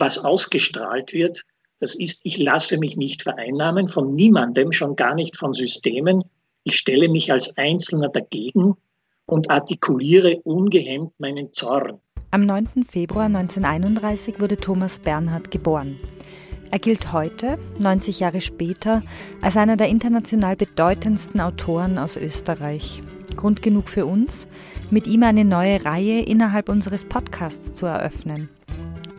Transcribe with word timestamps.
was 0.00 0.18
ausgestrahlt 0.18 1.12
wird, 1.12 1.44
das 1.80 1.94
ist, 1.94 2.20
ich 2.24 2.36
lasse 2.36 2.78
mich 2.78 2.96
nicht 2.96 3.22
vereinnahmen 3.22 3.88
von 3.88 4.14
niemandem, 4.14 4.70
schon 4.72 4.96
gar 4.96 5.14
nicht 5.14 5.36
von 5.36 5.54
Systemen. 5.54 6.22
Ich 6.62 6.76
stelle 6.76 7.08
mich 7.08 7.32
als 7.32 7.56
Einzelner 7.56 8.10
dagegen 8.10 8.74
und 9.24 9.50
artikuliere 9.50 10.40
ungehemmt 10.44 11.18
meinen 11.18 11.52
Zorn. 11.52 11.98
Am 12.32 12.44
9. 12.44 12.84
Februar 12.84 13.24
1931 13.24 14.40
wurde 14.40 14.58
Thomas 14.58 14.98
Bernhard 14.98 15.50
geboren. 15.50 15.98
Er 16.70 16.78
gilt 16.78 17.12
heute, 17.12 17.58
90 17.78 18.20
Jahre 18.20 18.40
später, 18.40 19.02
als 19.40 19.56
einer 19.56 19.76
der 19.76 19.88
international 19.88 20.54
bedeutendsten 20.54 21.40
Autoren 21.40 21.98
aus 21.98 22.16
Österreich. 22.16 23.02
Grund 23.34 23.62
genug 23.62 23.88
für 23.88 24.06
uns, 24.06 24.46
mit 24.90 25.06
ihm 25.06 25.22
eine 25.22 25.44
neue 25.44 25.84
Reihe 25.84 26.20
innerhalb 26.22 26.68
unseres 26.68 27.06
Podcasts 27.06 27.72
zu 27.72 27.86
eröffnen. 27.86 28.50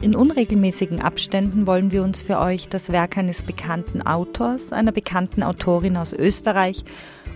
In 0.02 0.16
unregelmäßigen 0.16 1.00
Abständen 1.00 1.68
wollen 1.68 1.92
wir 1.92 2.04
uns 2.04 2.22
für 2.22 2.40
euch 2.40 2.68
das 2.70 2.92
Werk 2.92 3.18
eines 3.18 3.44
bekannten 3.44 4.02
Autors, 4.02 4.74
einer 4.74 4.92
bekannten 4.92 5.44
Autorin 5.44 5.96
aus 5.96 6.12
Österreich 6.12 6.84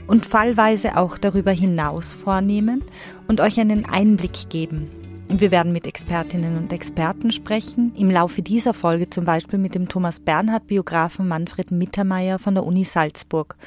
und 0.07 0.25
fallweise 0.25 0.97
auch 0.97 1.17
darüber 1.17 1.51
hinaus 1.51 2.15
vornehmen 2.15 2.83
und 3.27 3.39
euch 3.39 3.59
einen 3.59 3.85
Einblick 3.85 4.49
geben 4.49 4.89
und 5.29 5.41
wir 5.41 5.51
werden 5.51 5.71
mit 5.71 5.87
Expertinnen 5.87 6.57
und 6.57 6.71
Experten 6.71 7.31
sprechen. 7.31 7.93
Im 7.95 8.09
Laufe 8.09 8.41
dieser 8.41 8.73
Folge 8.73 9.09
zum 9.09 9.25
Beispiel 9.25 9.59
mit 9.59 9.75
dem 9.75 9.87
Thomas 9.87 10.20
Bernhard-Biografen 10.20 11.27
Manfred 11.27 11.71
Mittermeier 11.71 12.39
von 12.39 12.55
der 12.55 12.65
Uni 12.65 12.84
Salzburg 12.84 13.57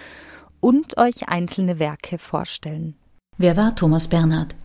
und 0.60 0.96
euch 0.96 1.28
einzelne 1.28 1.78
Werke 1.78 2.18
vorstellen. 2.18 2.94
Wer 3.36 3.56
war 3.56 3.74
Thomas 3.74 4.08
Bernhard? 4.08 4.56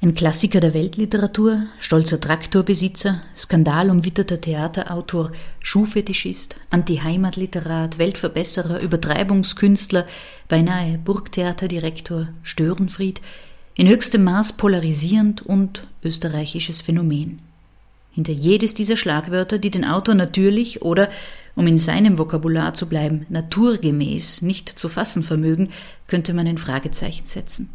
Ein 0.00 0.14
Klassiker 0.14 0.60
der 0.60 0.74
Weltliteratur, 0.74 1.64
stolzer 1.80 2.20
Traktorbesitzer, 2.20 3.20
skandalumwitterter 3.36 4.40
Theaterautor, 4.40 5.32
Schuhfetischist, 5.58 6.54
Anti-Heimatliterat, 6.70 7.98
Weltverbesserer, 7.98 8.78
Übertreibungskünstler, 8.80 10.06
beinahe 10.46 10.98
Burgtheaterdirektor, 10.98 12.28
Störenfried, 12.44 13.20
in 13.74 13.88
höchstem 13.88 14.22
Maß 14.22 14.52
polarisierend 14.52 15.42
und 15.42 15.88
österreichisches 16.04 16.80
Phänomen. 16.80 17.40
Hinter 18.12 18.32
jedes 18.32 18.74
dieser 18.74 18.96
Schlagwörter, 18.96 19.58
die 19.58 19.72
den 19.72 19.84
Autor 19.84 20.14
natürlich 20.14 20.80
oder, 20.80 21.08
um 21.56 21.66
in 21.66 21.76
seinem 21.76 22.18
Vokabular 22.18 22.72
zu 22.72 22.88
bleiben, 22.88 23.26
naturgemäß 23.30 24.42
nicht 24.42 24.68
zu 24.68 24.88
fassen 24.88 25.24
vermögen, 25.24 25.70
könnte 26.06 26.34
man 26.34 26.46
ein 26.46 26.58
Fragezeichen 26.58 27.26
setzen. 27.26 27.68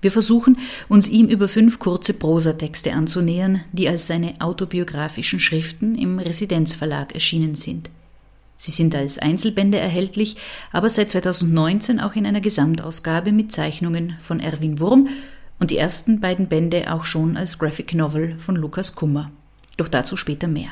Wir 0.00 0.10
versuchen, 0.10 0.58
uns 0.88 1.08
ihm 1.08 1.28
über 1.28 1.48
fünf 1.48 1.78
kurze 1.78 2.14
Prosatexte 2.14 2.92
anzunähern, 2.92 3.62
die 3.72 3.88
als 3.88 4.06
seine 4.06 4.40
autobiografischen 4.40 5.40
Schriften 5.40 5.94
im 5.94 6.18
Residenzverlag 6.18 7.14
erschienen 7.14 7.54
sind. 7.54 7.90
Sie 8.56 8.72
sind 8.72 8.94
als 8.94 9.18
Einzelbände 9.18 9.78
erhältlich, 9.78 10.36
aber 10.70 10.90
seit 10.90 11.10
2019 11.10 11.98
auch 11.98 12.14
in 12.14 12.26
einer 12.26 12.42
Gesamtausgabe 12.42 13.32
mit 13.32 13.52
Zeichnungen 13.52 14.16
von 14.20 14.40
Erwin 14.40 14.80
Wurm 14.80 15.08
und 15.58 15.70
die 15.70 15.78
ersten 15.78 16.20
beiden 16.20 16.48
Bände 16.48 16.92
auch 16.92 17.04
schon 17.04 17.36
als 17.36 17.58
Graphic 17.58 17.94
Novel 17.94 18.38
von 18.38 18.56
Lukas 18.56 18.94
Kummer. 18.94 19.30
Doch 19.76 19.88
dazu 19.88 20.16
später 20.16 20.48
mehr. 20.48 20.70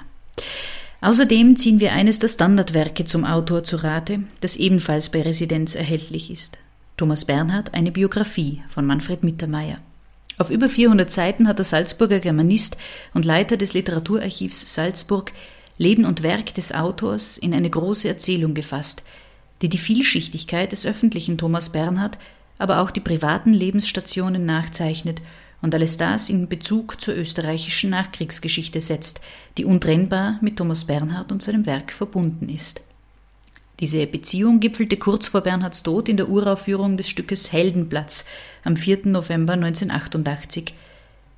Außerdem 1.01 1.57
ziehen 1.57 1.81
wir 1.81 1.93
eines 1.93 2.19
der 2.19 2.29
Standardwerke 2.29 3.05
zum 3.05 3.25
Autor 3.25 3.65
zu 3.65 3.77
Rate, 3.77 4.21
das 4.41 4.57
ebenfalls 4.57 5.11
bei 5.11 5.23
Residenz 5.23 5.75
erhältlich 5.75 6.31
ist. 6.31 6.59
Thomas 6.99 7.25
Bernhard, 7.25 7.75
eine 7.75 7.93
Biografie 7.93 8.63
von 8.69 8.85
Manfred 8.85 9.23
Mittermeier. 9.23 9.79
Auf 10.37 10.51
über 10.51 10.69
400 10.69 11.11
Seiten 11.11 11.47
hat 11.49 11.59
der 11.59 11.65
Salzburger 11.65 12.19
Germanist 12.19 12.77
und 13.15 13.25
Leiter 13.25 13.57
des 13.57 13.73
Literaturarchivs 13.73 14.75
Salzburg 14.75 15.33
Leben 15.79 16.05
und 16.05 16.25
Werk 16.25 16.55
des 16.55 16.75
Autors 16.75 17.39
in 17.39 17.55
eine 17.55 17.71
große 17.71 18.09
Erzählung 18.09 18.53
gefasst, 18.53 19.05
die 19.63 19.69
die 19.69 19.79
Vielschichtigkeit 19.79 20.73
des 20.73 20.87
öffentlichen 20.87 21.39
Thomas 21.39 21.71
Bernhard, 21.71 22.19
aber 22.59 22.81
auch 22.81 22.91
die 22.91 23.01
privaten 23.01 23.55
Lebensstationen 23.55 24.45
nachzeichnet 24.45 25.23
und 25.63 25.75
alles 25.77 25.99
das 25.99 26.29
in 26.29 26.49
Bezug 26.49 27.01
zur 27.01 27.17
österreichischen 27.17 27.91
Nachkriegsgeschichte 27.91 28.81
setzt, 28.81 29.21
die 29.57 29.65
untrennbar 29.65 30.39
mit 30.41 30.57
Thomas 30.57 30.85
Bernhard 30.85 31.31
und 31.31 31.45
seinem 31.45 31.65
Werk 31.65 31.93
verbunden 31.93 32.49
ist. 32.49 32.83
Diese 33.81 34.09
Beziehung 34.09 34.59
gipfelte 34.59 34.97
kurz 34.97 35.29
vor 35.29 35.43
Bernhards 35.43 35.85
Tod 35.85 36.09
in 36.09 36.17
der 36.17 36.29
Uraufführung 36.29 36.97
des 36.97 37.09
Stückes 37.09 37.53
Heldenplatz 37.53 38.25
am 38.65 38.77
4. 38.77 39.07
November 39.07 39.53
1988. 39.53 40.75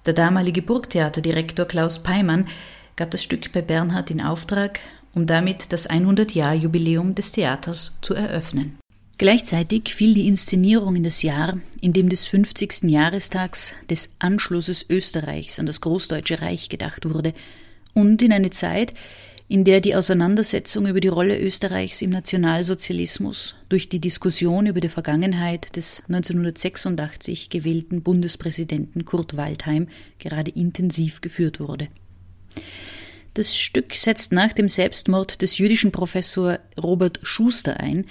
Der 0.06 0.14
damalige 0.14 0.62
Burgtheaterdirektor 0.62 1.66
Klaus 1.66 2.02
Peimann 2.02 2.48
gab 2.96 3.10
das 3.10 3.22
Stück 3.22 3.52
bei 3.52 3.60
Bernhard 3.60 4.10
in 4.10 4.22
Auftrag, 4.22 4.80
um 5.12 5.26
damit 5.26 5.72
das 5.72 5.90
100-Jahr-Jubiläum 5.90 7.14
des 7.14 7.32
Theaters 7.32 7.98
zu 8.00 8.14
eröffnen. 8.14 8.78
Gleichzeitig 9.18 9.94
fiel 9.94 10.14
die 10.14 10.26
Inszenierung 10.26 10.96
in 10.96 11.04
das 11.04 11.20
Jahr, 11.20 11.58
in 11.82 11.92
dem 11.92 12.08
des 12.08 12.26
50. 12.26 12.84
Jahrestags 12.84 13.74
des 13.90 14.14
Anschlusses 14.18 14.86
Österreichs 14.88 15.58
an 15.58 15.66
das 15.66 15.82
Großdeutsche 15.82 16.40
Reich 16.40 16.70
gedacht 16.70 17.06
wurde, 17.06 17.34
und 17.92 18.22
in 18.22 18.32
eine 18.32 18.50
Zeit, 18.50 18.94
in 19.50 19.64
der 19.64 19.80
die 19.80 19.96
Auseinandersetzung 19.96 20.86
über 20.86 21.00
die 21.00 21.08
Rolle 21.08 21.36
Österreichs 21.36 22.02
im 22.02 22.10
Nationalsozialismus 22.10 23.56
durch 23.68 23.88
die 23.88 23.98
Diskussion 23.98 24.66
über 24.66 24.78
die 24.78 24.88
Vergangenheit 24.88 25.74
des 25.74 26.04
1986 26.06 27.50
gewählten 27.50 28.00
Bundespräsidenten 28.00 29.04
Kurt 29.04 29.36
Waldheim 29.36 29.88
gerade 30.20 30.52
intensiv 30.52 31.20
geführt 31.20 31.58
wurde. 31.58 31.88
Das 33.34 33.56
Stück 33.56 33.94
setzt 33.94 34.30
nach 34.30 34.52
dem 34.52 34.68
Selbstmord 34.68 35.42
des 35.42 35.58
jüdischen 35.58 35.90
Professor 35.90 36.60
Robert 36.80 37.18
Schuster 37.24 37.80
ein, 37.80 38.04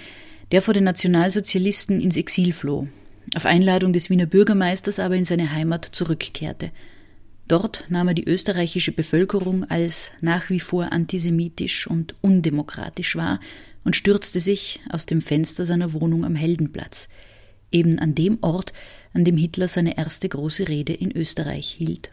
der 0.52 0.60
vor 0.60 0.74
den 0.74 0.84
Nationalsozialisten 0.84 2.02
ins 2.02 2.18
Exil 2.18 2.52
floh, 2.52 2.86
auf 3.34 3.46
Einladung 3.46 3.94
des 3.94 4.10
Wiener 4.10 4.26
Bürgermeisters 4.26 4.98
aber 4.98 5.16
in 5.16 5.24
seine 5.24 5.52
Heimat 5.52 5.86
zurückkehrte. 5.86 6.70
Dort 7.50 7.82
nahm 7.88 8.06
er 8.06 8.14
die 8.14 8.28
österreichische 8.28 8.92
Bevölkerung 8.92 9.68
als 9.68 10.12
nach 10.20 10.50
wie 10.50 10.60
vor 10.60 10.92
antisemitisch 10.92 11.88
und 11.88 12.14
undemokratisch 12.20 13.16
wahr 13.16 13.40
und 13.82 13.96
stürzte 13.96 14.38
sich 14.38 14.78
aus 14.88 15.04
dem 15.04 15.20
Fenster 15.20 15.64
seiner 15.64 15.92
Wohnung 15.92 16.24
am 16.24 16.36
Heldenplatz, 16.36 17.08
eben 17.72 17.98
an 17.98 18.14
dem 18.14 18.38
Ort, 18.42 18.72
an 19.14 19.24
dem 19.24 19.36
Hitler 19.36 19.66
seine 19.66 19.98
erste 19.98 20.28
große 20.28 20.68
Rede 20.68 20.92
in 20.92 21.10
Österreich 21.10 21.74
hielt. 21.76 22.10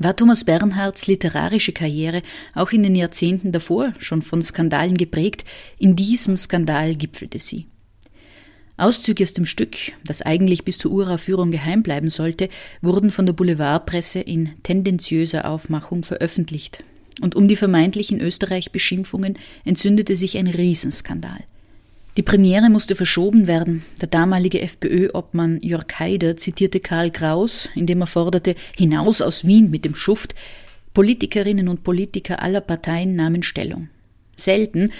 War 0.00 0.16
Thomas 0.16 0.42
Bernhards 0.42 1.06
literarische 1.06 1.72
Karriere 1.72 2.22
auch 2.56 2.72
in 2.72 2.82
den 2.82 2.96
Jahrzehnten 2.96 3.52
davor 3.52 3.92
schon 4.00 4.22
von 4.22 4.42
Skandalen 4.42 4.96
geprägt, 4.96 5.44
in 5.78 5.94
diesem 5.94 6.36
Skandal 6.36 6.96
gipfelte 6.96 7.38
sie. 7.38 7.68
Auszüge 8.78 9.24
aus 9.24 9.34
dem 9.34 9.44
Stück, 9.44 9.76
das 10.04 10.22
eigentlich 10.22 10.64
bis 10.64 10.78
zur 10.78 10.92
Uraufführung 10.92 11.50
geheim 11.50 11.82
bleiben 11.82 12.08
sollte, 12.08 12.48
wurden 12.80 13.10
von 13.10 13.26
der 13.26 13.32
Boulevardpresse 13.32 14.20
in 14.20 14.50
tendenziöser 14.62 15.50
Aufmachung 15.50 16.04
veröffentlicht. 16.04 16.84
Und 17.20 17.34
um 17.34 17.48
die 17.48 17.56
vermeintlichen 17.56 18.20
Österreich-Beschimpfungen 18.20 19.38
entzündete 19.64 20.14
sich 20.14 20.38
ein 20.38 20.46
Riesenskandal. 20.46 21.40
Die 22.16 22.22
Premiere 22.22 22.70
musste 22.70 22.96
verschoben 22.96 23.46
werden. 23.46 23.84
Der 24.00 24.08
damalige 24.08 24.60
FPÖ-Obmann 24.60 25.60
Jörg 25.60 25.86
Haider 25.98 26.36
zitierte 26.36 26.80
Karl 26.80 27.10
Kraus, 27.10 27.68
indem 27.74 28.00
er 28.00 28.06
forderte, 28.06 28.54
hinaus 28.76 29.20
aus 29.20 29.46
Wien 29.46 29.70
mit 29.70 29.84
dem 29.84 29.94
Schuft. 29.94 30.34
Politikerinnen 30.94 31.68
und 31.68 31.84
Politiker 31.84 32.42
aller 32.42 32.60
Parteien 32.60 33.14
nahmen 33.14 33.42
Stellung. 33.44 33.88
Selten, 34.34 34.90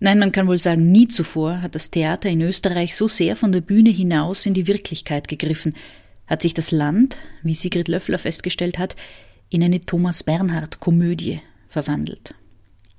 nein, 0.00 0.18
man 0.18 0.32
kann 0.32 0.46
wohl 0.46 0.58
sagen, 0.58 0.90
nie 0.90 1.08
zuvor 1.08 1.62
hat 1.62 1.74
das 1.74 1.90
Theater 1.90 2.28
in 2.28 2.40
Österreich 2.40 2.96
so 2.96 3.08
sehr 3.08 3.36
von 3.36 3.52
der 3.52 3.60
Bühne 3.60 3.90
hinaus 3.90 4.46
in 4.46 4.54
die 4.54 4.66
Wirklichkeit 4.66 5.28
gegriffen, 5.28 5.74
hat 6.26 6.42
sich 6.42 6.54
das 6.54 6.72
Land, 6.72 7.18
wie 7.42 7.54
Sigrid 7.54 7.88
Löffler 7.88 8.18
festgestellt 8.18 8.78
hat, 8.78 8.96
in 9.48 9.62
eine 9.62 9.80
Thomas 9.80 10.22
Bernhard-Komödie 10.22 11.40
verwandelt 11.68 12.34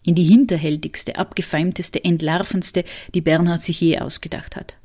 in 0.08 0.16
die 0.16 0.24
hinterhältigste, 0.24 1.18
abgefeimteste, 1.18 2.02
entlarvendste, 2.02 2.86
die 3.14 3.20
Bernhard 3.20 3.62
sich 3.62 3.82
je 3.82 4.00
ausgedacht 4.00 4.56
hat. 4.56 4.78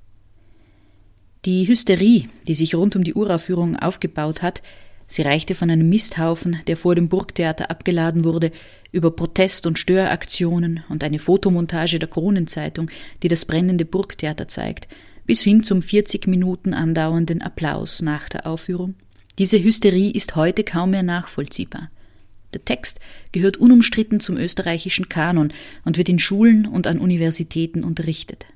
Die 1.44 1.68
Hysterie, 1.68 2.28
die 2.48 2.56
sich 2.56 2.74
rund 2.74 2.96
um 2.96 3.04
die 3.04 3.14
Uraufführung 3.14 3.76
aufgebaut 3.76 4.42
hat, 4.42 4.62
sie 5.12 5.22
reichte 5.22 5.54
von 5.54 5.70
einem 5.70 5.88
Misthaufen, 5.88 6.58
der 6.66 6.76
vor 6.76 6.94
dem 6.94 7.08
Burgtheater 7.08 7.70
abgeladen 7.70 8.24
wurde, 8.24 8.50
über 8.92 9.10
Protest- 9.10 9.66
und 9.66 9.78
Störaktionen 9.78 10.84
und 10.88 11.04
eine 11.04 11.18
Fotomontage 11.18 11.98
der 11.98 12.08
Kronenzeitung, 12.08 12.90
die 13.22 13.28
das 13.28 13.44
brennende 13.44 13.84
Burgtheater 13.84 14.48
zeigt, 14.48 14.88
bis 15.26 15.42
hin 15.42 15.62
zum 15.62 15.82
40 15.82 16.26
Minuten 16.26 16.74
andauernden 16.74 17.42
Applaus 17.42 18.02
nach 18.02 18.28
der 18.28 18.46
Aufführung. 18.46 18.94
Diese 19.38 19.62
Hysterie 19.62 20.10
ist 20.10 20.36
heute 20.36 20.64
kaum 20.64 20.90
mehr 20.90 21.02
nachvollziehbar. 21.02 21.90
Der 22.54 22.64
Text 22.64 23.00
gehört 23.32 23.56
unumstritten 23.56 24.20
zum 24.20 24.36
österreichischen 24.36 25.08
Kanon 25.08 25.52
und 25.84 25.96
wird 25.96 26.08
in 26.08 26.18
Schulen 26.18 26.66
und 26.66 26.86
an 26.86 26.98
Universitäten 26.98 27.82
unterrichtet. 27.82 28.46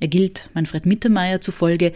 Er 0.00 0.08
gilt 0.08 0.50
Manfred 0.54 0.86
Mittermeier 0.86 1.40
zufolge 1.40 1.92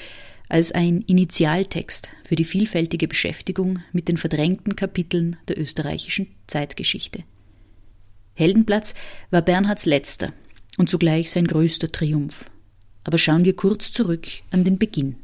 als 0.52 0.70
ein 0.70 1.00
Initialtext 1.00 2.10
für 2.24 2.36
die 2.36 2.44
vielfältige 2.44 3.08
Beschäftigung 3.08 3.78
mit 3.92 4.08
den 4.08 4.18
verdrängten 4.18 4.76
Kapiteln 4.76 5.38
der 5.48 5.58
österreichischen 5.58 6.28
Zeitgeschichte. 6.46 7.24
Heldenplatz 8.34 8.94
war 9.30 9.40
Bernhards 9.40 9.86
letzter 9.86 10.34
und 10.76 10.90
zugleich 10.90 11.30
sein 11.30 11.46
größter 11.46 11.90
Triumph. 11.90 12.44
Aber 13.02 13.16
schauen 13.16 13.46
wir 13.46 13.56
kurz 13.56 13.92
zurück 13.92 14.26
an 14.50 14.62
den 14.62 14.76
Beginn. 14.76 15.16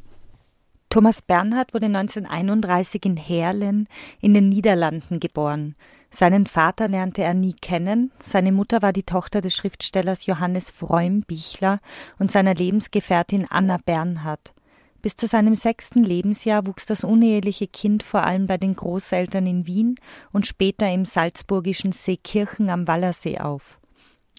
Thomas 0.88 1.20
Bernhard 1.20 1.74
wurde 1.74 1.86
1931 1.86 3.04
in 3.04 3.18
Herlen 3.18 3.86
in 4.22 4.32
den 4.32 4.48
Niederlanden 4.48 5.20
geboren. 5.20 5.74
Seinen 6.10 6.46
Vater 6.46 6.88
lernte 6.88 7.22
er 7.22 7.34
nie 7.34 7.52
kennen, 7.52 8.12
seine 8.24 8.50
Mutter 8.50 8.80
war 8.80 8.94
die 8.94 9.02
Tochter 9.02 9.42
des 9.42 9.54
Schriftstellers 9.54 10.24
Johannes 10.24 10.70
Freumbichler 10.70 11.80
und 12.18 12.30
seiner 12.30 12.54
Lebensgefährtin 12.54 13.46
Anna 13.50 13.76
Bernhard. 13.76 14.54
Bis 15.00 15.14
zu 15.14 15.26
seinem 15.26 15.54
sechsten 15.54 16.02
Lebensjahr 16.02 16.66
wuchs 16.66 16.86
das 16.86 17.04
uneheliche 17.04 17.68
Kind 17.68 18.02
vor 18.02 18.24
allem 18.24 18.46
bei 18.46 18.56
den 18.56 18.74
Großeltern 18.74 19.46
in 19.46 19.66
Wien 19.66 19.94
und 20.32 20.46
später 20.46 20.90
im 20.90 21.04
salzburgischen 21.04 21.92
Seekirchen 21.92 22.68
am 22.68 22.88
Wallersee 22.88 23.38
auf. 23.38 23.78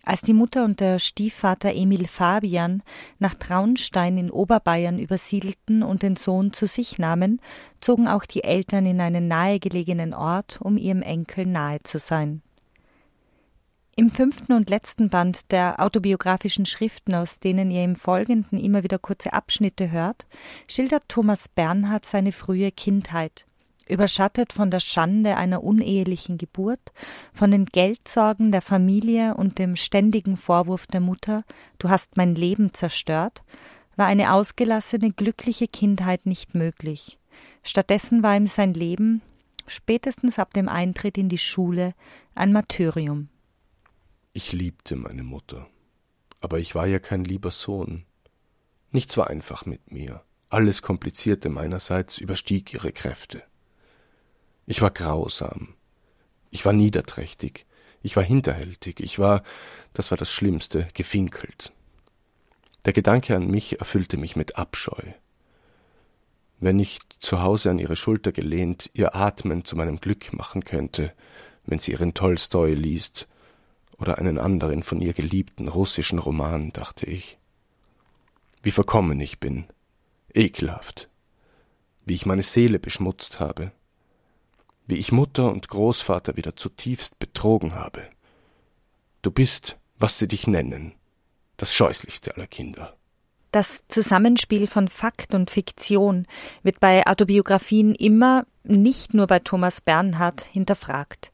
Als 0.03 0.21
die 0.21 0.33
Mutter 0.33 0.63
und 0.63 0.79
der 0.79 0.97
Stiefvater 0.99 1.73
Emil 1.73 2.07
Fabian 2.07 2.83
nach 3.19 3.35
Traunstein 3.35 4.17
in 4.17 4.31
Oberbayern 4.31 4.97
übersiedelten 4.97 5.83
und 5.83 6.03
den 6.03 6.15
Sohn 6.15 6.51
zu 6.51 6.67
sich 6.67 6.97
nahmen, 6.97 7.41
zogen 7.79 8.07
auch 8.07 8.25
die 8.25 8.43
Eltern 8.43 8.85
in 8.85 9.01
einen 9.01 9.27
nahegelegenen 9.27 10.13
Ort, 10.13 10.59
um 10.61 10.77
ihrem 10.77 11.01
Enkel 11.01 11.45
nahe 11.45 11.79
zu 11.83 11.99
sein. 11.99 12.41
Im 13.99 14.09
fünften 14.09 14.53
und 14.53 14.69
letzten 14.69 15.09
Band 15.09 15.51
der 15.51 15.81
autobiografischen 15.81 16.65
Schriften, 16.65 17.13
aus 17.13 17.41
denen 17.41 17.69
ihr 17.69 17.83
im 17.83 17.97
Folgenden 17.97 18.57
immer 18.57 18.81
wieder 18.81 18.97
kurze 18.97 19.33
Abschnitte 19.33 19.91
hört, 19.91 20.25
schildert 20.69 21.03
Thomas 21.09 21.49
Bernhard 21.49 22.05
seine 22.05 22.31
frühe 22.31 22.71
Kindheit 22.71 23.45
überschattet 23.89 24.53
von 24.53 24.71
der 24.71 24.79
Schande 24.79 25.35
einer 25.35 25.65
unehelichen 25.65 26.37
Geburt, 26.37 26.79
von 27.33 27.51
den 27.51 27.65
Geldsorgen 27.65 28.53
der 28.53 28.61
Familie 28.61 29.35
und 29.35 29.59
dem 29.59 29.75
ständigen 29.75 30.37
Vorwurf 30.37 30.87
der 30.87 31.01
Mutter, 31.01 31.43
du 31.77 31.89
hast 31.89 32.15
mein 32.15 32.35
Leben 32.35 32.73
zerstört, 32.73 33.43
war 33.97 34.05
eine 34.05 34.31
ausgelassene, 34.31 35.11
glückliche 35.11 35.67
Kindheit 35.67 36.25
nicht 36.25 36.55
möglich. 36.55 37.19
Stattdessen 37.63 38.23
war 38.23 38.37
ihm 38.37 38.47
sein 38.47 38.73
Leben, 38.73 39.21
spätestens 39.67 40.39
ab 40.39 40.53
dem 40.53 40.69
Eintritt 40.69 41.17
in 41.17 41.27
die 41.27 41.37
Schule, 41.37 41.93
ein 42.33 42.53
Martyrium. 42.53 43.27
Ich 44.31 44.51
liebte 44.51 44.95
meine 44.95 45.23
Mutter, 45.23 45.67
aber 46.39 46.59
ich 46.59 46.75
war 46.75 46.85
ja 46.85 46.99
kein 46.99 47.23
lieber 47.23 47.49
Sohn. 47.49 48.05
Nichts 48.91 49.17
war 49.17 49.27
einfach 49.27 49.65
mit 49.65 49.91
mir. 49.91 50.23
Alles 50.49 50.83
Komplizierte 50.83 51.49
meinerseits 51.49 52.19
überstieg 52.19 52.73
ihre 52.73 52.91
Kräfte. 52.91 53.41
Ich 54.67 54.83
war 54.83 54.91
grausam. 54.91 55.73
Ich 56.51 56.63
war 56.63 56.73
niederträchtig. 56.73 57.65
Ich 58.03 58.15
war 58.15 58.23
hinterhältig. 58.23 58.99
Ich 58.99 59.17
war, 59.17 59.43
das 59.93 60.11
war 60.11 60.17
das 60.17 60.31
Schlimmste, 60.31 60.87
gefinkelt. 60.93 61.71
Der 62.85 62.93
Gedanke 62.93 63.35
an 63.35 63.47
mich 63.47 63.79
erfüllte 63.79 64.17
mich 64.17 64.35
mit 64.35 64.57
Abscheu. 64.57 65.01
Wenn 66.59 66.77
ich 66.77 66.99
zu 67.19 67.41
Hause 67.41 67.71
an 67.71 67.79
ihre 67.79 67.95
Schulter 67.95 68.31
gelehnt 68.31 68.91
ihr 68.93 69.15
Atmen 69.15 69.65
zu 69.65 69.75
meinem 69.75 69.99
Glück 69.99 70.33
machen 70.33 70.65
könnte, 70.65 71.13
wenn 71.65 71.79
sie 71.79 71.93
ihren 71.93 72.13
Tolstoi 72.13 72.73
liest 72.73 73.27
oder 73.99 74.17
einen 74.17 74.37
anderen 74.37 74.83
von 74.83 75.01
ihr 75.01 75.13
geliebten 75.13 75.67
russischen 75.67 76.19
Roman, 76.19 76.71
dachte 76.71 77.05
ich. 77.05 77.37
Wie 78.61 78.71
verkommen 78.71 79.19
ich 79.19 79.39
bin, 79.39 79.65
ekelhaft, 80.33 81.09
wie 82.05 82.15
ich 82.15 82.25
meine 82.25 82.43
Seele 82.43 82.79
beschmutzt 82.79 83.39
habe, 83.39 83.71
wie 84.87 84.95
ich 84.95 85.11
Mutter 85.11 85.51
und 85.51 85.67
Großvater 85.67 86.35
wieder 86.35 86.55
zutiefst 86.55 87.19
betrogen 87.19 87.75
habe. 87.75 88.09
Du 89.21 89.31
bist, 89.31 89.77
was 89.97 90.17
sie 90.17 90.27
dich 90.27 90.47
nennen, 90.47 90.95
das 91.57 91.73
scheußlichste 91.73 92.35
aller 92.35 92.47
Kinder. 92.47 92.98
Das 93.51 93.83
Zusammenspiel 93.87 94.67
von 94.67 94.87
Fakt 94.87 95.33
und 95.33 95.49
Fiktion 95.49 96.27
wird 96.61 96.79
bei 96.79 97.07
Autobiografien 97.07 97.95
immer, 97.95 98.45
nicht 98.63 99.15
nur 99.15 99.25
bei 99.25 99.39
Thomas 99.39 99.81
Bernhard, 99.81 100.41
hinterfragt. 100.41 101.31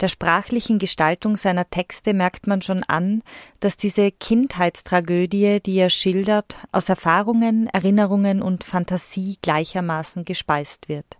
Der 0.00 0.06
sprachlichen 0.06 0.78
Gestaltung 0.78 1.36
seiner 1.36 1.68
Texte 1.68 2.14
merkt 2.14 2.46
man 2.46 2.62
schon 2.62 2.84
an, 2.84 3.22
dass 3.58 3.76
diese 3.76 4.12
Kindheitstragödie, 4.12 5.60
die 5.60 5.76
er 5.76 5.90
schildert, 5.90 6.56
aus 6.70 6.88
Erfahrungen, 6.88 7.68
Erinnerungen 7.72 8.42
und 8.42 8.62
Fantasie 8.62 9.36
gleichermaßen 9.42 10.24
gespeist 10.24 10.88
wird. 10.88 11.16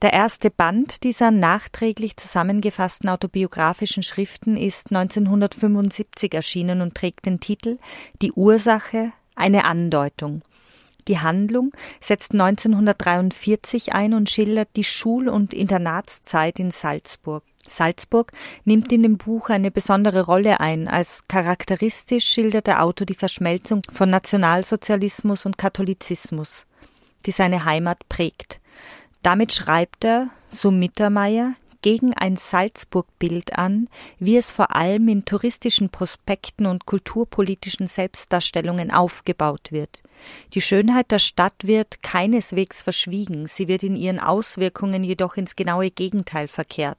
Der 0.00 0.14
erste 0.14 0.50
Band 0.50 1.02
dieser 1.02 1.30
nachträglich 1.30 2.16
zusammengefassten 2.16 3.10
autobiografischen 3.10 4.02
Schriften 4.02 4.56
ist 4.56 4.88
1975 4.90 6.32
erschienen 6.32 6.80
und 6.80 6.94
trägt 6.94 7.26
den 7.26 7.40
Titel 7.40 7.78
Die 8.22 8.32
Ursache, 8.32 9.12
eine 9.36 9.64
Andeutung. 9.64 10.42
Die 11.08 11.20
Handlung 11.20 11.72
setzt 12.00 12.32
1943 12.32 13.92
ein 13.92 14.12
und 14.12 14.28
schildert 14.28 14.70
die 14.74 14.84
Schul- 14.84 15.28
und 15.28 15.54
Internatszeit 15.54 16.58
in 16.58 16.72
Salzburg. 16.72 17.44
Salzburg 17.68 18.32
nimmt 18.64 18.90
in 18.92 19.02
dem 19.02 19.16
Buch 19.16 19.48
eine 19.48 19.70
besondere 19.70 20.26
Rolle 20.26 20.60
ein. 20.60 20.88
Als 20.88 21.22
charakteristisch 21.28 22.24
schildert 22.24 22.66
der 22.66 22.82
Autor 22.82 23.06
die 23.06 23.14
Verschmelzung 23.14 23.82
von 23.92 24.10
Nationalsozialismus 24.10 25.46
und 25.46 25.58
Katholizismus, 25.58 26.66
die 27.24 27.32
seine 27.32 27.64
Heimat 27.64 28.08
prägt. 28.08 28.60
Damit 29.22 29.52
schreibt 29.52 30.04
er, 30.04 30.30
so 30.48 30.70
Mittermeier, 30.70 31.54
gegen 31.86 32.14
ein 32.14 32.34
Salzburg-Bild 32.34 33.56
an, 33.56 33.88
wie 34.18 34.36
es 34.36 34.50
vor 34.50 34.74
allem 34.74 35.06
in 35.06 35.24
touristischen 35.24 35.88
Prospekten 35.88 36.66
und 36.66 36.84
kulturpolitischen 36.84 37.86
Selbstdarstellungen 37.86 38.90
aufgebaut 38.90 39.70
wird. 39.70 40.02
Die 40.54 40.62
Schönheit 40.62 41.12
der 41.12 41.20
Stadt 41.20 41.54
wird 41.62 42.02
keineswegs 42.02 42.82
verschwiegen, 42.82 43.46
sie 43.46 43.68
wird 43.68 43.84
in 43.84 43.94
ihren 43.94 44.18
Auswirkungen 44.18 45.04
jedoch 45.04 45.36
ins 45.36 45.54
genaue 45.54 45.92
Gegenteil 45.92 46.48
verkehrt. 46.48 46.98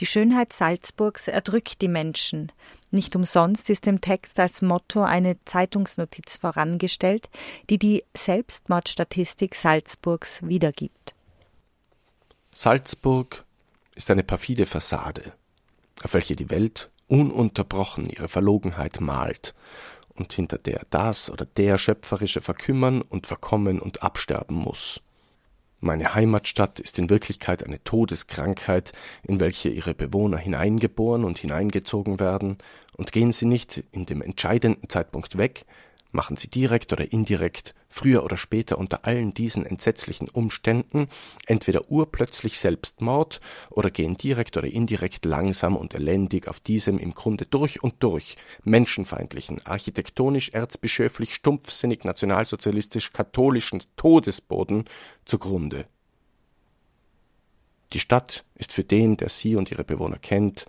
Die 0.00 0.06
Schönheit 0.06 0.52
Salzburgs 0.52 1.28
erdrückt 1.28 1.80
die 1.80 1.86
Menschen. 1.86 2.50
Nicht 2.90 3.14
umsonst 3.14 3.70
ist 3.70 3.86
im 3.86 4.00
Text 4.00 4.40
als 4.40 4.62
Motto 4.62 5.04
eine 5.04 5.36
Zeitungsnotiz 5.44 6.38
vorangestellt, 6.38 7.28
die 7.70 7.78
die 7.78 8.02
Selbstmordstatistik 8.16 9.54
Salzburgs 9.54 10.40
wiedergibt. 10.42 11.14
Salzburg 12.52 13.44
ist 13.98 14.12
eine 14.12 14.22
perfide 14.22 14.64
Fassade, 14.64 15.32
auf 16.04 16.14
welche 16.14 16.36
die 16.36 16.50
Welt 16.50 16.88
ununterbrochen 17.08 18.08
ihre 18.08 18.28
Verlogenheit 18.28 19.00
malt 19.00 19.54
und 20.14 20.32
hinter 20.32 20.56
der 20.56 20.86
das 20.90 21.30
oder 21.30 21.44
der 21.44 21.78
Schöpferische 21.78 22.40
verkümmern 22.40 23.02
und 23.02 23.26
verkommen 23.26 23.80
und 23.80 24.04
absterben 24.04 24.54
muss. 24.54 25.00
Meine 25.80 26.14
Heimatstadt 26.14 26.78
ist 26.78 26.98
in 27.00 27.10
Wirklichkeit 27.10 27.64
eine 27.64 27.82
Todeskrankheit, 27.82 28.92
in 29.24 29.40
welche 29.40 29.68
ihre 29.68 29.94
Bewohner 29.94 30.38
hineingeboren 30.38 31.24
und 31.24 31.38
hineingezogen 31.38 32.20
werden, 32.20 32.58
und 32.96 33.10
gehen 33.10 33.32
sie 33.32 33.46
nicht 33.46 33.82
in 33.90 34.06
dem 34.06 34.22
entscheidenden 34.22 34.88
Zeitpunkt 34.88 35.38
weg, 35.38 35.66
machen 36.10 36.36
sie 36.36 36.48
direkt 36.48 36.92
oder 36.92 37.12
indirekt, 37.12 37.74
früher 37.88 38.24
oder 38.24 38.36
später 38.36 38.78
unter 38.78 39.04
allen 39.04 39.34
diesen 39.34 39.64
entsetzlichen 39.64 40.28
Umständen 40.28 41.08
entweder 41.46 41.90
urplötzlich 41.90 42.58
Selbstmord 42.58 43.40
oder 43.70 43.90
gehen 43.90 44.16
direkt 44.16 44.56
oder 44.56 44.66
indirekt 44.66 45.24
langsam 45.24 45.76
und 45.76 45.94
elendig 45.94 46.48
auf 46.48 46.60
diesem 46.60 46.98
im 46.98 47.14
Grunde 47.14 47.46
durch 47.46 47.82
und 47.82 48.02
durch 48.02 48.36
menschenfeindlichen, 48.64 49.64
architektonisch 49.66 50.50
erzbischöflich 50.50 51.34
stumpfsinnig 51.34 52.04
nationalsozialistisch 52.04 53.12
katholischen 53.12 53.82
Todesboden 53.96 54.84
zugrunde. 55.24 55.86
Die 57.92 58.00
Stadt 58.00 58.44
ist 58.54 58.72
für 58.72 58.84
den, 58.84 59.16
der 59.16 59.30
sie 59.30 59.56
und 59.56 59.70
ihre 59.70 59.84
Bewohner 59.84 60.18
kennt, 60.18 60.66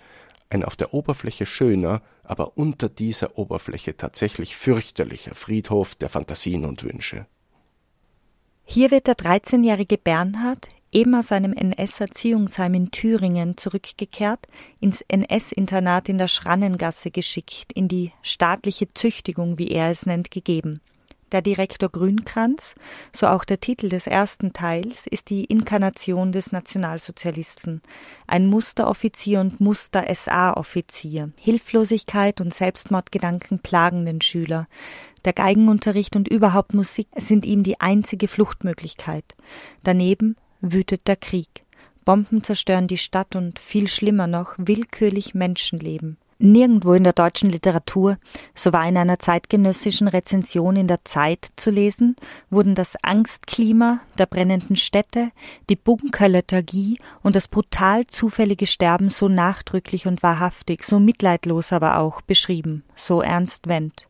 ein 0.49 0.63
auf 0.63 0.75
der 0.75 0.93
Oberfläche 0.93 1.45
schöner, 1.45 2.01
aber 2.23 2.57
unter 2.57 2.89
dieser 2.89 3.37
Oberfläche 3.37 3.95
tatsächlich 3.95 4.55
fürchterlicher 4.55 5.35
Friedhof 5.35 5.95
der 5.95 6.09
Phantasien 6.09 6.65
und 6.65 6.83
Wünsche. 6.83 7.27
Hier 8.65 8.91
wird 8.91 9.07
der 9.07 9.15
13-jährige 9.15 9.97
Bernhard, 9.97 10.69
eben 10.91 11.15
aus 11.15 11.31
einem 11.31 11.53
NS-Erziehungsheim 11.53 12.73
in 12.73 12.91
Thüringen 12.91 13.57
zurückgekehrt, 13.57 14.47
ins 14.79 15.01
NS-Internat 15.07 16.09
in 16.09 16.17
der 16.17 16.27
Schrannengasse 16.27 17.11
geschickt, 17.11 17.71
in 17.73 17.87
die 17.87 18.11
staatliche 18.21 18.91
Züchtigung, 18.93 19.57
wie 19.59 19.69
er 19.69 19.91
es 19.91 20.05
nennt, 20.05 20.31
gegeben. 20.31 20.81
Der 21.31 21.41
Direktor 21.41 21.89
Grünkranz, 21.89 22.73
so 23.13 23.27
auch 23.27 23.45
der 23.45 23.59
Titel 23.59 23.89
des 23.89 24.07
ersten 24.07 24.51
Teils, 24.51 25.05
ist 25.05 25.29
die 25.29 25.45
Inkarnation 25.45 26.31
des 26.31 26.51
Nationalsozialisten. 26.51 27.81
Ein 28.25 28.47
Musteroffizier 28.47 29.39
und 29.39 29.59
Muster-SA-Offizier. 29.59 31.31
Hilflosigkeit 31.37 32.41
und 32.41 32.53
Selbstmordgedanken 32.53 33.59
plagen 33.59 34.05
den 34.05 34.21
Schüler. 34.21 34.67
Der 35.25 35.33
Geigenunterricht 35.33 36.15
und 36.15 36.27
überhaupt 36.27 36.73
Musik 36.73 37.07
sind 37.15 37.45
ihm 37.45 37.61
die 37.63 37.79
einzige 37.79 38.27
Fluchtmöglichkeit. 38.27 39.35
Daneben 39.83 40.35
wütet 40.61 41.07
der 41.07 41.15
Krieg. 41.15 41.63
Bomben 42.05 42.41
zerstören 42.41 42.87
die 42.87 42.97
Stadt 42.97 43.35
und 43.35 43.59
viel 43.59 43.87
schlimmer 43.87 44.25
noch 44.25 44.55
willkürlich 44.57 45.35
Menschenleben. 45.35 46.17
Nirgendwo 46.41 46.93
in 46.93 47.03
der 47.03 47.11
deutschen 47.11 47.49
Literatur, 47.49 48.17
so 48.55 48.71
war 48.71 48.87
in 48.87 48.95
einer 48.95 49.19
zeitgenössischen 49.19 50.07
Rezension 50.07 50.77
in 50.77 50.87
der 50.87 51.03
Zeit 51.03 51.45
zu 51.57 51.69
lesen, 51.69 52.15
wurden 52.49 52.75
das 52.75 52.95
Angstklima 53.03 53.99
der 54.17 54.25
brennenden 54.25 54.77
Städte, 54.77 55.31
die 55.69 55.75
Bunkerlethargie 55.75 56.97
und 57.23 57.35
das 57.35 57.49
brutal 57.49 58.07
zufällige 58.07 58.67
Sterben 58.67 59.09
so 59.09 59.27
nachdrücklich 59.27 60.07
und 60.07 60.23
wahrhaftig, 60.23 60.85
so 60.85 60.97
mitleidlos 60.97 61.73
aber 61.73 61.99
auch 61.99 62.21
beschrieben, 62.21 62.85
so 62.95 63.21
Ernst 63.21 63.67
Wendt. 63.67 64.07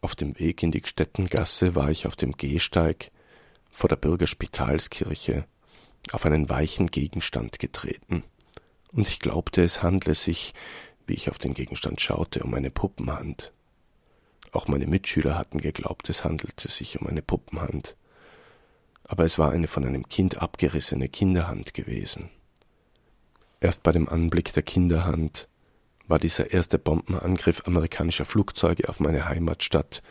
Auf 0.00 0.14
dem 0.14 0.38
Weg 0.38 0.62
in 0.62 0.70
die 0.70 0.80
Gstettengasse 0.80 1.74
war 1.74 1.90
ich 1.90 2.06
auf 2.06 2.14
dem 2.14 2.36
Gehsteig 2.36 3.10
vor 3.68 3.88
der 3.88 3.96
Bürgerspitalskirche 3.96 5.44
auf 6.12 6.24
einen 6.24 6.48
weichen 6.48 6.86
Gegenstand 6.86 7.58
getreten, 7.58 8.22
und 8.92 9.08
ich 9.08 9.18
glaubte, 9.18 9.64
es 9.64 9.82
handle 9.82 10.14
sich 10.14 10.54
wie 11.06 11.14
ich 11.14 11.30
auf 11.30 11.38
den 11.38 11.54
Gegenstand 11.54 12.00
schaute, 12.00 12.42
um 12.42 12.54
eine 12.54 12.70
Puppenhand. 12.70 13.52
Auch 14.52 14.68
meine 14.68 14.86
Mitschüler 14.86 15.36
hatten 15.36 15.60
geglaubt, 15.60 16.08
es 16.08 16.24
handelte 16.24 16.68
sich 16.68 17.00
um 17.00 17.06
eine 17.06 17.22
Puppenhand. 17.22 17.96
Aber 19.06 19.24
es 19.24 19.38
war 19.38 19.50
eine 19.50 19.66
von 19.66 19.84
einem 19.84 20.08
Kind 20.08 20.38
abgerissene 20.38 21.08
Kinderhand 21.08 21.74
gewesen. 21.74 22.30
Erst 23.60 23.82
bei 23.82 23.92
dem 23.92 24.08
Anblick 24.08 24.52
der 24.52 24.62
Kinderhand 24.62 25.48
war 26.06 26.18
dieser 26.18 26.52
erste 26.52 26.78
Bombenangriff 26.78 27.66
amerikanischer 27.66 28.24
Flugzeuge 28.24 28.88
auf 28.88 29.00
meine 29.00 29.28
Heimatstadt 29.28 30.02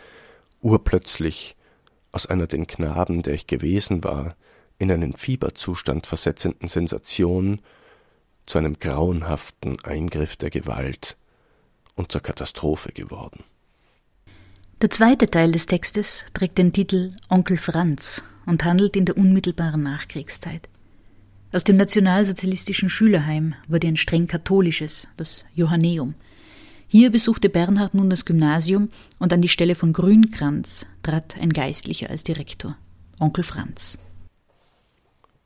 urplötzlich 0.61 1.55
aus 2.11 2.25
einer 2.25 2.47
den 2.47 2.67
Knaben, 2.67 3.21
der 3.21 3.33
ich 3.33 3.47
gewesen 3.47 4.03
war, 4.03 4.35
in 4.77 4.91
einen 4.91 5.13
Fieberzustand 5.13 6.07
versetzenden 6.07 6.67
Sensation 6.67 7.61
zu 8.45 8.57
einem 8.57 8.79
grauenhaften 8.79 9.77
Eingriff 9.83 10.35
der 10.35 10.49
Gewalt 10.49 11.17
und 11.95 12.11
zur 12.11 12.21
Katastrophe 12.21 12.91
geworden. 12.91 13.43
Der 14.81 14.89
zweite 14.89 15.29
Teil 15.29 15.51
des 15.51 15.65
Textes 15.65 16.25
trägt 16.33 16.57
den 16.57 16.73
Titel 16.73 17.13
Onkel 17.29 17.57
Franz 17.57 18.23
und 18.45 18.65
handelt 18.65 18.95
in 18.97 19.05
der 19.05 19.17
unmittelbaren 19.17 19.81
Nachkriegszeit. 19.81 20.67
Aus 21.53 21.63
dem 21.63 21.77
nationalsozialistischen 21.77 22.89
Schülerheim 22.89 23.53
wurde 23.67 23.87
ein 23.87 23.95
streng 23.95 24.27
katholisches, 24.27 25.07
das 25.17 25.45
Johanneum. 25.53 26.15
Hier 26.87 27.11
besuchte 27.11 27.47
Bernhard 27.47 27.93
nun 27.93 28.09
das 28.09 28.25
Gymnasium 28.25 28.89
und 29.19 29.31
an 29.31 29.41
die 29.41 29.49
Stelle 29.49 29.75
von 29.75 29.93
Grünkranz 29.93 30.85
trat 31.01 31.37
ein 31.39 31.53
Geistlicher 31.53 32.09
als 32.09 32.23
Direktor, 32.23 32.75
Onkel 33.19 33.43
Franz. 33.43 33.99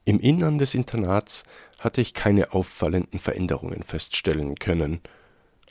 Im 0.05 0.19
Innern 0.19 0.57
des 0.57 0.73
Internats 0.73 1.43
hatte 1.79 2.01
ich 2.01 2.13
keine 2.13 2.53
auffallenden 2.53 3.19
Veränderungen 3.19 3.83
feststellen 3.83 4.55
können, 4.55 5.01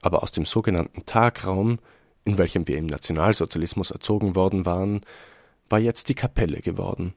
aber 0.02 0.22
aus 0.22 0.32
dem 0.32 0.44
sogenannten 0.44 1.04
Tagraum, 1.06 1.78
in 2.24 2.38
welchem 2.38 2.68
wir 2.68 2.78
im 2.78 2.86
Nationalsozialismus 2.86 3.90
erzogen 3.90 4.34
worden 4.34 4.66
waren, 4.66 5.00
war 5.68 5.78
jetzt 5.78 6.08
die 6.08 6.14
Kapelle 6.14 6.60
geworden. 6.60 7.14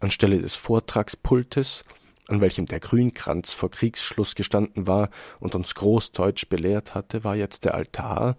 Anstelle 0.00 0.40
des 0.40 0.54
Vortragspultes, 0.54 1.84
an 2.28 2.40
welchem 2.40 2.66
der 2.66 2.80
Grünkranz 2.80 3.52
vor 3.52 3.70
Kriegsschluss 3.70 4.34
gestanden 4.34 4.86
war 4.86 5.10
und 5.40 5.54
uns 5.54 5.74
Großdeutsch 5.74 6.48
belehrt 6.48 6.94
hatte, 6.94 7.24
war 7.24 7.36
jetzt 7.36 7.64
der 7.64 7.74
Altar, 7.74 8.36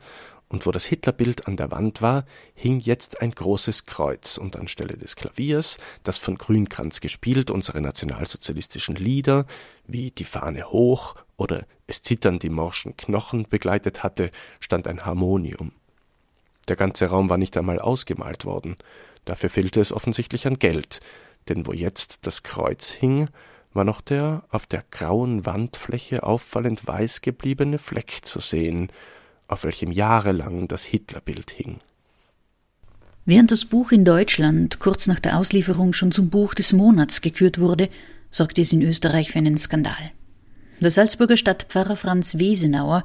und 0.48 0.66
wo 0.66 0.72
das 0.72 0.86
Hitlerbild 0.86 1.48
an 1.48 1.58
der 1.58 1.72
Wand 1.72 2.02
war, 2.02 2.26
hing 2.54 2.80
jetzt 2.80 3.22
ein 3.22 3.32
großes 3.32 3.86
Kreuz, 3.86 4.38
und 4.38 4.56
anstelle 4.56 4.98
des 4.98 5.16
Klaviers, 5.16 5.78
das 6.04 6.18
von 6.18 6.38
Grünkranz 6.38 7.02
gespielt 7.02 7.50
unsere 7.50 7.82
nationalsozialistischen 7.82 8.96
Lieder, 8.96 9.46
wie 9.88 10.12
Die 10.12 10.24
Fahne 10.24 10.70
hoch 10.70 11.16
oder 11.38 11.66
Es 11.88 12.02
zittern 12.02 12.40
die 12.40 12.50
morschen 12.50 12.96
Knochen 12.96 13.48
begleitet 13.50 14.04
hatte, 14.04 14.32
stand 14.60 14.88
ein 14.88 15.06
Harmonium. 15.06 15.72
Der 16.68 16.76
ganze 16.76 17.08
Raum 17.08 17.30
war 17.30 17.38
nicht 17.38 17.58
einmal 17.58 17.80
ausgemalt 17.80 18.46
worden, 18.46 18.76
dafür 19.26 19.50
fehlte 19.50 19.82
es 19.82 19.92
offensichtlich 19.92 20.48
an 20.48 20.58
Geld, 20.60 21.00
denn 21.50 21.68
wo 21.68 21.74
jetzt 21.74 22.20
das 22.26 22.44
Kreuz 22.44 22.90
hing, 22.90 23.30
war 23.74 23.84
noch 23.84 24.02
der 24.02 24.44
auf 24.50 24.66
der 24.66 24.84
grauen 24.90 25.46
Wandfläche 25.46 26.24
auffallend 26.24 26.88
weiß 26.88 27.22
gebliebene 27.22 27.78
Fleck 27.78 28.22
zu 28.24 28.40
sehen, 28.40 28.90
auf 29.48 29.64
welchem 29.64 29.92
jahrelang 29.92 30.68
das 30.68 30.84
Hitlerbild 30.84 31.52
hing. 31.52 31.78
Während 33.26 33.52
das 33.52 33.66
Buch 33.66 33.92
in 33.92 34.06
Deutschland 34.06 34.80
kurz 34.80 35.08
nach 35.08 35.20
der 35.20 35.38
Auslieferung 35.38 35.94
schon 35.94 36.12
zum 36.12 36.30
Buch 36.30 36.54
des 36.54 36.74
Monats 36.74 37.22
gekürt 37.22 37.60
wurde, 37.60 37.90
sorgte 38.30 38.62
es 38.62 38.72
in 38.72 38.82
Österreich 38.82 39.32
für 39.32 39.40
einen 39.40 39.58
Skandal. 39.58 40.12
Der 40.80 40.92
Salzburger 40.92 41.38
Stadtpfarrer 41.38 41.96
Franz 41.96 42.38
Wesenauer, 42.38 43.04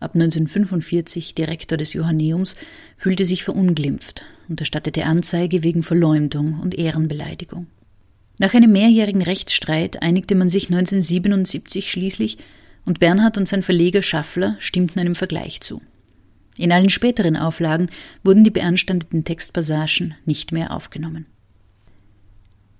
ab 0.00 0.14
1945 0.14 1.34
Direktor 1.34 1.78
des 1.78 1.92
Johanneums, 1.92 2.56
fühlte 2.96 3.24
sich 3.24 3.44
verunglimpft 3.44 4.24
und 4.48 4.58
erstattete 4.60 5.04
Anzeige 5.04 5.62
wegen 5.62 5.82
Verleumdung 5.82 6.58
und 6.60 6.74
Ehrenbeleidigung. 6.74 7.66
Nach 8.38 8.54
einem 8.54 8.72
mehrjährigen 8.72 9.22
Rechtsstreit 9.22 10.02
einigte 10.02 10.34
man 10.34 10.48
sich 10.48 10.64
1977 10.64 11.90
schließlich, 11.90 12.38
und 12.84 13.00
Bernhard 13.00 13.38
und 13.38 13.46
sein 13.46 13.62
Verleger 13.62 14.02
Schaffler 14.02 14.56
stimmten 14.58 15.00
einem 15.00 15.14
Vergleich 15.14 15.60
zu. 15.60 15.80
In 16.58 16.72
allen 16.72 16.90
späteren 16.90 17.36
Auflagen 17.36 17.86
wurden 18.22 18.44
die 18.44 18.50
beanstandeten 18.50 19.24
Textpassagen 19.24 20.14
nicht 20.26 20.52
mehr 20.52 20.72
aufgenommen. 20.72 21.26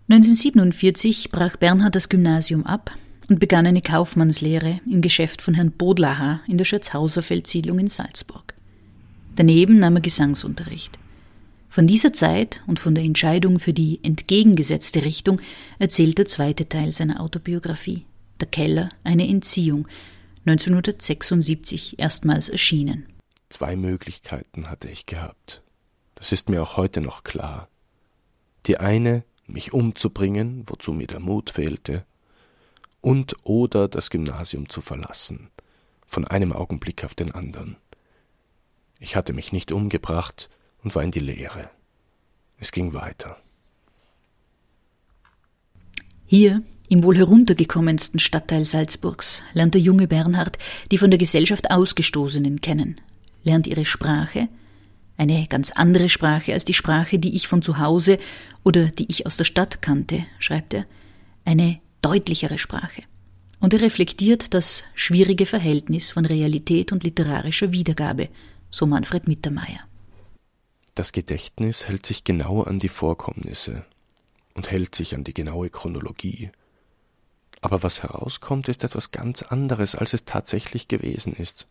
1947 0.09 1.31
brach 1.31 1.57
Bernhard 1.57 1.95
das 1.95 2.09
Gymnasium 2.09 2.67
ab 2.67 2.95
und 3.31 3.41
begann 3.41 3.67
eine 3.67 3.81
Kaufmannslehre 3.81 4.81
im 4.91 5.01
Geschäft 5.01 5.41
von 5.41 5.55
Herrn 5.55 5.73
Bodlacher 5.73 6.41
in 6.47 6.59
der 6.59 6.65
Schatzhauser 6.65 7.23
Feldsiedlung 7.23 7.79
in 7.79 7.89
Salzburg. 7.89 8.55
Daneben 9.37 9.79
nahm 9.79 9.97
er 9.97 10.03
Gesangsunterricht. 10.03 10.99
Von 11.71 11.87
dieser 11.87 12.13
Zeit 12.13 12.61
und 12.67 12.79
von 12.79 12.95
der 12.95 13.05
Entscheidung 13.05 13.59
für 13.59 13.73
die 13.73 14.01
entgegengesetzte 14.03 15.07
Richtung 15.07 15.41
erzählt 15.79 16.19
der 16.19 16.27
zweite 16.27 16.69
Teil 16.69 16.93
seiner 16.93 17.21
Autobiografie 17.21 18.05
der 18.43 18.49
Keller 18.49 18.91
eine 19.05 19.29
Entziehung, 19.29 19.89
1976 20.45 21.99
erstmals 21.99 22.49
erschienen. 22.49 23.07
Zwei 23.49 23.77
Möglichkeiten 23.77 24.69
hatte 24.69 24.89
ich 24.89 25.07
gehabt. 25.07 25.63
Das 26.17 26.33
ist 26.33 26.49
mir 26.49 26.63
auch 26.63 26.77
heute 26.77 27.01
noch 27.01 27.23
klar. 27.23 27.69
Die 28.67 28.79
eine, 28.79 29.25
mich 29.47 29.73
umzubringen, 29.73 30.65
wozu 30.67 30.93
mir 30.93 31.07
der 31.07 31.21
Mut 31.21 31.51
fehlte, 31.51 32.05
und 33.01 33.37
oder 33.45 33.89
das 33.89 34.11
Gymnasium 34.11 34.69
zu 34.69 34.81
verlassen, 34.81 35.51
von 36.07 36.27
einem 36.27 36.53
Augenblick 36.53 37.05
auf 37.05 37.15
den 37.15 37.33
anderen. 37.33 37.77
Ich 38.99 39.17
hatte 39.17 39.33
mich 39.33 39.53
nicht 39.53 39.71
umgebracht 39.71 40.49
und 40.83 40.95
war 40.95 41.03
in 41.03 41.11
die 41.11 41.21
Leere. 41.21 41.71
Es 42.59 42.73
ging 42.73 42.95
weiter. 42.95 43.37
Hier 46.27 46.63
im 46.93 47.05
wohl 47.05 47.17
heruntergekommensten 47.17 48.21
Stadtteil 48.21 48.67
Salzburgs 48.67 49.41
lernt 49.55 49.73
der 49.73 49.81
junge 49.81 50.07
Bernhard 50.07 50.59
die 50.91 50.99
von 50.99 51.11
der 51.11 51.17
Gesellschaft 51.17 51.71
Ausgestoßenen 51.71 52.61
kennen, 52.61 53.01
lernt 53.45 53.67
ihre 53.67 53.87
Sprache, 53.87 54.51
eine 55.17 55.47
ganz 55.47 55.71
andere 55.71 56.11
Sprache 56.11 56.53
als 56.53 56.67
die 56.67 56.75
Sprache, 56.75 57.19
die 57.19 57.35
ich 57.35 57.49
von 57.49 57.63
zu 57.63 57.79
Hause 57.79 58.19
oder 58.63 58.89
die 58.89 59.07
ich 59.09 59.25
aus 59.25 59.39
der 59.39 59.47
Stadt 59.47 59.81
kannte, 59.81 60.27
schreibt 60.39 60.75
er, 60.75 60.85
eine 61.47 61.81
deutlichere 62.03 62.59
Sprache. 62.59 63.05
Und 63.59 63.73
er 63.73 63.81
reflektiert 63.81 64.53
das 64.53 64.85
schwierige 64.95 65.47
Verhältnis 65.47 66.11
von 66.11 66.27
Realität 66.27 66.93
und 66.93 67.05
literarischer 67.05 67.73
Wiedergabe, 67.73 68.29
so 68.69 68.85
Manfred 68.85 69.29
Mittermeier. 69.29 69.81
Das 70.95 71.13
Gedächtnis 71.13 71.89
hält 71.89 72.05
sich 72.05 72.23
genau 72.23 72.63
an 72.63 72.81
die 72.81 72.91
Vorkommnisse 72.91 73.87
und 74.53 74.71
hält 74.71 74.95
sich 74.95 75.15
an 75.15 75.25
die 75.25 75.33
genaue 75.33 75.71
Chronologie 75.71 76.51
aber 77.63 77.83
was 77.83 78.03
herauskommt, 78.03 78.69
ist 78.69 78.85
etwas 78.85 79.13
ganz 79.13 79.43
anderes, 79.43 79.95
als 79.95 80.13
es 80.13 80.25
tatsächlich 80.27 80.89
gewesen 80.89 81.33
ist. 81.33 81.67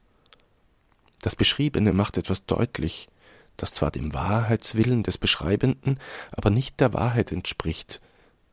Das 1.21 1.36
Beschriebene 1.36 1.93
macht 1.93 2.17
etwas 2.17 2.45
deutlich, 2.45 3.10
das 3.57 3.74
zwar 3.74 3.91
dem 3.91 4.13
Wahrheitswillen 4.13 5.03
des 5.03 5.17
Beschreibenden, 5.19 6.00
aber 6.31 6.50
nicht 6.50 6.79
der 6.79 6.93
Wahrheit 6.93 7.31
entspricht, 7.31 8.01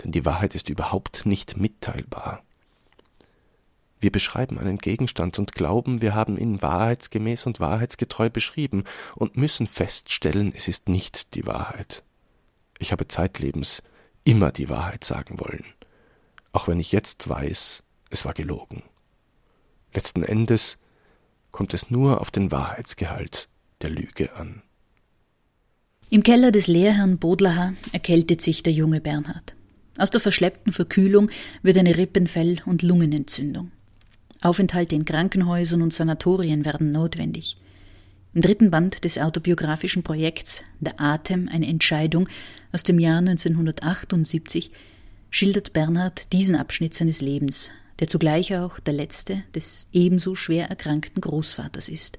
denn 0.02 0.12
die 0.12 0.25
Wahrheit 0.25 0.54
ist 0.54 0.68
überhaupt 0.68 1.25
nicht 1.25 1.57
mitteilbar. 1.57 2.42
Wir 4.00 4.12
beschreiben 4.12 4.59
einen 4.59 4.78
Gegenstand 4.78 5.38
und 5.38 5.52
glauben, 5.52 6.02
wir 6.02 6.14
haben 6.14 6.38
ihn 6.38 6.61
wahrheitsgemäß 6.61 7.47
und 7.47 7.59
wahrheitsgetreu 7.61 8.30
beschrieben 8.30 8.85
und 9.14 9.37
müssen 9.37 9.66
feststellen, 9.66 10.52
es 10.54 10.68
ist 10.68 10.88
nicht 10.88 11.35
die 11.35 11.47
Wahrheit. 11.47 12.02
Ich 12.78 12.92
habe 12.92 13.09
zeitlebens 13.09 13.83
immer 14.25 14.52
die 14.52 14.68
Wahrheit 14.68 15.04
sagen 15.04 15.40
wollen, 15.40 15.64
auch 16.52 16.69
wenn 16.69 16.81
ich 16.81 16.93
jetzt 16.93 17.28
weiß, 17.28 17.83
es 18.11 18.25
war 18.25 18.35
gelogen. 18.35 18.83
Letzten 19.95 20.23
Endes 20.23 20.78
kommt 21.50 21.75
es 21.75 21.90
nur 21.90 22.21
auf 22.21 22.31
den 22.31 22.52
Wahrheitsgehalt 22.52 23.49
der 23.83 23.90
Lüge 23.90 24.35
an. 24.35 24.62
Im 26.11 26.23
Keller 26.23 26.52
des 26.52 26.69
Lehrherrn 26.69 27.19
Bodlacher 27.19 27.75
erkältet 27.93 28.40
sich 28.40 28.62
der 28.62 28.73
junge 28.73 29.00
Bernhard. 29.00 29.55
Aus 29.99 30.11
der 30.11 30.21
verschleppten 30.21 30.73
Verkühlung 30.73 31.31
wird 31.62 31.76
eine 31.76 31.97
Rippenfell- 31.97 32.62
und 32.64 32.83
Lungenentzündung. 32.83 33.73
Aufenthalte 34.40 34.95
in 34.95 35.05
Krankenhäusern 35.05 35.83
und 35.83 35.93
Sanatorien 35.93 36.64
werden 36.64 36.93
notwendig. 36.93 37.59
Im 38.35 38.43
dritten 38.43 38.71
Band 38.71 39.05
des 39.05 39.19
autobiografischen 39.19 40.02
Projekts 40.02 40.62
Der 40.81 41.00
Atem, 41.00 41.49
eine 41.49 41.67
Entscheidung 41.67 42.28
aus 42.73 42.85
dem 42.85 42.99
Jahr 42.99 43.19
1978 43.19 44.71
schildert 45.31 45.73
Bernhard 45.73 46.33
diesen 46.33 46.57
Abschnitt 46.57 46.95
seines 46.95 47.21
Lebens, 47.21 47.71
der 48.01 48.09
zugleich 48.09 48.57
auch 48.57 48.79
der 48.81 48.95
letzte 48.95 49.43
des 49.55 49.89
ebenso 49.93 50.35
schwer 50.35 50.69
erkrankten 50.69 51.21
Großvaters 51.21 51.89
ist. 51.89 52.19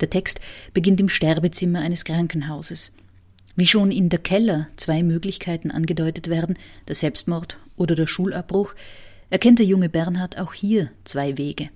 Der 0.00 0.10
Text 0.10 0.40
beginnt 0.74 1.00
im 1.00 1.08
Sterbezimmer 1.08 1.80
eines 1.80 2.04
Krankenhauses. 2.04 2.92
Wie 3.54 3.66
schon 3.66 3.90
in 3.90 4.10
der 4.10 4.18
Keller 4.18 4.68
zwei 4.76 5.02
Möglichkeiten 5.02 5.70
angedeutet 5.70 6.28
werden, 6.28 6.58
der 6.88 6.94
Selbstmord 6.94 7.56
oder 7.76 7.94
der 7.94 8.06
Schulabbruch, 8.06 8.74
erkennt 9.30 9.58
der 9.58 9.66
junge 9.66 9.88
Bernhard 9.88 10.38
auch 10.38 10.52
hier 10.52 10.90
zwei 11.04 11.38
Wege. 11.38 11.70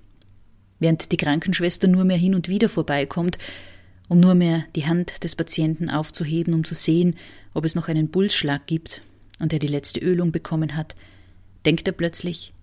Während 0.79 1.11
die 1.11 1.17
Krankenschwester 1.17 1.87
nur 1.87 2.05
mehr 2.05 2.17
hin 2.17 2.35
und 2.35 2.47
wieder 2.47 2.69
vorbeikommt, 2.69 3.39
um 4.07 4.19
nur 4.19 4.35
mehr 4.35 4.65
die 4.75 4.85
Hand 4.85 5.23
des 5.23 5.35
Patienten 5.35 5.89
aufzuheben, 5.89 6.53
um 6.53 6.63
zu 6.63 6.75
sehen, 6.75 7.15
ob 7.53 7.65
es 7.65 7.75
noch 7.75 7.87
einen 7.87 8.11
Pulsschlag 8.11 8.67
gibt 8.67 9.01
und 9.41 9.53
er 9.53 9.59
die 9.59 9.67
letzte 9.67 9.99
Ölung 9.99 10.31
bekommen 10.31 10.75
hat, 10.75 10.95
denkt 11.65 11.87
er 11.87 11.93
plötzlich, 11.93 12.53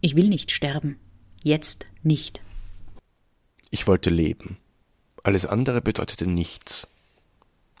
ich 0.00 0.16
will 0.16 0.28
nicht 0.28 0.50
sterben, 0.50 0.98
jetzt 1.42 1.86
nicht. 2.02 2.40
Ich 3.70 3.86
wollte 3.86 4.10
leben. 4.10 4.56
Alles 5.22 5.46
andere 5.46 5.82
bedeutete 5.82 6.26
nichts. 6.26 6.88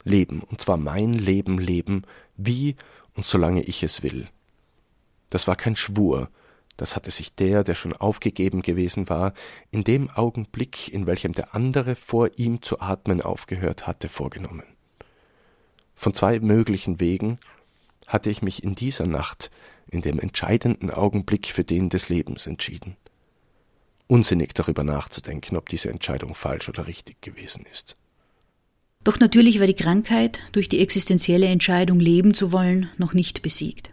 Leben, 0.04 0.42
und 0.42 0.60
zwar 0.60 0.76
mein 0.76 1.12
Leben 1.14 1.58
leben, 1.58 2.04
wie 2.36 2.76
und 3.14 3.24
solange 3.24 3.62
ich 3.62 3.82
es 3.82 4.02
will. 4.02 4.28
Das 5.30 5.46
war 5.46 5.56
kein 5.56 5.76
Schwur, 5.76 6.30
das 6.76 6.96
hatte 6.96 7.10
sich 7.10 7.34
der, 7.34 7.62
der 7.62 7.74
schon 7.74 7.92
aufgegeben 7.92 8.62
gewesen 8.62 9.08
war, 9.08 9.34
in 9.70 9.84
dem 9.84 10.08
Augenblick, 10.08 10.88
in 10.92 11.06
welchem 11.06 11.32
der 11.32 11.54
andere 11.54 11.94
vor 11.94 12.30
ihm 12.36 12.62
zu 12.62 12.80
atmen 12.80 13.20
aufgehört 13.20 13.86
hatte, 13.86 14.08
vorgenommen. 14.08 14.64
Von 15.94 16.14
zwei 16.14 16.40
möglichen 16.40 16.98
Wegen 16.98 17.38
hatte 18.10 18.30
ich 18.30 18.42
mich 18.42 18.62
in 18.62 18.74
dieser 18.74 19.06
Nacht, 19.06 19.50
in 19.88 20.02
dem 20.02 20.18
entscheidenden 20.20 20.90
Augenblick 20.90 21.48
für 21.48 21.64
den 21.64 21.88
des 21.88 22.08
Lebens 22.08 22.46
entschieden 22.46 22.96
unsinnig 24.10 24.54
darüber 24.54 24.82
nachzudenken, 24.82 25.56
ob 25.56 25.68
diese 25.68 25.88
Entscheidung 25.88 26.34
falsch 26.34 26.68
oder 26.68 26.86
richtig 26.86 27.22
gewesen 27.22 27.64
ist. 27.70 27.96
Doch 29.04 29.18
natürlich 29.18 29.60
war 29.60 29.66
die 29.66 29.74
Krankheit, 29.74 30.42
durch 30.52 30.68
die 30.68 30.80
existenzielle 30.80 31.46
Entscheidung 31.46 32.00
leben 32.00 32.34
zu 32.34 32.52
wollen, 32.52 32.90
noch 32.98 33.14
nicht 33.14 33.40
besiegt. 33.40 33.92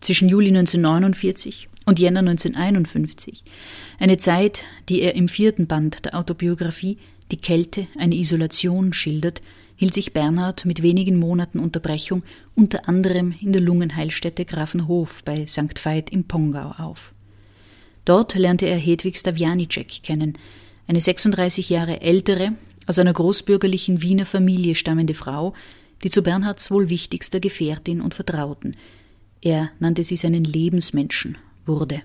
Zwischen 0.00 0.28
Juli 0.28 0.48
1949 0.48 1.68
und 1.84 2.00
Jänner 2.00 2.20
1951, 2.20 3.44
eine 4.00 4.16
Zeit, 4.16 4.64
die 4.88 5.02
er 5.02 5.14
im 5.14 5.28
vierten 5.28 5.66
Band 5.66 6.04
der 6.06 6.16
Autobiografie 6.16 6.98
Die 7.30 7.36
Kälte, 7.36 7.86
eine 7.98 8.14
Isolation 8.14 8.92
schildert, 8.92 9.42
hielt 9.76 9.94
sich 9.94 10.12
Bernhard 10.12 10.64
mit 10.64 10.82
wenigen 10.82 11.18
Monaten 11.18 11.58
Unterbrechung 11.58 12.22
unter 12.54 12.88
anderem 12.88 13.34
in 13.40 13.52
der 13.52 13.62
Lungenheilstätte 13.62 14.44
Grafenhof 14.44 15.22
bei 15.24 15.46
St. 15.46 15.84
Veit 15.84 16.10
im 16.10 16.24
Pongau 16.24 16.74
auf. 16.78 17.14
Dort 18.04 18.34
lernte 18.34 18.66
er 18.66 18.78
Hedwig 18.78 19.16
Stavianicek 19.16 20.02
kennen, 20.02 20.38
eine 20.86 21.00
36 21.00 21.70
Jahre 21.70 22.00
ältere, 22.00 22.52
aus 22.86 22.98
einer 22.98 23.12
großbürgerlichen 23.12 24.00
Wiener 24.00 24.26
Familie 24.26 24.76
stammende 24.76 25.14
Frau, 25.14 25.54
die 26.04 26.10
zu 26.10 26.22
Bernhards 26.22 26.70
wohl 26.70 26.88
wichtigster 26.88 27.40
Gefährtin 27.40 28.00
und 28.00 28.14
Vertrauten. 28.14 28.76
Er 29.42 29.70
nannte 29.80 30.04
sie 30.04 30.16
seinen 30.16 30.44
Lebensmenschen, 30.44 31.36
wurde. 31.64 32.02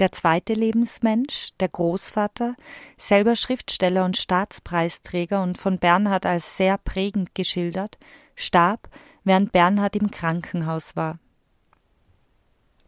Der 0.00 0.10
zweite 0.10 0.54
Lebensmensch, 0.54 1.50
der 1.60 1.68
Großvater, 1.68 2.56
selber 2.98 3.36
Schriftsteller 3.36 4.04
und 4.04 4.16
Staatspreisträger 4.16 5.42
und 5.42 5.56
von 5.56 5.78
Bernhard 5.78 6.26
als 6.26 6.56
sehr 6.56 6.78
prägend 6.78 7.34
geschildert, 7.34 7.98
starb, 8.34 8.88
während 9.22 9.52
Bernhard 9.52 9.96
im 9.96 10.10
Krankenhaus 10.10 10.96
war. 10.96 11.18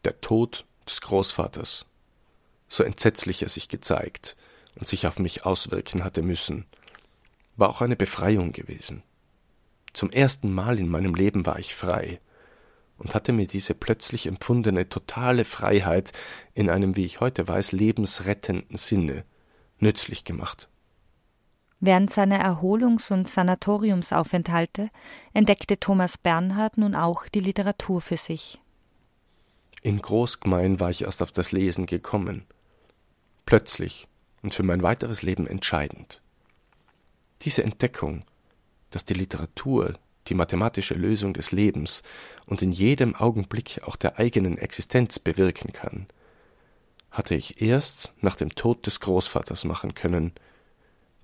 Der 0.04 0.20
Tod 0.20 0.66
des 0.86 1.00
Großvaters 1.00 1.86
so 2.68 2.82
entsetzlich 2.82 3.42
er 3.42 3.48
sich 3.48 3.68
gezeigt 3.68 4.36
und 4.74 4.88
sich 4.88 5.06
auf 5.06 5.18
mich 5.18 5.44
auswirken 5.46 6.04
hatte 6.04 6.22
müssen, 6.22 6.66
war 7.56 7.68
auch 7.68 7.80
eine 7.80 7.96
Befreiung 7.96 8.52
gewesen. 8.52 9.02
Zum 9.92 10.10
ersten 10.10 10.52
Mal 10.52 10.78
in 10.78 10.88
meinem 10.88 11.14
Leben 11.14 11.46
war 11.46 11.58
ich 11.58 11.74
frei 11.74 12.20
und 12.98 13.14
hatte 13.14 13.32
mir 13.32 13.46
diese 13.46 13.74
plötzlich 13.74 14.26
empfundene 14.26 14.88
totale 14.88 15.44
Freiheit 15.44 16.12
in 16.54 16.70
einem, 16.70 16.96
wie 16.96 17.04
ich 17.04 17.20
heute 17.20 17.46
weiß, 17.46 17.72
lebensrettenden 17.72 18.76
Sinne 18.76 19.24
nützlich 19.78 20.24
gemacht. 20.24 20.68
Während 21.78 22.10
seiner 22.10 22.40
Erholungs- 22.40 23.12
und 23.12 23.28
Sanatoriumsaufenthalte 23.28 24.90
entdeckte 25.34 25.78
Thomas 25.78 26.16
Bernhard 26.16 26.78
nun 26.78 26.94
auch 26.94 27.28
die 27.28 27.40
Literatur 27.40 28.00
für 28.00 28.16
sich. 28.16 28.60
In 29.82 30.00
Großgmein 30.00 30.80
war 30.80 30.90
ich 30.90 31.02
erst 31.02 31.22
auf 31.22 31.32
das 31.32 31.52
Lesen 31.52 31.86
gekommen 31.86 32.46
plötzlich 33.44 34.08
und 34.42 34.54
für 34.54 34.64
mein 34.64 34.82
weiteres 34.82 35.22
Leben 35.22 35.46
entscheidend. 35.46 36.20
Diese 37.42 37.62
Entdeckung, 37.62 38.24
dass 38.90 39.04
die 39.04 39.14
Literatur 39.14 39.94
die 40.28 40.34
mathematische 40.34 40.94
Lösung 40.94 41.32
des 41.34 41.52
Lebens 41.52 42.02
und 42.46 42.62
in 42.62 42.72
jedem 42.72 43.14
Augenblick 43.14 43.80
auch 43.84 43.96
der 43.96 44.18
eigenen 44.18 44.58
Existenz 44.58 45.18
bewirken 45.18 45.72
kann, 45.72 46.06
hatte 47.10 47.34
ich 47.34 47.62
erst 47.62 48.12
nach 48.20 48.36
dem 48.36 48.54
Tod 48.54 48.86
des 48.86 49.00
Großvaters 49.00 49.64
machen 49.64 49.94
können. 49.94 50.32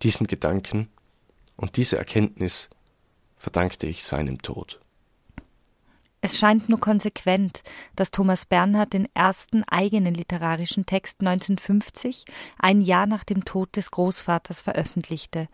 Diesen 0.02 0.26
Gedanken 0.26 0.88
und 1.56 1.76
diese 1.76 1.98
Erkenntnis 1.98 2.70
verdankte 3.36 3.86
ich 3.86 4.04
seinem 4.04 4.40
Tod. 4.40 4.80
Es 6.24 6.38
scheint 6.38 6.68
nur 6.68 6.78
konsequent, 6.78 7.64
dass 7.96 8.12
Thomas 8.12 8.46
Bernhard 8.46 8.92
den 8.92 9.08
ersten 9.12 9.64
eigenen 9.64 10.14
literarischen 10.14 10.86
Text 10.86 11.20
1950, 11.20 12.24
ein 12.60 12.80
Jahr 12.80 13.06
nach 13.06 13.24
dem 13.24 13.44
Tod 13.44 13.74
des 13.74 13.90
Großvaters, 13.90 14.60
veröffentlichte. 14.60 15.48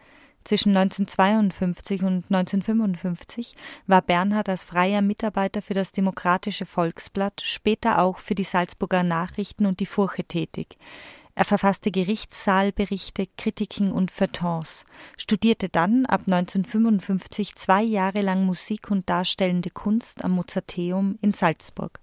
Zwischen 0.49 0.75
1952 0.75 2.05
und 2.05 2.25
1955 2.31 3.55
war 3.87 4.01
Bernhard 4.01 4.49
als 4.49 4.65
freier 4.65 5.03
Mitarbeiter 5.03 5.61
für 5.61 5.75
das 5.75 5.93
Demokratische 5.93 6.65
Volksblatt, 6.65 7.43
später 7.45 7.99
auch 7.99 8.19
für 8.19 8.35
die 8.35 8.45
Salzburger 8.45 9.03
Nachrichten 9.03 9.67
und 9.67 9.79
die 9.79 9.85
Furche 9.85 10.25
tätig. 10.25 10.79
Er 11.35 11.45
verfasste 11.45 11.91
Gerichtssaalberichte, 11.91 13.27
Kritiken 13.37 13.93
und 13.93 14.11
Feuilletons, 14.11 14.87
studierte 15.19 15.69
dann 15.69 16.07
ab 16.07 16.23
1955 16.25 17.55
zwei 17.55 17.83
Jahre 17.83 18.23
lang 18.23 18.47
Musik 18.47 18.91
und 18.91 19.07
darstellende 19.11 19.69
Kunst 19.69 20.25
am 20.25 20.31
Mozarteum 20.31 21.19
in 21.21 21.35
Salzburg. 21.35 22.01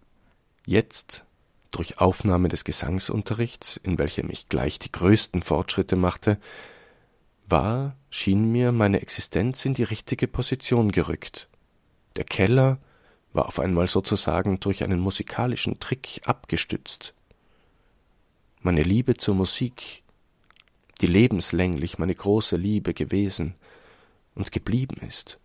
Jetzt, 0.67 1.25
durch 1.71 1.97
Aufnahme 1.97 2.49
des 2.49 2.63
Gesangsunterrichts, 2.63 3.77
in 3.77 3.97
welchem 3.97 4.29
ich 4.29 4.49
gleich 4.49 4.77
die 4.77 4.91
größten 4.91 5.41
Fortschritte 5.41 5.95
machte, 5.95 6.37
war, 7.47 7.95
schien 8.09 8.51
mir, 8.51 8.71
meine 8.71 9.01
Existenz 9.01 9.65
in 9.65 9.73
die 9.73 9.83
richtige 9.83 10.27
Position 10.27 10.91
gerückt. 10.91 11.49
Der 12.15 12.23
Keller 12.23 12.79
war 13.33 13.47
auf 13.47 13.59
einmal 13.59 13.87
sozusagen 13.87 14.59
durch 14.59 14.83
einen 14.83 14.99
musikalischen 14.99 15.79
Trick 15.79 16.21
abgestützt 16.25 17.13
meine 18.65 18.81
Liebe 18.81 19.15
zur 19.15 19.35
Musik, 19.35 20.01
die 20.99 21.05
lebenslänglich 21.05 21.99
meine 21.99 22.15
große 22.15 22.57
Liebe 22.57 22.95
gewesen 22.95 23.53
und 24.33 24.51
geblieben 24.51 24.97
ist, 25.07 25.37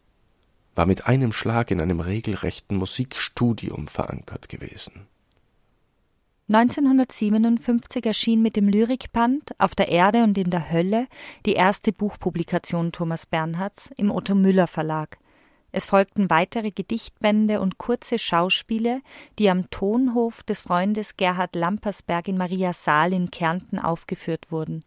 war 0.74 0.86
mit 0.86 1.06
einem 1.06 1.34
Schlag 1.34 1.70
in 1.70 1.82
einem 1.82 2.00
regelrechten 2.00 2.78
Musikstudium 2.78 3.88
verankert 3.88 4.48
gewesen. 4.48 5.06
1957 6.52 8.04
erschien 8.04 8.42
mit 8.42 8.56
dem 8.56 8.68
Lyrikband 8.68 9.54
Auf 9.58 9.74
der 9.76 9.88
Erde 9.88 10.24
und 10.24 10.36
in 10.36 10.50
der 10.50 10.70
Hölle 10.72 11.06
die 11.46 11.52
erste 11.52 11.92
Buchpublikation 11.92 12.90
Thomas 12.90 13.24
Bernhards 13.24 13.90
im 13.96 14.10
Otto 14.10 14.34
Müller 14.34 14.66
Verlag– 14.66 15.18
es 15.72 15.86
folgten 15.86 16.30
weitere 16.30 16.72
Gedichtbände 16.72 17.60
und 17.60 17.78
kurze 17.78 18.18
Schauspiele, 18.18 19.02
die 19.38 19.50
am 19.50 19.70
Tonhof 19.70 20.42
des 20.42 20.62
Freundes 20.62 21.16
Gerhard 21.16 21.54
Lampersberg 21.54 22.26
in 22.28 22.36
Maria 22.36 22.72
Saal 22.72 23.12
in 23.12 23.30
Kärnten 23.30 23.78
aufgeführt 23.78 24.50
wurden. 24.50 24.82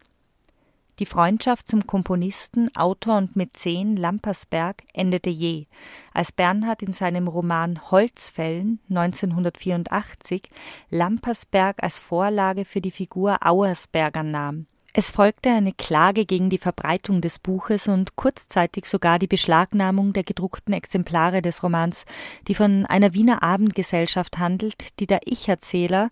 Die 1.00 1.08
Freundschaft 1.08 1.68
zum 1.68 1.88
Komponisten, 1.88 2.70
Autor 2.76 3.18
und 3.18 3.36
Mäzen 3.36 3.98
Lampersberg 3.98 4.84
endete 4.94 5.32
je, 5.32 5.66
als 6.14 6.32
Bernhard 6.32 6.84
in 6.84 6.94
seinem 6.94 7.28
Roman 7.28 7.90
Holzfällen 7.90 8.80
1984 8.90 10.50
Lampersberg 10.92 11.82
als 11.82 11.98
Vorlage 11.98 12.64
für 12.64 12.80
die 12.80 12.92
Figur 12.92 13.38
Auersberger 13.42 14.22
nahm. 14.22 14.68
Es 14.96 15.10
folgte 15.10 15.50
eine 15.50 15.74
Klage 15.74 16.24
gegen 16.24 16.52
die 16.52 16.60
Verbreitung 16.60 17.20
des 17.20 17.40
Buches 17.40 17.88
und 17.88 18.16
kurzzeitig 18.16 18.86
sogar 18.86 19.18
die 19.18 19.26
Beschlagnahmung 19.26 20.14
der 20.14 20.24
gedruckten 20.24 20.76
Exemplare 20.76 21.42
des 21.42 21.64
Romans, 21.64 22.06
die 22.48 22.54
von 22.54 22.86
einer 22.86 23.16
Wiener 23.16 23.42
Abendgesellschaft 23.42 24.38
handelt, 24.38 25.00
die 25.00 25.08
der 25.08 25.22
Ich-Erzähler 25.26 26.12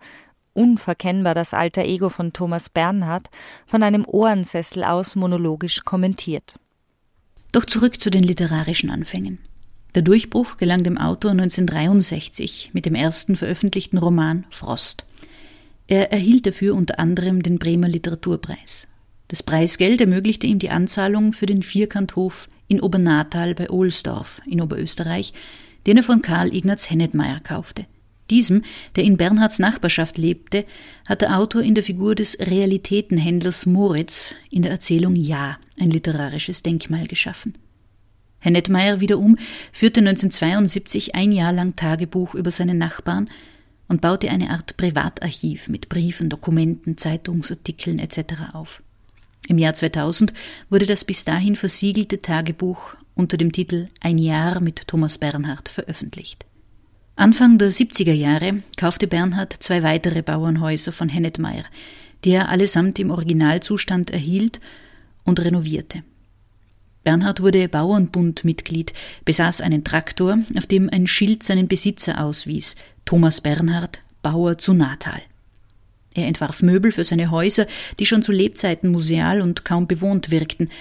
unverkennbar 0.53 1.33
das 1.33 1.53
alter 1.53 1.85
Ego 1.85 2.09
von 2.09 2.33
Thomas 2.33 2.69
Bernhard, 2.69 3.29
von 3.65 3.83
einem 3.83 4.05
Ohrensessel 4.05 4.83
aus 4.83 5.15
monologisch 5.15 5.83
kommentiert. 5.83 6.55
Doch 7.51 7.65
zurück 7.65 7.99
zu 7.99 8.09
den 8.09 8.23
literarischen 8.23 8.89
Anfängen. 8.89 9.39
Der 9.93 10.01
Durchbruch 10.01 10.55
gelang 10.57 10.83
dem 10.83 10.97
Autor 10.97 11.31
1963 11.31 12.71
mit 12.73 12.85
dem 12.85 12.95
ersten 12.95 13.35
veröffentlichten 13.35 13.97
Roman 13.97 14.45
Frost. 14.49 15.05
Er 15.87 16.13
erhielt 16.13 16.45
dafür 16.45 16.75
unter 16.75 16.99
anderem 16.99 17.43
den 17.43 17.59
Bremer 17.59 17.89
Literaturpreis. 17.89 18.87
Das 19.27 19.43
Preisgeld 19.43 19.99
ermöglichte 19.99 20.47
ihm 20.47 20.59
die 20.59 20.69
Anzahlung 20.69 21.33
für 21.33 21.45
den 21.45 21.63
Vierkanthof 21.63 22.47
in 22.69 22.79
Obernatal 22.79 23.53
bei 23.55 23.69
Ohlsdorf 23.69 24.41
in 24.45 24.61
Oberösterreich, 24.61 25.33
den 25.85 25.97
er 25.97 26.03
von 26.03 26.21
Karl 26.21 26.55
Ignaz 26.55 26.89
Hennetmeier 26.89 27.41
kaufte. 27.41 27.85
Diesem, 28.31 28.63
der 28.95 29.03
in 29.03 29.17
Bernhards 29.17 29.59
Nachbarschaft 29.59 30.17
lebte, 30.17 30.65
hat 31.05 31.21
der 31.21 31.37
Autor 31.37 31.61
in 31.63 31.75
der 31.75 31.83
Figur 31.83 32.15
des 32.15 32.39
Realitätenhändlers 32.39 33.65
Moritz 33.65 34.33
in 34.49 34.61
der 34.61 34.71
Erzählung 34.71 35.15
Ja 35.15 35.57
ein 35.77 35.91
literarisches 35.91 36.63
Denkmal 36.63 37.07
geschaffen. 37.07 37.55
Herr 38.39 38.53
Nettmeier 38.53 39.01
wiederum 39.01 39.37
führte 39.73 39.99
1972 39.99 41.13
ein 41.13 41.33
Jahr 41.33 41.51
lang 41.51 41.75
Tagebuch 41.75 42.33
über 42.33 42.51
seine 42.51 42.73
Nachbarn 42.73 43.29
und 43.89 43.99
baute 43.99 44.29
eine 44.29 44.51
Art 44.51 44.77
Privatarchiv 44.77 45.67
mit 45.67 45.89
Briefen, 45.89 46.29
Dokumenten, 46.29 46.97
Zeitungsartikeln 46.97 47.99
etc. 47.99 48.53
auf. 48.53 48.81
Im 49.49 49.57
Jahr 49.57 49.73
2000 49.73 50.33
wurde 50.69 50.85
das 50.85 51.03
bis 51.03 51.25
dahin 51.25 51.57
versiegelte 51.57 52.19
Tagebuch 52.19 52.95
unter 53.13 53.35
dem 53.35 53.51
Titel 53.51 53.87
Ein 53.99 54.17
Jahr 54.17 54.61
mit 54.61 54.87
Thomas 54.87 55.17
Bernhard 55.17 55.67
veröffentlicht. 55.67 56.45
Anfang 57.21 57.59
der 57.59 57.71
70er 57.71 58.13
Jahre 58.13 58.63
kaufte 58.77 59.05
Bernhard 59.05 59.53
zwei 59.59 59.83
weitere 59.83 60.23
Bauernhäuser 60.23 60.91
von 60.91 61.07
Hennetmeier, 61.07 61.65
die 62.25 62.31
er 62.31 62.49
allesamt 62.49 62.97
im 62.97 63.11
Originalzustand 63.11 64.09
erhielt 64.09 64.59
und 65.23 65.39
renovierte. 65.39 66.01
Bernhard 67.03 67.43
wurde 67.43 67.69
Bauernbundmitglied, 67.69 68.93
besaß 69.23 69.61
einen 69.61 69.83
Traktor, 69.83 70.39
auf 70.57 70.65
dem 70.65 70.89
ein 70.89 71.05
Schild 71.05 71.43
seinen 71.43 71.67
Besitzer 71.67 72.23
auswies, 72.25 72.75
Thomas 73.05 73.39
Bernhard, 73.39 74.01
Bauer 74.23 74.57
zu 74.57 74.73
Natal. 74.73 75.21
Er 76.15 76.25
entwarf 76.25 76.63
Möbel 76.63 76.91
für 76.91 77.03
seine 77.03 77.29
Häuser, 77.29 77.67
die 77.99 78.07
schon 78.07 78.23
zu 78.23 78.31
Lebzeiten 78.31 78.89
museal 78.89 79.41
und 79.41 79.63
kaum 79.63 79.85
bewohnt 79.85 80.31
wirkten, 80.31 80.71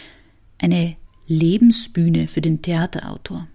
eine 0.57 0.96
Lebensbühne 1.26 2.29
für 2.29 2.40
den 2.40 2.62
Theaterautor. 2.62 3.46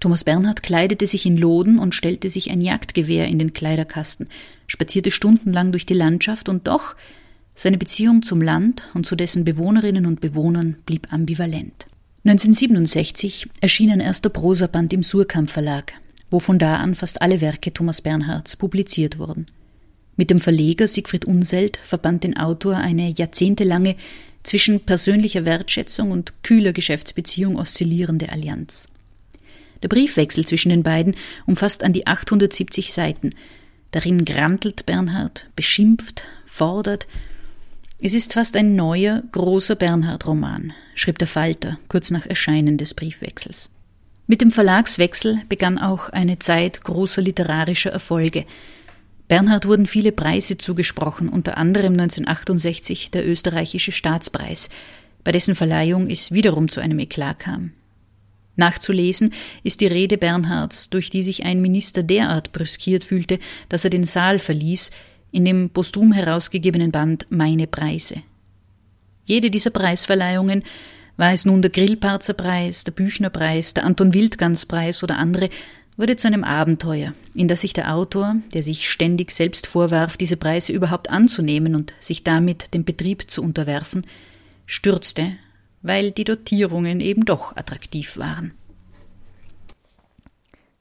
Thomas 0.00 0.24
Bernhard 0.24 0.62
kleidete 0.62 1.06
sich 1.06 1.26
in 1.26 1.36
Loden 1.36 1.78
und 1.78 1.94
stellte 1.94 2.30
sich 2.30 2.50
ein 2.50 2.62
Jagdgewehr 2.62 3.28
in 3.28 3.38
den 3.38 3.52
Kleiderkasten, 3.52 4.28
spazierte 4.66 5.10
stundenlang 5.10 5.72
durch 5.72 5.86
die 5.86 5.94
Landschaft 5.94 6.48
und 6.48 6.66
doch 6.66 6.96
seine 7.54 7.76
Beziehung 7.76 8.22
zum 8.22 8.40
Land 8.40 8.88
und 8.94 9.06
zu 9.06 9.14
dessen 9.14 9.44
Bewohnerinnen 9.44 10.06
und 10.06 10.20
Bewohnern 10.20 10.76
blieb 10.86 11.12
ambivalent. 11.12 11.86
1967 12.24 13.48
erschien 13.60 13.90
ein 13.90 14.00
erster 14.00 14.30
Prosaband 14.30 14.92
im 14.92 15.02
Surkamp 15.02 15.50
Verlag, 15.50 15.92
wo 16.30 16.38
von 16.38 16.58
da 16.58 16.76
an 16.76 16.94
fast 16.94 17.20
alle 17.20 17.40
Werke 17.42 17.72
Thomas 17.72 18.00
Bernhards 18.00 18.56
publiziert 18.56 19.18
wurden. 19.18 19.46
Mit 20.16 20.30
dem 20.30 20.40
Verleger 20.40 20.86
Siegfried 20.86 21.24
Unselt 21.24 21.78
verband 21.78 22.24
den 22.24 22.36
Autor 22.36 22.76
eine 22.76 23.10
jahrzehntelange 23.10 23.96
zwischen 24.42 24.80
persönlicher 24.80 25.44
Wertschätzung 25.44 26.10
und 26.10 26.42
kühler 26.42 26.72
Geschäftsbeziehung 26.72 27.56
oszillierende 27.56 28.30
Allianz. 28.30 28.88
Der 29.82 29.88
Briefwechsel 29.88 30.46
zwischen 30.46 30.70
den 30.70 30.82
beiden 30.82 31.16
umfasst 31.46 31.82
an 31.82 31.92
die 31.92 32.06
870 32.06 32.92
Seiten. 32.92 33.30
Darin 33.90 34.24
grantelt 34.24 34.86
Bernhard, 34.86 35.46
beschimpft, 35.56 36.24
fordert. 36.46 37.06
Es 37.98 38.14
ist 38.14 38.34
fast 38.34 38.56
ein 38.56 38.76
neuer, 38.76 39.22
großer 39.32 39.76
Bernhard-Roman, 39.76 40.72
schrieb 40.94 41.18
der 41.18 41.28
Falter 41.28 41.78
kurz 41.88 42.10
nach 42.10 42.26
Erscheinen 42.26 42.76
des 42.76 42.94
Briefwechsels. 42.94 43.70
Mit 44.26 44.42
dem 44.42 44.52
Verlagswechsel 44.52 45.40
begann 45.48 45.76
auch 45.76 46.08
eine 46.10 46.38
Zeit 46.38 46.82
großer 46.84 47.20
literarischer 47.20 47.90
Erfolge. 47.90 48.44
Bernhard 49.26 49.66
wurden 49.66 49.86
viele 49.86 50.12
Preise 50.12 50.56
zugesprochen, 50.56 51.28
unter 51.28 51.58
anderem 51.58 51.94
1968 51.94 53.10
der 53.10 53.28
österreichische 53.28 53.92
Staatspreis, 53.92 54.70
bei 55.24 55.32
dessen 55.32 55.56
Verleihung 55.56 56.08
es 56.08 56.32
wiederum 56.32 56.68
zu 56.68 56.80
einem 56.80 57.00
Eklat 57.00 57.40
kam. 57.40 57.72
Nachzulesen 58.60 59.32
ist 59.64 59.80
die 59.80 59.88
Rede 59.88 60.16
Bernhards, 60.18 60.90
durch 60.90 61.10
die 61.10 61.24
sich 61.24 61.44
ein 61.44 61.60
Minister 61.60 62.04
derart 62.04 62.52
brüskiert 62.52 63.02
fühlte, 63.02 63.40
dass 63.68 63.82
er 63.84 63.90
den 63.90 64.04
Saal 64.04 64.38
verließ, 64.38 64.92
in 65.32 65.44
dem 65.44 65.70
posthum 65.70 66.12
herausgegebenen 66.12 66.92
Band 66.92 67.26
Meine 67.30 67.66
Preise. 67.66 68.22
Jede 69.24 69.50
dieser 69.50 69.70
Preisverleihungen, 69.70 70.62
war 71.16 71.34
es 71.34 71.44
nun 71.44 71.60
der 71.60 71.70
Grillparzer 71.70 72.32
Preis, 72.32 72.84
der 72.84 72.92
Büchnerpreis, 72.92 73.74
der 73.74 73.84
Anton 73.84 74.14
Wildgans 74.14 74.64
Preis 74.64 75.02
oder 75.02 75.18
andere, 75.18 75.50
wurde 75.98 76.16
zu 76.16 76.26
einem 76.26 76.44
Abenteuer, 76.44 77.12
in 77.34 77.46
das 77.46 77.60
sich 77.60 77.74
der 77.74 77.94
Autor, 77.94 78.36
der 78.54 78.62
sich 78.62 78.88
ständig 78.88 79.30
selbst 79.32 79.66
vorwarf, 79.66 80.16
diese 80.16 80.38
Preise 80.38 80.72
überhaupt 80.72 81.10
anzunehmen 81.10 81.74
und 81.74 81.92
sich 82.00 82.24
damit 82.24 82.72
dem 82.72 82.84
Betrieb 82.84 83.30
zu 83.30 83.42
unterwerfen, 83.42 84.06
stürzte 84.64 85.32
weil 85.82 86.12
die 86.12 86.24
Dotierungen 86.24 87.00
eben 87.00 87.24
doch 87.24 87.56
attraktiv 87.56 88.16
waren. 88.16 88.54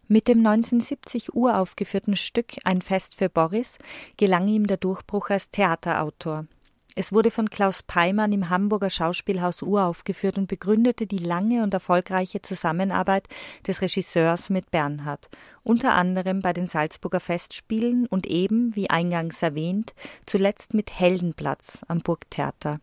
Mit 0.07 0.27
dem 0.27 0.39
1970 0.39 1.35
uraufgeführten 1.35 2.15
Stück 2.15 2.53
Ein 2.63 2.81
Fest 2.81 3.13
für 3.13 3.29
Boris 3.29 3.77
gelang 4.17 4.47
ihm 4.47 4.65
der 4.65 4.77
Durchbruch 4.77 5.29
als 5.29 5.51
Theaterautor. 5.51 6.47
Es 6.95 7.13
wurde 7.13 7.31
von 7.31 7.49
Klaus 7.49 7.83
Peimann 7.83 8.33
im 8.33 8.49
Hamburger 8.49 8.89
Schauspielhaus 8.89 9.61
uraufgeführt 9.61 10.37
und 10.37 10.47
begründete 10.47 11.05
die 11.05 11.19
lange 11.19 11.63
und 11.63 11.73
erfolgreiche 11.73 12.41
Zusammenarbeit 12.41 13.27
des 13.67 13.81
Regisseurs 13.81 14.49
mit 14.49 14.71
Bernhard, 14.71 15.29
unter 15.63 15.93
anderem 15.93 16.41
bei 16.41 16.53
den 16.53 16.67
Salzburger 16.67 17.19
Festspielen 17.19 18.07
und 18.07 18.25
eben, 18.25 18.75
wie 18.75 18.89
eingangs 18.89 19.41
erwähnt, 19.43 19.93
zuletzt 20.25 20.73
mit 20.73 20.99
Heldenplatz 20.99 21.83
am 21.87 21.99
Burgtheater. 21.99 22.81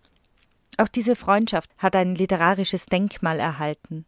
Auch 0.76 0.88
diese 0.88 1.16
Freundschaft 1.16 1.70
hat 1.78 1.96
ein 1.96 2.14
literarisches 2.14 2.86
Denkmal 2.86 3.40
erhalten. 3.40 4.04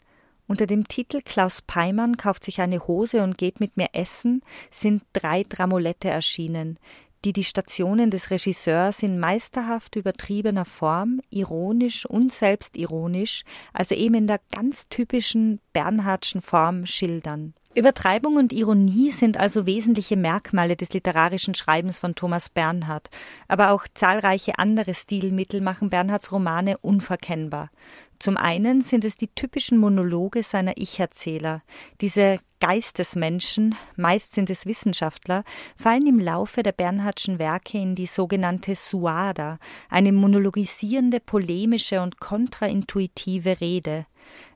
Unter 0.47 0.67
dem 0.67 0.89
Titel 0.89 1.21
Klaus 1.23 1.63
Peimann 1.63 2.17
kauft 2.17 2.45
sich 2.45 2.61
eine 2.61 2.87
Hose 2.87 3.23
und 3.23 3.39
geht 3.39 3.61
mit 3.61 3.77
mir 3.77 3.89
essen 3.93 4.43
sind 4.71 5.03
drei 5.13 5.45
Dramolette 5.45 6.09
erschienen, 6.09 6.79
die 7.25 7.33
die 7.33 7.45
Stationen 7.45 8.11
des 8.11 8.31
Regisseurs 8.31 9.03
in 9.03 9.19
meisterhaft 9.19 9.97
übertriebener 9.97 10.65
Form, 10.65 11.21
ironisch 11.31 12.07
und 12.07 12.33
selbstironisch, 12.33 13.45
also 13.73 13.95
eben 13.95 14.15
in 14.15 14.27
der 14.27 14.41
ganz 14.53 14.89
typischen 14.89 15.61
Bernhardschen 15.73 16.41
Form 16.41 16.87
schildern. 16.87 17.55
Übertreibung 17.79 18.37
und 18.37 18.53
Ironie 18.53 19.11
sind 19.11 19.37
also 19.37 19.65
wesentliche 19.65 20.17
Merkmale 20.17 20.77
des 20.77 20.93
literarischen 20.93 21.55
Schreibens 21.55 21.99
von 21.99 22.15
Thomas 22.15 22.49
Bernhard, 22.49 23.09
aber 23.47 23.71
auch 23.71 23.87
zahlreiche 23.95 24.59
andere 24.59 24.95
Stilmittel 24.95 25.61
machen 25.61 25.89
Bernhards 25.89 26.33
Romane 26.33 26.77
unverkennbar. 26.79 27.71
Zum 28.19 28.37
einen 28.37 28.81
sind 28.81 29.05
es 29.05 29.17
die 29.17 29.29
typischen 29.29 29.79
Monologe 29.79 30.43
seiner 30.43 30.73
Ich-Erzähler. 30.77 31.63
Diese 32.01 32.41
Geistesmenschen, 32.61 33.77
meist 33.95 34.35
sind 34.35 34.51
es 34.51 34.67
Wissenschaftler, 34.67 35.45
fallen 35.81 36.07
im 36.09 36.19
Laufe 36.19 36.65
der 36.65 36.73
Bernhardschen 36.73 37.39
Werke 37.39 37.79
in 37.79 37.95
die 37.95 38.07
sogenannte 38.07 38.75
Suada, 38.75 39.59
eine 39.89 40.11
monologisierende, 40.11 41.21
polemische 41.21 42.03
und 42.03 42.19
kontraintuitive 42.19 43.61
Rede. 43.61 44.07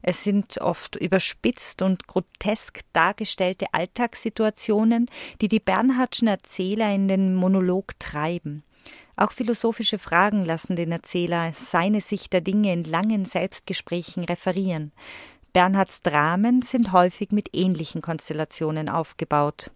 Es 0.03 0.25
sind 0.25 0.59
oft 0.59 0.97
überspitzt 0.97 1.83
und 1.83 2.07
grotesk 2.07 2.81
dargestellte 2.93 3.67
Alltagssituationen, 3.73 5.07
die 5.41 5.49
die 5.49 5.61
Bernhardschen 5.61 6.29
Erzähler 6.29 6.95
in 6.95 7.09
den 7.09 7.35
Monolog 7.35 7.99
treiben. 7.99 8.65
Auch 9.17 9.33
philosophische 9.33 9.99
Fragen 9.99 10.45
lassen 10.45 10.75
den 10.75 10.91
Erzähler 10.91 11.53
seine 11.57 12.01
Sicht 12.01 12.33
der 12.33 12.41
Dinge 12.41 12.73
in 12.73 12.85
langen 12.85 13.25
Selbstgesprächen 13.25 14.25
referieren. 14.25 14.93
Bernhards 15.53 16.01
Dramen 16.01 16.63
sind 16.63 16.93
häufig 16.93 17.31
mit 17.31 17.51
ähnlichen 17.55 18.01
Konstellationen 18.01 18.89
aufgebaut. 18.89 19.71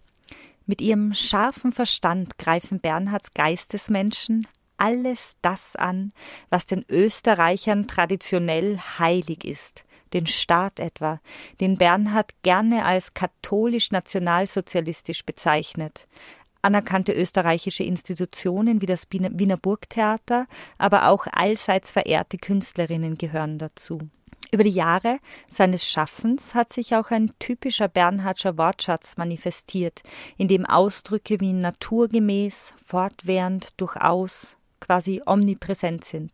Mit 0.65 0.81
ihrem 0.81 1.13
scharfen 1.13 1.71
Verstand 1.71 2.37
greifen 2.37 2.79
Bernhards 2.79 3.33
Geistesmenschen 3.33 4.47
alles 4.77 5.37
das 5.41 5.75
an, 5.75 6.13
was 6.49 6.65
den 6.65 6.85
Österreichern 6.87 7.87
traditionell 7.87 8.77
heilig 8.99 9.43
ist, 9.43 9.83
den 10.13 10.27
Staat 10.27 10.79
etwa, 10.79 11.19
den 11.59 11.77
Bernhard 11.77 12.31
gerne 12.43 12.85
als 12.85 13.13
katholisch-nationalsozialistisch 13.13 15.25
bezeichnet, 15.25 16.07
anerkannte 16.61 17.11
österreichische 17.13 17.83
Institutionen 17.83 18.81
wie 18.81 18.85
das 18.85 19.07
Wiener 19.11 19.57
Burgtheater, 19.57 20.47
aber 20.77 21.07
auch 21.07 21.27
allseits 21.31 21.91
verehrte 21.91 22.37
Künstlerinnen 22.37 23.17
gehören 23.17 23.57
dazu. 23.57 23.99
Über 24.51 24.63
die 24.63 24.69
Jahre 24.69 25.19
seines 25.49 25.89
Schaffens 25.89 26.55
hat 26.55 26.71
sich 26.71 26.95
auch 26.95 27.11
ein 27.11 27.31
typischer 27.37 27.89
Bernhardscher 27.89 28.57
Wortschatz 28.57 29.17
manifestiert, 29.17 30.03
in 30.37 30.47
dem 30.47 30.65
Ausdrücke 30.65 31.41
wie 31.41 31.51
naturgemäß, 31.51 32.73
fortwährend, 32.83 33.79
durchaus, 33.79 34.55
quasi 34.79 35.21
omnipräsent 35.25 36.05
sind. 36.05 36.31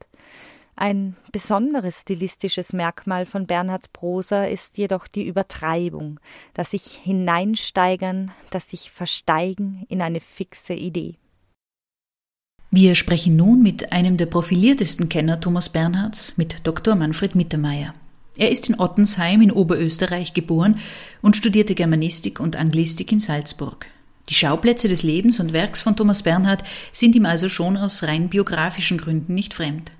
Ein 0.75 1.15
besonderes 1.31 2.01
stilistisches 2.01 2.73
Merkmal 2.73 3.25
von 3.25 3.45
Bernhards 3.45 3.89
Prosa 3.89 4.45
ist 4.45 4.77
jedoch 4.77 5.07
die 5.07 5.27
Übertreibung, 5.27 6.19
das 6.53 6.71
sich 6.71 6.99
hineinsteigern, 7.03 8.31
das 8.49 8.69
sich 8.69 8.89
versteigen 8.89 9.85
in 9.87 10.01
eine 10.01 10.19
fixe 10.19 10.73
Idee. 10.73 11.15
Wir 12.71 12.95
sprechen 12.95 13.35
nun 13.35 13.61
mit 13.61 13.91
einem 13.91 14.17
der 14.17 14.25
profiliertesten 14.25 15.07
Kenner 15.07 15.39
Thomas 15.39 15.69
Bernhards, 15.69 16.37
mit 16.37 16.65
Dr. 16.65 16.95
Manfred 16.95 17.35
Mittermeier. 17.35 17.93
Er 18.35 18.49
ist 18.49 18.67
in 18.67 18.79
Ottensheim 18.79 19.43
in 19.43 19.51
Oberösterreich 19.51 20.33
geboren 20.33 20.79
und 21.21 21.37
studierte 21.37 21.75
Germanistik 21.75 22.39
und 22.39 22.55
Anglistik 22.55 23.11
in 23.11 23.19
Salzburg. 23.19 23.85
Die 24.27 24.33
Schauplätze 24.33 24.87
des 24.87 25.03
Lebens 25.03 25.39
und 25.39 25.53
Werks 25.53 25.83
von 25.83 25.95
Thomas 25.95 26.23
Bernhard 26.23 26.63
sind 26.91 27.15
ihm 27.15 27.27
also 27.27 27.47
schon 27.47 27.77
aus 27.77 28.01
rein 28.01 28.29
biografischen 28.29 28.97
Gründen 28.97 29.35
nicht 29.35 29.53
fremd. 29.53 29.91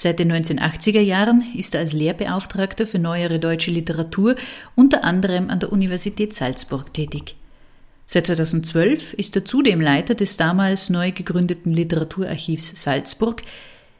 Seit 0.00 0.20
den 0.20 0.30
1980er 0.30 1.00
Jahren 1.00 1.42
ist 1.56 1.74
er 1.74 1.80
als 1.80 1.92
Lehrbeauftragter 1.92 2.86
für 2.86 3.00
neuere 3.00 3.40
deutsche 3.40 3.72
Literatur 3.72 4.36
unter 4.76 5.02
anderem 5.02 5.50
an 5.50 5.58
der 5.58 5.72
Universität 5.72 6.32
Salzburg 6.34 6.94
tätig. 6.94 7.34
Seit 8.06 8.28
2012 8.28 9.14
ist 9.14 9.34
er 9.34 9.44
zudem 9.44 9.80
Leiter 9.80 10.14
des 10.14 10.36
damals 10.36 10.88
neu 10.88 11.10
gegründeten 11.10 11.72
Literaturarchivs 11.72 12.80
Salzburg. 12.80 13.42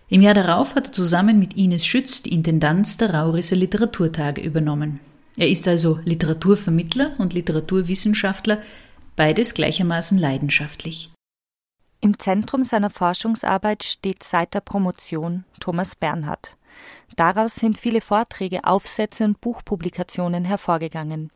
Im 0.08 0.22
Jahr 0.22 0.34
darauf 0.34 0.76
hat 0.76 0.86
er 0.86 0.92
zusammen 0.92 1.40
mit 1.40 1.56
Ines 1.56 1.84
Schütz 1.84 2.22
die 2.22 2.32
Intendanz 2.32 2.96
der 2.96 3.12
Raurisser 3.12 3.56
Literaturtage 3.56 4.40
übernommen. 4.40 5.00
Er 5.36 5.48
ist 5.48 5.66
also 5.66 5.98
Literaturvermittler 6.04 7.16
und 7.18 7.32
Literaturwissenschaftler, 7.32 8.58
beides 9.16 9.52
gleichermaßen 9.52 10.16
leidenschaftlich. 10.16 11.10
Im 12.00 12.16
Zentrum 12.16 12.62
seiner 12.62 12.90
Forschungsarbeit 12.90 13.82
steht 13.82 14.22
seit 14.22 14.54
der 14.54 14.60
Promotion 14.60 15.44
Thomas 15.58 15.96
Bernhard. 15.96 16.56
Daraus 17.16 17.56
sind 17.56 17.76
viele 17.76 18.00
Vorträge, 18.00 18.62
Aufsätze 18.62 19.24
und 19.24 19.40
Buchpublikationen 19.40 20.44
hervorgegangen. 20.44 21.32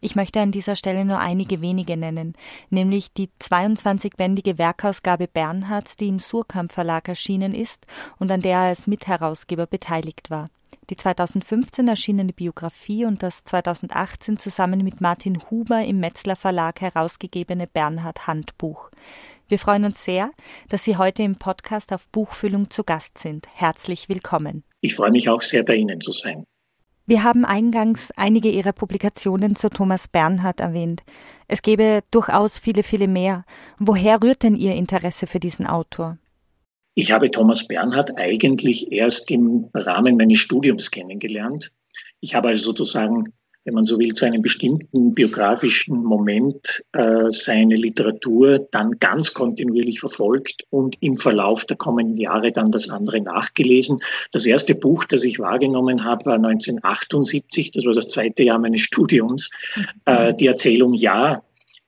Ich 0.00 0.16
möchte 0.16 0.40
an 0.40 0.50
dieser 0.50 0.74
Stelle 0.74 1.04
nur 1.04 1.20
einige 1.20 1.60
wenige 1.60 1.96
nennen, 1.96 2.34
nämlich 2.68 3.12
die 3.12 3.30
22-bändige 3.40 4.58
Werkausgabe 4.58 5.28
Bernhards, 5.28 5.96
die 5.96 6.08
im 6.08 6.18
Surkamp 6.18 6.72
Verlag 6.72 7.06
erschienen 7.06 7.54
ist 7.54 7.86
und 8.18 8.32
an 8.32 8.40
der 8.40 8.58
er 8.58 8.62
als 8.64 8.88
Mitherausgeber 8.88 9.68
beteiligt 9.68 10.30
war. 10.30 10.48
Die 10.90 10.96
2015 10.96 11.86
erschienene 11.86 12.32
Biografie 12.32 13.04
und 13.04 13.22
das 13.22 13.44
2018 13.44 14.38
zusammen 14.38 14.82
mit 14.82 15.00
Martin 15.00 15.38
Huber 15.48 15.84
im 15.84 16.00
Metzler 16.00 16.34
Verlag 16.34 16.80
herausgegebene 16.80 17.68
Bernhard 17.68 18.26
Handbuch. 18.26 18.90
Wir 19.52 19.58
freuen 19.58 19.84
uns 19.84 20.02
sehr, 20.02 20.30
dass 20.70 20.82
Sie 20.82 20.96
heute 20.96 21.22
im 21.22 21.36
Podcast 21.36 21.92
auf 21.92 22.08
Buchfüllung 22.08 22.70
zu 22.70 22.84
Gast 22.84 23.18
sind. 23.18 23.46
Herzlich 23.52 24.08
willkommen. 24.08 24.64
Ich 24.80 24.94
freue 24.94 25.10
mich 25.10 25.28
auch 25.28 25.42
sehr, 25.42 25.62
bei 25.62 25.74
Ihnen 25.74 26.00
zu 26.00 26.10
sein. 26.10 26.44
Wir 27.04 27.22
haben 27.22 27.44
eingangs 27.44 28.12
einige 28.16 28.48
Ihrer 28.48 28.72
Publikationen 28.72 29.54
zu 29.54 29.68
Thomas 29.68 30.08
Bernhard 30.08 30.60
erwähnt. 30.60 31.02
Es 31.48 31.60
gäbe 31.60 32.02
durchaus 32.10 32.58
viele, 32.58 32.82
viele 32.82 33.08
mehr. 33.08 33.44
Woher 33.78 34.22
rührt 34.22 34.42
denn 34.42 34.56
Ihr 34.56 34.74
Interesse 34.74 35.26
für 35.26 35.38
diesen 35.38 35.66
Autor? 35.66 36.16
Ich 36.94 37.12
habe 37.12 37.30
Thomas 37.30 37.68
Bernhard 37.68 38.16
eigentlich 38.16 38.90
erst 38.90 39.30
im 39.30 39.68
Rahmen 39.74 40.16
meines 40.16 40.38
Studiums 40.38 40.90
kennengelernt. 40.90 41.70
Ich 42.20 42.34
habe 42.34 42.48
also 42.48 42.70
sozusagen 42.70 43.34
wenn 43.64 43.74
man 43.74 43.86
so 43.86 43.98
will, 43.98 44.12
zu 44.14 44.24
einem 44.24 44.42
bestimmten 44.42 45.14
biografischen 45.14 46.02
Moment 46.02 46.84
äh, 46.92 47.30
seine 47.30 47.76
Literatur 47.76 48.66
dann 48.70 48.98
ganz 48.98 49.32
kontinuierlich 49.32 50.00
verfolgt 50.00 50.64
und 50.70 50.96
im 51.00 51.16
Verlauf 51.16 51.64
der 51.64 51.76
kommenden 51.76 52.16
Jahre 52.16 52.50
dann 52.50 52.72
das 52.72 52.88
andere 52.88 53.20
nachgelesen. 53.20 54.00
Das 54.32 54.46
erste 54.46 54.74
Buch, 54.74 55.04
das 55.04 55.24
ich 55.24 55.38
wahrgenommen 55.38 56.04
habe, 56.04 56.26
war 56.26 56.34
1978, 56.34 57.70
das 57.70 57.84
war 57.84 57.92
das 57.92 58.08
zweite 58.08 58.42
Jahr 58.42 58.58
meines 58.58 58.80
Studiums, 58.80 59.50
äh, 60.06 60.34
die 60.34 60.46
Erzählung 60.46 60.92
Ja. 60.92 61.42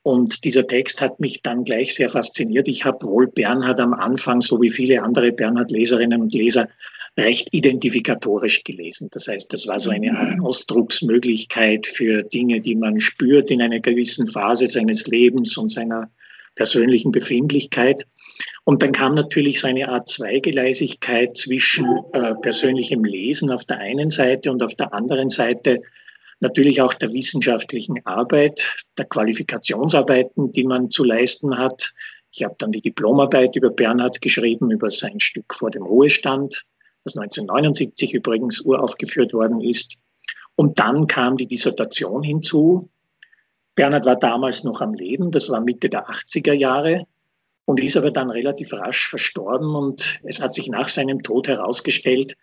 Und 0.06 0.44
dieser 0.44 0.66
Text 0.66 1.00
hat 1.00 1.18
mich 1.18 1.40
dann 1.40 1.64
gleich 1.64 1.94
sehr 1.94 2.10
fasziniert. 2.10 2.68
Ich 2.68 2.84
habe 2.84 3.06
wohl 3.06 3.26
Bernhard 3.26 3.80
am 3.80 3.94
Anfang, 3.94 4.42
so 4.42 4.60
wie 4.60 4.68
viele 4.68 5.02
andere 5.02 5.32
Bernhard-Leserinnen 5.32 6.20
und 6.20 6.34
Leser, 6.34 6.68
recht 7.16 7.48
identifikatorisch 7.52 8.64
gelesen. 8.64 9.08
Das 9.12 9.28
heißt, 9.28 9.52
das 9.52 9.66
war 9.66 9.78
so 9.78 9.90
eine 9.90 10.16
Art 10.16 10.36
mhm. 10.36 10.44
Ausdrucksmöglichkeit 10.44 11.86
für 11.86 12.22
Dinge, 12.22 12.60
die 12.60 12.74
man 12.74 12.98
spürt 13.00 13.50
in 13.50 13.62
einer 13.62 13.80
gewissen 13.80 14.26
Phase 14.26 14.66
seines 14.66 15.06
Lebens 15.06 15.56
und 15.56 15.70
seiner 15.70 16.10
persönlichen 16.56 17.12
Befindlichkeit. 17.12 18.04
Und 18.64 18.82
dann 18.82 18.92
kam 18.92 19.14
natürlich 19.14 19.60
so 19.60 19.68
eine 19.68 19.88
Art 19.88 20.08
Zweigeleisigkeit 20.08 21.36
zwischen 21.36 21.86
äh, 22.12 22.34
persönlichem 22.34 23.04
Lesen 23.04 23.50
auf 23.50 23.64
der 23.64 23.78
einen 23.78 24.10
Seite 24.10 24.50
und 24.50 24.62
auf 24.62 24.74
der 24.74 24.92
anderen 24.92 25.28
Seite 25.28 25.80
natürlich 26.40 26.80
auch 26.80 26.94
der 26.94 27.12
wissenschaftlichen 27.12 28.04
Arbeit, 28.04 28.76
der 28.98 29.04
Qualifikationsarbeiten, 29.04 30.50
die 30.50 30.64
man 30.64 30.90
zu 30.90 31.04
leisten 31.04 31.56
hat. 31.56 31.92
Ich 32.32 32.42
habe 32.42 32.56
dann 32.58 32.72
die 32.72 32.82
Diplomarbeit 32.82 33.54
über 33.54 33.70
Bernhard 33.70 34.20
geschrieben, 34.20 34.72
über 34.72 34.90
sein 34.90 35.20
Stück 35.20 35.54
vor 35.54 35.70
dem 35.70 35.84
Ruhestand 35.84 36.64
das 37.04 37.16
1979 37.16 38.14
übrigens 38.14 38.60
uraufgeführt 38.60 39.32
worden 39.32 39.60
ist. 39.60 39.96
Und 40.56 40.78
dann 40.78 41.06
kam 41.06 41.36
die 41.36 41.46
Dissertation 41.46 42.22
hinzu. 42.22 42.88
Bernhard 43.74 44.06
war 44.06 44.16
damals 44.16 44.64
noch 44.64 44.80
am 44.80 44.94
Leben, 44.94 45.30
das 45.30 45.48
war 45.50 45.60
Mitte 45.60 45.88
der 45.88 46.08
80er 46.08 46.52
Jahre 46.52 47.06
und 47.64 47.80
ist 47.80 47.96
aber 47.96 48.10
dann 48.10 48.30
relativ 48.30 48.72
rasch 48.72 49.08
verstorben 49.08 49.74
und 49.74 50.20
es 50.22 50.40
hat 50.40 50.54
sich 50.54 50.68
nach 50.68 50.88
seinem 50.88 51.22
Tod 51.22 51.48
herausgestellt, 51.48 52.36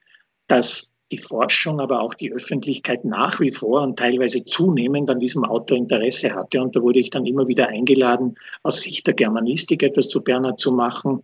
dass 0.47 0.91
die 1.11 1.17
Forschung, 1.17 1.79
aber 1.79 2.01
auch 2.01 2.13
die 2.13 2.31
Öffentlichkeit 2.31 3.05
nach 3.05 3.39
wie 3.39 3.51
vor 3.51 3.81
und 3.81 3.99
teilweise 3.99 4.43
zunehmend 4.45 5.09
an 5.09 5.19
diesem 5.19 5.43
Autor 5.43 5.77
Interesse 5.77 6.33
hatte. 6.33 6.61
Und 6.61 6.75
da 6.75 6.81
wurde 6.81 6.99
ich 6.99 7.09
dann 7.09 7.25
immer 7.25 7.47
wieder 7.47 7.67
eingeladen, 7.67 8.35
aus 8.63 8.81
Sicht 8.81 9.05
der 9.07 9.13
Germanistik 9.13 9.83
etwas 9.83 10.07
zu 10.07 10.21
Bernhard 10.21 10.59
zu 10.59 10.71
machen. 10.71 11.21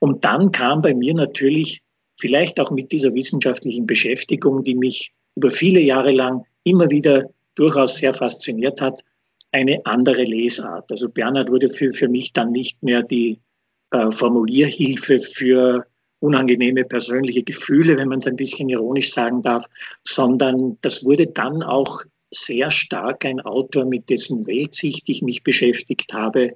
Und 0.00 0.24
dann 0.24 0.50
kam 0.50 0.82
bei 0.82 0.92
mir 0.92 1.14
natürlich 1.14 1.82
vielleicht 2.22 2.60
auch 2.60 2.70
mit 2.70 2.92
dieser 2.92 3.12
wissenschaftlichen 3.14 3.84
Beschäftigung, 3.84 4.62
die 4.62 4.76
mich 4.76 5.12
über 5.34 5.50
viele 5.50 5.80
Jahre 5.80 6.12
lang 6.12 6.44
immer 6.62 6.88
wieder 6.88 7.28
durchaus 7.56 7.96
sehr 7.96 8.14
fasziniert 8.14 8.80
hat, 8.80 9.02
eine 9.50 9.84
andere 9.84 10.22
Lesart. 10.22 10.90
Also 10.90 11.08
Bernhard 11.08 11.50
wurde 11.50 11.68
für, 11.68 11.90
für 11.92 12.08
mich 12.08 12.32
dann 12.32 12.52
nicht 12.52 12.80
mehr 12.80 13.02
die 13.02 13.40
äh, 13.90 14.10
Formulierhilfe 14.12 15.18
für 15.18 15.84
unangenehme 16.20 16.84
persönliche 16.84 17.42
Gefühle, 17.42 17.96
wenn 17.96 18.08
man 18.08 18.20
es 18.20 18.26
ein 18.28 18.36
bisschen 18.36 18.68
ironisch 18.68 19.12
sagen 19.12 19.42
darf, 19.42 19.66
sondern 20.06 20.78
das 20.82 21.04
wurde 21.04 21.26
dann 21.26 21.62
auch 21.64 22.02
sehr 22.30 22.70
stark 22.70 23.24
ein 23.24 23.40
Autor, 23.40 23.84
mit 23.84 24.08
dessen 24.08 24.46
Weltsicht 24.46 25.08
ich 25.08 25.22
mich 25.22 25.42
beschäftigt 25.42 26.14
habe, 26.14 26.52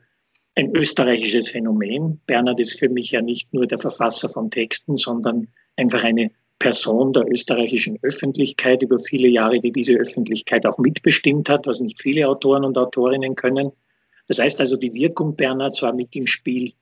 ein 0.57 0.75
österreichisches 0.75 1.51
Phänomen. 1.51 2.21
Bernhard 2.27 2.61
ist 2.61 2.79
für 2.79 2.89
mich 2.89 3.13
ja 3.13 3.23
nicht 3.23 3.53
nur 3.53 3.67
der 3.67 3.79
Verfasser 3.79 4.29
von 4.29 4.51
Texten, 4.51 4.97
sondern 4.97 5.49
einfach 5.77 6.03
eine 6.03 6.31
Person 6.59 7.13
der 7.13 7.31
österreichischen 7.31 7.99
Öffentlichkeit 8.03 8.83
über 8.83 8.99
viele 8.99 9.29
Jahre, 9.29 9.61
die 9.61 9.71
diese 9.71 9.95
Öffentlichkeit 9.95 10.67
auch 10.67 10.79
mitbestimmt 10.79 11.51
hat, 11.51 11.67
was 11.67 11.81
nicht 11.81 12.01
viele 12.01 12.27
Autoren 12.27 12.65
und 12.65 12.79
Autorinnen 12.79 13.35
können. 13.35 13.71
Das 14.29 14.39
heißt 14.39 14.59
also, 14.61 14.77
die 14.77 14.95
Wirkung 14.95 15.37
Bernhards 15.37 15.83
war 15.83 15.93
mit 15.93 16.17
im 16.17 16.27
Spiel. 16.27 16.73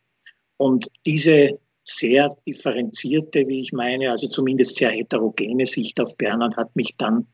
Und 0.56 0.88
diese 1.04 1.58
sehr 1.82 2.30
differenzierte, 2.46 3.46
wie 3.48 3.60
ich 3.60 3.72
meine, 3.72 4.12
also 4.12 4.28
zumindest 4.28 4.76
sehr 4.76 4.90
heterogene 4.90 5.66
Sicht 5.66 6.00
auf 6.00 6.16
Bernhard 6.16 6.56
hat 6.56 6.74
mich 6.76 6.96
dann 6.96 7.26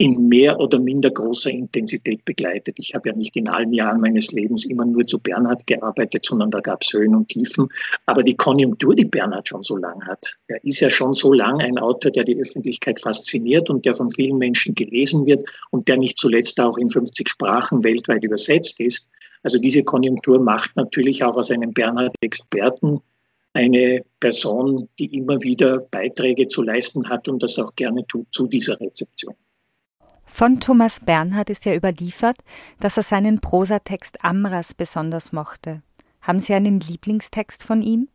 in 0.00 0.28
mehr 0.28 0.58
oder 0.58 0.80
minder 0.80 1.10
großer 1.10 1.50
Intensität 1.50 2.24
begleitet. 2.24 2.76
Ich 2.78 2.94
habe 2.94 3.10
ja 3.10 3.14
nicht 3.14 3.36
in 3.36 3.48
allen 3.48 3.70
Jahren 3.74 4.00
meines 4.00 4.32
Lebens 4.32 4.64
immer 4.64 4.86
nur 4.86 5.06
zu 5.06 5.18
Bernhard 5.18 5.66
gearbeitet, 5.66 6.24
sondern 6.24 6.50
da 6.50 6.60
gab 6.60 6.82
es 6.82 6.94
Höhen 6.94 7.14
und 7.14 7.28
Tiefen. 7.28 7.68
Aber 8.06 8.22
die 8.22 8.34
Konjunktur, 8.34 8.94
die 8.94 9.04
Bernhard 9.04 9.46
schon 9.46 9.62
so 9.62 9.76
lang 9.76 10.02
hat, 10.06 10.38
er 10.46 10.64
ist 10.64 10.80
ja 10.80 10.88
schon 10.88 11.12
so 11.12 11.34
lang 11.34 11.60
ein 11.60 11.76
Autor, 11.76 12.10
der 12.12 12.24
die 12.24 12.40
Öffentlichkeit 12.40 12.98
fasziniert 12.98 13.68
und 13.68 13.84
der 13.84 13.94
von 13.94 14.10
vielen 14.10 14.38
Menschen 14.38 14.74
gelesen 14.74 15.26
wird 15.26 15.46
und 15.70 15.86
der 15.86 15.98
nicht 15.98 16.16
zuletzt 16.16 16.58
auch 16.60 16.78
in 16.78 16.88
50 16.88 17.28
Sprachen 17.28 17.84
weltweit 17.84 18.24
übersetzt 18.24 18.80
ist. 18.80 19.10
Also 19.42 19.58
diese 19.58 19.84
Konjunktur 19.84 20.40
macht 20.40 20.74
natürlich 20.76 21.22
auch 21.24 21.36
aus 21.36 21.50
einem 21.50 21.74
Bernhard-Experten 21.74 23.00
eine 23.52 24.02
Person, 24.18 24.88
die 24.98 25.14
immer 25.14 25.42
wieder 25.42 25.78
Beiträge 25.78 26.48
zu 26.48 26.62
leisten 26.62 27.06
hat 27.06 27.28
und 27.28 27.42
das 27.42 27.58
auch 27.58 27.74
gerne 27.76 28.06
tut 28.06 28.28
zu 28.30 28.46
dieser 28.46 28.80
Rezeption. 28.80 29.34
Von 30.32 30.60
Thomas 30.60 31.00
Bernhard 31.00 31.50
ist 31.50 31.66
ja 31.66 31.74
überliefert, 31.74 32.38
dass 32.78 32.96
er 32.96 33.02
seinen 33.02 33.40
Prosatext 33.40 34.24
Amras 34.24 34.72
besonders 34.72 35.32
mochte. 35.32 35.82
Haben 36.22 36.40
Sie 36.40 36.54
einen 36.54 36.80
Lieblingstext 36.80 37.62
von 37.62 37.82
ihm? 37.82 38.08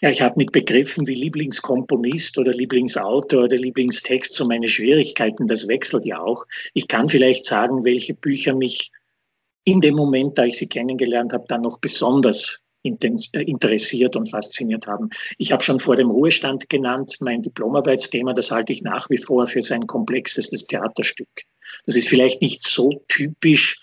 Ja, 0.00 0.10
ich 0.10 0.20
habe 0.20 0.34
mit 0.36 0.52
Begriffen 0.52 1.06
wie 1.06 1.14
Lieblingskomponist 1.14 2.38
oder 2.38 2.52
Lieblingsautor 2.52 3.44
oder 3.44 3.56
Lieblingstext 3.56 4.34
so 4.34 4.44
meine 4.44 4.68
Schwierigkeiten. 4.68 5.48
Das 5.48 5.66
wechselt 5.66 6.04
ja 6.04 6.20
auch. 6.20 6.44
Ich 6.72 6.88
kann 6.88 7.08
vielleicht 7.08 7.46
sagen, 7.46 7.84
welche 7.84 8.14
Bücher 8.14 8.54
mich 8.54 8.92
in 9.64 9.80
dem 9.80 9.94
Moment, 9.94 10.36
da 10.36 10.44
ich 10.44 10.58
sie 10.58 10.68
kennengelernt 10.68 11.32
habe, 11.32 11.46
dann 11.48 11.62
noch 11.62 11.78
besonders 11.78 12.60
interessiert 12.84 14.14
und 14.14 14.30
fasziniert 14.30 14.86
haben. 14.86 15.08
Ich 15.38 15.50
habe 15.50 15.64
schon 15.64 15.80
vor 15.80 15.96
dem 15.96 16.10
Ruhestand 16.10 16.68
genannt, 16.68 17.16
mein 17.20 17.42
Diplomarbeitsthema, 17.42 18.34
das 18.34 18.50
halte 18.50 18.72
ich 18.72 18.82
nach 18.82 19.08
wie 19.10 19.16
vor 19.16 19.46
für 19.46 19.62
sein 19.62 19.86
komplexestes 19.86 20.66
Theaterstück. 20.66 21.28
Das 21.86 21.96
ist 21.96 22.08
vielleicht 22.08 22.42
nicht 22.42 22.62
so 22.62 23.02
typisch, 23.08 23.80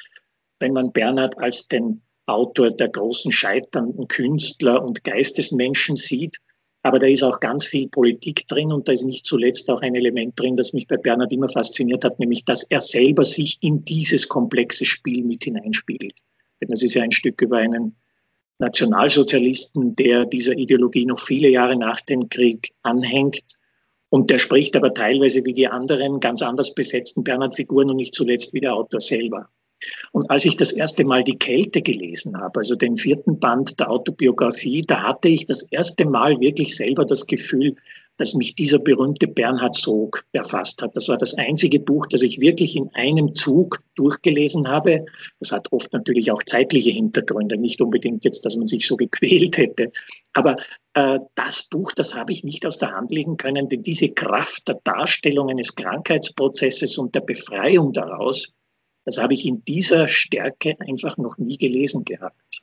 wenn 0.59 0.73
man 0.73 0.91
Bernhard 0.91 1.37
als 1.39 1.67
den 1.67 2.01
Autor 2.27 2.69
der 2.71 2.89
großen 2.89 3.31
scheiternden 3.31 4.07
Künstler 4.07 4.83
und 4.83 5.03
Geistesmenschen 5.03 5.95
sieht. 5.95 6.37
Aber 6.83 6.99
da 6.99 7.07
ist 7.07 7.23
auch 7.23 7.39
ganz 7.39 7.65
viel 7.65 7.89
Politik 7.89 8.47
drin 8.47 8.71
und 8.71 8.87
da 8.87 8.91
ist 8.91 9.03
nicht 9.03 9.25
zuletzt 9.25 9.69
auch 9.69 9.81
ein 9.81 9.95
Element 9.95 10.39
drin, 10.39 10.55
das 10.55 10.73
mich 10.73 10.87
bei 10.87 10.97
Bernhard 10.97 11.31
immer 11.31 11.49
fasziniert 11.49 12.03
hat, 12.03 12.19
nämlich 12.19 12.45
dass 12.45 12.63
er 12.69 12.81
selber 12.81 13.25
sich 13.25 13.57
in 13.61 13.83
dieses 13.83 14.27
komplexe 14.27 14.85
Spiel 14.85 15.23
mit 15.23 15.43
hineinspiegelt. 15.43 16.17
Denn 16.59 16.69
das 16.69 16.81
ist 16.81 16.93
ja 16.93 17.03
ein 17.03 17.11
Stück 17.11 17.41
über 17.41 17.57
einen 17.57 17.95
Nationalsozialisten, 18.61 19.95
der 19.95 20.25
dieser 20.25 20.53
Ideologie 20.53 21.05
noch 21.05 21.19
viele 21.19 21.49
Jahre 21.49 21.75
nach 21.75 21.99
dem 22.01 22.29
Krieg 22.29 22.69
anhängt. 22.83 23.41
Und 24.09 24.29
der 24.29 24.39
spricht 24.39 24.75
aber 24.75 24.93
teilweise 24.93 25.43
wie 25.45 25.53
die 25.53 25.67
anderen 25.67 26.19
ganz 26.19 26.41
anders 26.41 26.73
besetzten 26.73 27.23
Bernhard-Figuren 27.23 27.89
und 27.89 27.97
nicht 27.97 28.15
zuletzt 28.15 28.53
wie 28.53 28.61
der 28.61 28.75
Autor 28.75 29.01
selber. 29.01 29.49
Und 30.11 30.29
als 30.29 30.45
ich 30.45 30.57
das 30.57 30.71
erste 30.71 31.03
Mal 31.03 31.23
die 31.23 31.37
Kälte 31.37 31.81
gelesen 31.81 32.39
habe, 32.39 32.59
also 32.59 32.75
den 32.75 32.97
vierten 32.97 33.39
Band 33.39 33.79
der 33.79 33.89
Autobiografie, 33.89 34.83
da 34.85 35.01
hatte 35.01 35.29
ich 35.29 35.45
das 35.45 35.63
erste 35.63 36.05
Mal 36.05 36.39
wirklich 36.39 36.75
selber 36.75 37.03
das 37.03 37.25
Gefühl, 37.25 37.75
dass 38.21 38.35
mich 38.35 38.53
dieser 38.53 38.77
berühmte 38.77 39.27
Bernhard 39.27 39.73
Sog 39.73 40.23
erfasst 40.31 40.79
hat. 40.83 40.95
Das 40.95 41.09
war 41.09 41.17
das 41.17 41.33
einzige 41.33 41.79
Buch, 41.79 42.05
das 42.05 42.21
ich 42.21 42.39
wirklich 42.39 42.75
in 42.75 42.87
einem 42.93 43.33
Zug 43.33 43.81
durchgelesen 43.95 44.67
habe. 44.67 45.03
Das 45.39 45.51
hat 45.51 45.71
oft 45.71 45.91
natürlich 45.91 46.31
auch 46.31 46.43
zeitliche 46.43 46.91
Hintergründe, 46.91 47.57
nicht 47.57 47.81
unbedingt 47.81 48.23
jetzt, 48.23 48.45
dass 48.45 48.55
man 48.55 48.67
sich 48.67 48.85
so 48.85 48.95
gequält 48.95 49.57
hätte. 49.57 49.91
Aber 50.33 50.55
äh, 50.93 51.17
das 51.33 51.63
Buch, 51.63 51.93
das 51.93 52.13
habe 52.13 52.31
ich 52.31 52.43
nicht 52.43 52.63
aus 52.63 52.77
der 52.77 52.91
Hand 52.91 53.11
legen 53.11 53.37
können, 53.37 53.67
denn 53.69 53.81
diese 53.81 54.09
Kraft 54.09 54.67
der 54.67 54.79
Darstellung 54.83 55.49
eines 55.49 55.73
Krankheitsprozesses 55.73 56.99
und 56.99 57.15
der 57.15 57.21
Befreiung 57.21 57.91
daraus, 57.91 58.53
das 59.03 59.17
habe 59.17 59.33
ich 59.33 59.47
in 59.47 59.65
dieser 59.65 60.07
Stärke 60.07 60.75
einfach 60.79 61.17
noch 61.17 61.39
nie 61.39 61.57
gelesen 61.57 62.05
gehabt. 62.05 62.61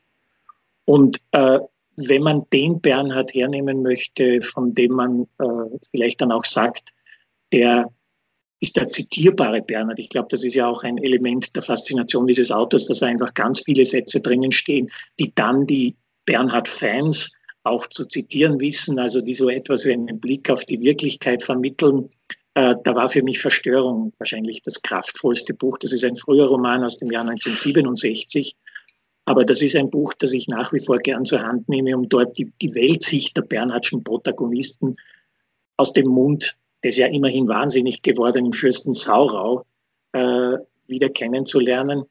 Und 0.84 1.20
äh, 1.32 1.58
wenn 2.06 2.22
man 2.22 2.46
den 2.52 2.80
Bernhard 2.80 3.34
hernehmen 3.34 3.82
möchte, 3.82 4.40
von 4.42 4.74
dem 4.74 4.92
man 4.92 5.26
äh, 5.38 5.78
vielleicht 5.90 6.20
dann 6.20 6.32
auch 6.32 6.44
sagt, 6.44 6.90
der 7.52 7.90
ist 8.60 8.76
der 8.76 8.88
zitierbare 8.88 9.62
Bernhard. 9.62 9.98
Ich 9.98 10.08
glaube, 10.08 10.28
das 10.30 10.44
ist 10.44 10.54
ja 10.54 10.68
auch 10.68 10.82
ein 10.82 10.98
Element 10.98 11.54
der 11.54 11.62
Faszination 11.62 12.26
dieses 12.26 12.50
Autors, 12.50 12.86
dass 12.86 13.02
einfach 13.02 13.32
ganz 13.34 13.62
viele 13.64 13.84
Sätze 13.84 14.20
drinnen 14.20 14.52
stehen, 14.52 14.90
die 15.18 15.32
dann 15.34 15.66
die 15.66 15.96
Bernhard-Fans 16.26 17.32
auch 17.64 17.86
zu 17.88 18.04
zitieren 18.04 18.60
wissen, 18.60 18.98
also 18.98 19.20
die 19.20 19.34
so 19.34 19.48
etwas 19.48 19.84
wie 19.84 19.92
einen 19.92 20.20
Blick 20.20 20.50
auf 20.50 20.64
die 20.64 20.80
Wirklichkeit 20.80 21.42
vermitteln. 21.42 22.08
Äh, 22.54 22.74
da 22.84 22.94
war 22.94 23.08
für 23.08 23.22
mich 23.22 23.38
Verstörung 23.38 24.12
wahrscheinlich 24.18 24.62
das 24.62 24.80
kraftvollste 24.82 25.54
Buch. 25.54 25.78
Das 25.78 25.92
ist 25.92 26.04
ein 26.04 26.16
früher 26.16 26.46
Roman 26.46 26.84
aus 26.84 26.98
dem 26.98 27.10
Jahr 27.10 27.22
1967 27.22 28.56
aber 29.28 29.44
das 29.44 29.60
ist 29.60 29.76
ein 29.76 29.90
Buch, 29.90 30.14
das 30.14 30.32
ich 30.32 30.48
nach 30.48 30.72
wie 30.72 30.80
vor 30.80 30.96
gern 30.96 31.26
zur 31.26 31.42
Hand 31.42 31.68
nehme, 31.68 31.94
um 31.94 32.08
dort 32.08 32.38
die, 32.38 32.50
die 32.62 32.74
Weltsicht 32.74 33.36
der 33.36 33.42
Bernhardschen 33.42 34.02
Protagonisten 34.02 34.96
aus 35.76 35.92
dem 35.92 36.08
Mund 36.08 36.56
des 36.82 36.96
ja 36.96 37.08
immerhin 37.08 37.46
wahnsinnig 37.46 38.00
gewordenen 38.00 38.54
Fürsten 38.54 38.94
Saurau 38.94 39.66
äh, 40.12 40.56
wieder 40.86 41.10
kennenzulernen. 41.10 42.04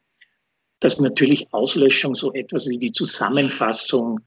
Dass 0.80 0.99
natürlich 0.99 1.51
Auslöschung 1.56 2.13
so 2.13 2.32
etwas 2.34 2.67
wie 2.67 2.77
die 2.77 2.91
Zusammenfassung 2.91 4.19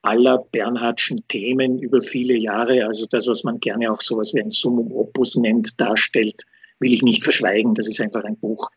aller 0.00 0.38
Bernhardschen 0.38 1.28
Themen 1.28 1.78
über 1.78 2.00
viele 2.00 2.34
Jahre, 2.34 2.86
also 2.86 3.04
das, 3.10 3.26
was 3.26 3.44
man 3.44 3.60
gerne 3.60 3.92
auch 3.92 4.00
sowas 4.00 4.32
wie 4.32 4.40
ein 4.40 4.50
Summum 4.50 4.90
Opus 4.90 5.36
nennt, 5.36 5.78
darstellt, 5.78 6.44
will 6.80 6.94
ich 6.94 7.02
nicht 7.02 7.24
verschweigen. 7.24 7.74
Das 7.74 7.88
ist 7.88 8.00
einfach 8.00 8.24
ein 8.24 8.38
Buch, 8.38 8.70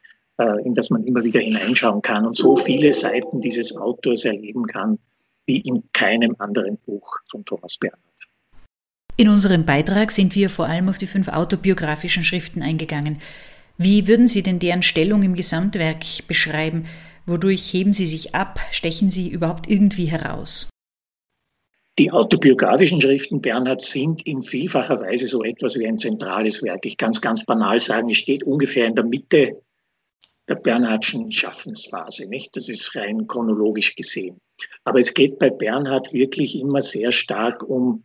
in 0.63 0.73
das 0.73 0.89
man 0.89 1.03
immer 1.03 1.23
wieder 1.23 1.39
hineinschauen 1.39 2.01
kann 2.01 2.25
und 2.25 2.35
so 2.35 2.55
viele 2.55 2.93
Seiten 2.93 3.41
dieses 3.41 3.75
Autors 3.77 4.25
erleben 4.25 4.65
kann, 4.65 4.97
wie 5.45 5.61
in 5.61 5.83
keinem 5.93 6.35
anderen 6.39 6.77
Buch 6.85 7.17
von 7.29 7.45
Thomas 7.45 7.77
Bernhard. 7.77 8.01
In 9.17 9.29
unserem 9.29 9.65
Beitrag 9.65 10.11
sind 10.11 10.35
wir 10.35 10.49
vor 10.49 10.65
allem 10.65 10.89
auf 10.89 10.97
die 10.97 11.07
fünf 11.07 11.27
autobiografischen 11.27 12.23
Schriften 12.23 12.63
eingegangen. 12.63 13.21
Wie 13.77 14.07
würden 14.07 14.27
Sie 14.27 14.41
denn 14.41 14.59
deren 14.59 14.83
Stellung 14.83 15.21
im 15.23 15.35
Gesamtwerk 15.35 16.03
beschreiben? 16.27 16.85
Wodurch 17.25 17.71
heben 17.73 17.93
Sie 17.93 18.07
sich 18.07 18.33
ab? 18.33 18.59
Stechen 18.71 19.09
Sie 19.09 19.29
überhaupt 19.29 19.69
irgendwie 19.69 20.05
heraus? 20.05 20.69
Die 21.99 22.11
autobiografischen 22.11 23.01
Schriften 23.01 23.41
Bernhards 23.41 23.91
sind 23.91 24.25
in 24.25 24.41
vielfacher 24.41 24.99
Weise 25.01 25.27
so 25.27 25.43
etwas 25.43 25.77
wie 25.77 25.87
ein 25.87 25.99
zentrales 25.99 26.63
Werk. 26.63 26.85
Ich 26.85 26.97
kann 26.97 27.11
es 27.11 27.21
ganz 27.21 27.45
banal 27.45 27.79
sagen, 27.79 28.09
es 28.09 28.17
steht 28.17 28.43
ungefähr 28.43 28.87
in 28.87 28.95
der 28.95 29.05
Mitte 29.05 29.61
der 30.51 30.57
Bernhardschen 30.57 31.31
Schaffensphase, 31.31 32.27
nicht? 32.27 32.57
Das 32.57 32.67
ist 32.67 32.93
rein 32.97 33.25
chronologisch 33.25 33.95
gesehen. 33.95 34.41
Aber 34.83 34.99
es 34.99 35.13
geht 35.13 35.39
bei 35.39 35.49
Bernhard 35.49 36.11
wirklich 36.11 36.59
immer 36.59 36.81
sehr 36.81 37.13
stark 37.13 37.63
um 37.63 38.03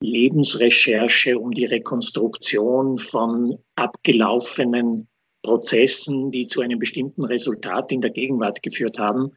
Lebensrecherche, 0.00 1.38
um 1.38 1.50
die 1.50 1.66
Rekonstruktion 1.66 2.96
von 2.96 3.58
abgelaufenen 3.74 5.08
Prozessen, 5.42 6.30
die 6.30 6.46
zu 6.46 6.62
einem 6.62 6.78
bestimmten 6.78 7.24
Resultat 7.24 7.92
in 7.92 8.00
der 8.00 8.10
Gegenwart 8.10 8.62
geführt 8.62 8.98
haben. 8.98 9.32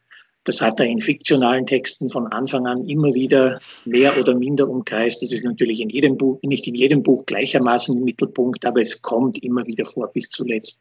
Das 0.45 0.62
hat 0.62 0.79
er 0.79 0.86
in 0.86 1.01
fiktionalen 1.01 1.65
Texten 1.65 2.10
von 2.10 2.27
Anfang 2.27 2.65
an 2.65 2.88
immer 2.88 3.13
wieder 3.13 3.60
mehr 3.83 4.17
oder 4.17 4.33
minder 4.33 4.69
umkreist. 4.69 5.21
Das 5.21 5.33
ist 5.33 5.43
natürlich 5.43 5.81
in 5.81 5.89
jedem 5.89 6.17
Buch, 6.17 6.39
nicht 6.43 6.65
in 6.65 6.75
jedem 6.75 7.03
Buch 7.03 7.25
gleichermaßen 7.25 7.97
im 7.97 8.05
Mittelpunkt, 8.05 8.65
aber 8.65 8.79
es 8.79 9.01
kommt 9.01 9.43
immer 9.43 9.67
wieder 9.67 9.83
vor 9.83 10.07
bis 10.13 10.29
zuletzt 10.29 10.79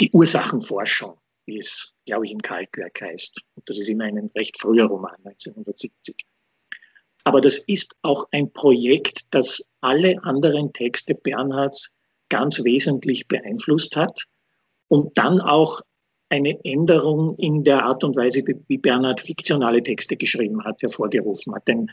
die 0.00 0.10
Ursachenforschung, 0.12 1.18
wie 1.46 1.58
es, 1.58 1.94
glaube 2.06 2.26
ich, 2.26 2.32
im 2.32 2.42
Kalkwerk 2.42 3.00
heißt. 3.00 3.40
Und 3.54 3.68
das 3.68 3.78
ist 3.78 3.88
immer 3.88 4.04
ein 4.04 4.30
recht 4.36 4.58
früher 4.60 4.86
Roman, 4.86 5.16
1970. 5.24 6.16
Aber 7.24 7.40
das 7.40 7.58
ist 7.58 7.96
auch 8.02 8.26
ein 8.32 8.52
Projekt, 8.52 9.22
das 9.30 9.68
alle 9.80 10.22
anderen 10.24 10.72
Texte 10.72 11.14
Bernhards 11.14 11.90
ganz 12.28 12.62
wesentlich 12.62 13.26
beeinflusst 13.28 13.96
hat 13.96 14.24
und 14.88 15.16
dann 15.18 15.40
auch 15.40 15.80
eine 16.30 16.58
Änderung 16.64 17.36
in 17.36 17.64
der 17.64 17.84
Art 17.84 18.04
und 18.04 18.16
Weise, 18.16 18.42
wie 18.68 18.78
Bernhard 18.78 19.20
fiktionale 19.20 19.82
Texte 19.82 20.16
geschrieben 20.16 20.62
hat, 20.64 20.82
hervorgerufen 20.82 21.54
hat. 21.54 21.66
Denn 21.66 21.90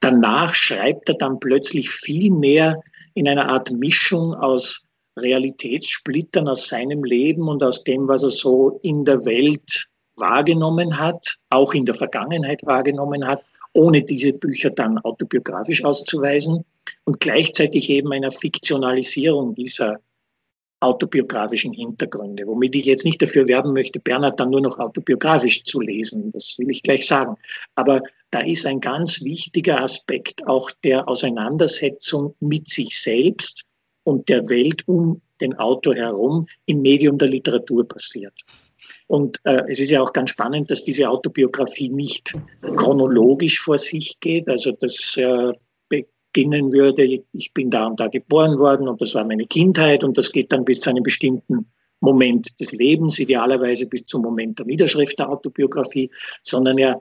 danach 0.00 0.54
schreibt 0.54 1.08
er 1.08 1.14
dann 1.16 1.38
plötzlich 1.38 1.90
viel 1.90 2.30
mehr 2.30 2.80
in 3.14 3.28
einer 3.28 3.48
Art 3.48 3.70
Mischung 3.70 4.34
aus 4.34 4.84
Realitätssplittern 5.18 6.48
aus 6.48 6.68
seinem 6.68 7.04
Leben 7.04 7.48
und 7.48 7.62
aus 7.62 7.84
dem, 7.84 8.08
was 8.08 8.22
er 8.22 8.30
so 8.30 8.80
in 8.82 9.04
der 9.04 9.24
Welt 9.24 9.88
wahrgenommen 10.16 10.98
hat, 10.98 11.36
auch 11.50 11.74
in 11.74 11.84
der 11.84 11.94
Vergangenheit 11.94 12.60
wahrgenommen 12.64 13.26
hat, 13.26 13.42
ohne 13.72 14.02
diese 14.02 14.32
Bücher 14.32 14.70
dann 14.70 14.98
autobiografisch 14.98 15.84
auszuweisen 15.84 16.64
und 17.04 17.20
gleichzeitig 17.20 17.90
eben 17.90 18.12
einer 18.12 18.30
Fiktionalisierung 18.30 19.54
dieser 19.54 20.00
autobiografischen 20.80 21.72
Hintergründe, 21.72 22.46
womit 22.46 22.76
ich 22.76 22.84
jetzt 22.84 23.04
nicht 23.04 23.20
dafür 23.22 23.48
werben 23.48 23.72
möchte, 23.72 23.98
Bernhard 24.00 24.38
dann 24.38 24.50
nur 24.50 24.60
noch 24.60 24.78
autobiografisch 24.78 25.64
zu 25.64 25.80
lesen, 25.80 26.30
das 26.32 26.56
will 26.58 26.70
ich 26.70 26.82
gleich 26.82 27.06
sagen. 27.06 27.36
Aber 27.74 28.02
da 28.30 28.40
ist 28.40 28.66
ein 28.66 28.80
ganz 28.80 29.22
wichtiger 29.22 29.80
Aspekt 29.80 30.46
auch 30.46 30.70
der 30.82 31.08
Auseinandersetzung 31.08 32.34
mit 32.40 32.68
sich 32.68 33.00
selbst 33.00 33.64
und 34.04 34.28
der 34.28 34.48
Welt 34.48 34.82
um 34.86 35.20
den 35.40 35.54
Autor 35.58 35.94
herum 35.94 36.46
im 36.66 36.82
Medium 36.82 37.18
der 37.18 37.28
Literatur 37.28 37.86
passiert. 37.86 38.34
Und 39.06 39.38
äh, 39.44 39.62
es 39.68 39.80
ist 39.80 39.90
ja 39.90 40.00
auch 40.00 40.12
ganz 40.12 40.30
spannend, 40.30 40.70
dass 40.70 40.84
diese 40.84 41.08
Autobiografie 41.08 41.90
nicht 41.90 42.34
chronologisch 42.76 43.60
vor 43.60 43.78
sich 43.78 44.18
geht, 44.20 44.48
also 44.48 44.72
dass 44.72 45.16
äh, 45.16 45.52
beginnen 46.34 46.72
würde, 46.72 47.22
ich 47.32 47.52
bin 47.52 47.70
da 47.70 47.86
und 47.86 48.00
da 48.00 48.08
geboren 48.08 48.58
worden 48.58 48.88
und 48.88 49.00
das 49.00 49.14
war 49.14 49.24
meine 49.24 49.46
Kindheit 49.46 50.02
und 50.02 50.18
das 50.18 50.32
geht 50.32 50.50
dann 50.50 50.64
bis 50.64 50.80
zu 50.80 50.90
einem 50.90 51.04
bestimmten 51.04 51.66
Moment 52.00 52.60
des 52.60 52.72
Lebens, 52.72 53.18
idealerweise 53.18 53.86
bis 53.86 54.04
zum 54.04 54.22
Moment 54.22 54.58
der 54.58 54.66
Niederschrift 54.66 55.18
der 55.18 55.30
Autobiografie, 55.30 56.10
sondern 56.42 56.78
er 56.78 56.98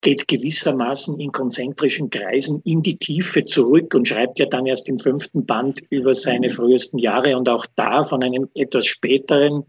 geht 0.00 0.28
gewissermaßen 0.28 1.20
in 1.20 1.32
konzentrischen 1.32 2.10
Kreisen 2.10 2.62
in 2.64 2.82
die 2.82 2.96
Tiefe 2.96 3.44
zurück 3.44 3.94
und 3.94 4.08
schreibt 4.08 4.38
ja 4.38 4.46
dann 4.46 4.66
erst 4.66 4.88
im 4.88 4.98
fünften 4.98 5.44
Band 5.44 5.82
über 5.90 6.14
seine 6.14 6.50
frühesten 6.50 6.98
Jahre 6.98 7.36
und 7.36 7.48
auch 7.48 7.66
da 7.76 8.02
von 8.02 8.22
einem 8.22 8.48
etwas 8.54 8.86
späteren 8.86 9.64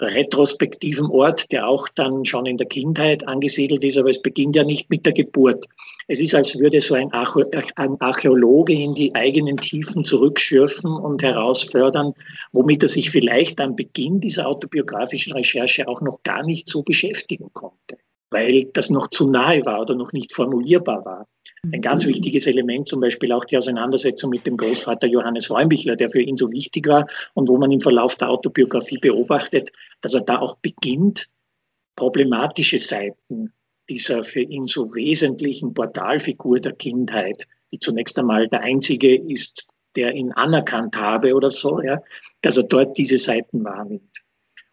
retrospektiven 0.00 1.06
Ort, 1.06 1.50
der 1.52 1.66
auch 1.66 1.88
dann 1.88 2.24
schon 2.24 2.46
in 2.46 2.58
der 2.58 2.66
Kindheit 2.66 3.26
angesiedelt 3.26 3.82
ist, 3.82 3.96
aber 3.96 4.10
es 4.10 4.20
beginnt 4.20 4.56
ja 4.56 4.64
nicht 4.64 4.90
mit 4.90 5.06
der 5.06 5.12
Geburt. 5.12 5.64
Es 6.06 6.20
ist, 6.20 6.34
als 6.34 6.58
würde 6.58 6.80
so 6.80 6.94
ein, 6.94 7.10
Archäologe 7.12 8.74
in 8.74 8.94
die 8.94 9.14
eigenen 9.14 9.56
Tiefen 9.56 10.04
zurückschürfen 10.04 10.92
und 10.92 11.22
herausfördern, 11.22 12.12
womit 12.52 12.82
er 12.82 12.88
sich 12.88 13.10
vielleicht 13.10 13.60
am 13.60 13.74
Beginn 13.74 14.20
dieser 14.20 14.46
autobiografischen 14.46 15.32
Recherche 15.32 15.88
auch 15.88 16.00
noch 16.02 16.22
gar 16.22 16.44
nicht 16.44 16.68
so 16.68 16.82
beschäftigen 16.82 17.50
konnte, 17.54 17.96
weil 18.30 18.64
das 18.72 18.90
noch 18.90 19.08
zu 19.08 19.28
nahe 19.30 19.64
war 19.64 19.80
oder 19.80 19.94
noch 19.94 20.12
nicht 20.12 20.32
formulierbar 20.32 21.04
war. 21.04 21.28
Ein 21.72 21.80
ganz 21.80 22.06
wichtiges 22.06 22.46
Element 22.46 22.88
zum 22.88 23.00
Beispiel 23.00 23.32
auch 23.32 23.44
die 23.44 23.56
Auseinandersetzung 23.56 24.30
mit 24.30 24.46
dem 24.46 24.56
Großvater 24.56 25.06
Johannes 25.06 25.50
Räumbichler, 25.50 25.96
der 25.96 26.08
für 26.08 26.20
ihn 26.20 26.36
so 26.36 26.50
wichtig 26.50 26.86
war 26.86 27.06
und 27.34 27.48
wo 27.48 27.58
man 27.58 27.72
im 27.72 27.80
Verlauf 27.80 28.14
der 28.16 28.30
Autobiografie 28.30 28.98
beobachtet, 28.98 29.72
dass 30.00 30.14
er 30.14 30.20
da 30.20 30.38
auch 30.38 30.56
beginnt, 30.58 31.28
problematische 31.96 32.78
Seiten 32.78 33.52
dieser 33.88 34.22
für 34.22 34.42
ihn 34.42 34.66
so 34.66 34.94
wesentlichen 34.94 35.72
Portalfigur 35.72 36.60
der 36.60 36.72
Kindheit, 36.72 37.46
die 37.72 37.78
zunächst 37.78 38.18
einmal 38.18 38.48
der 38.48 38.60
einzige 38.60 39.16
ist, 39.16 39.68
der 39.96 40.12
ihn 40.12 40.32
anerkannt 40.32 40.96
habe 40.96 41.34
oder 41.34 41.50
so, 41.50 41.80
ja, 41.80 42.00
dass 42.42 42.58
er 42.58 42.64
dort 42.64 42.96
diese 42.98 43.18
Seiten 43.18 43.64
wahrnimmt. 43.64 44.25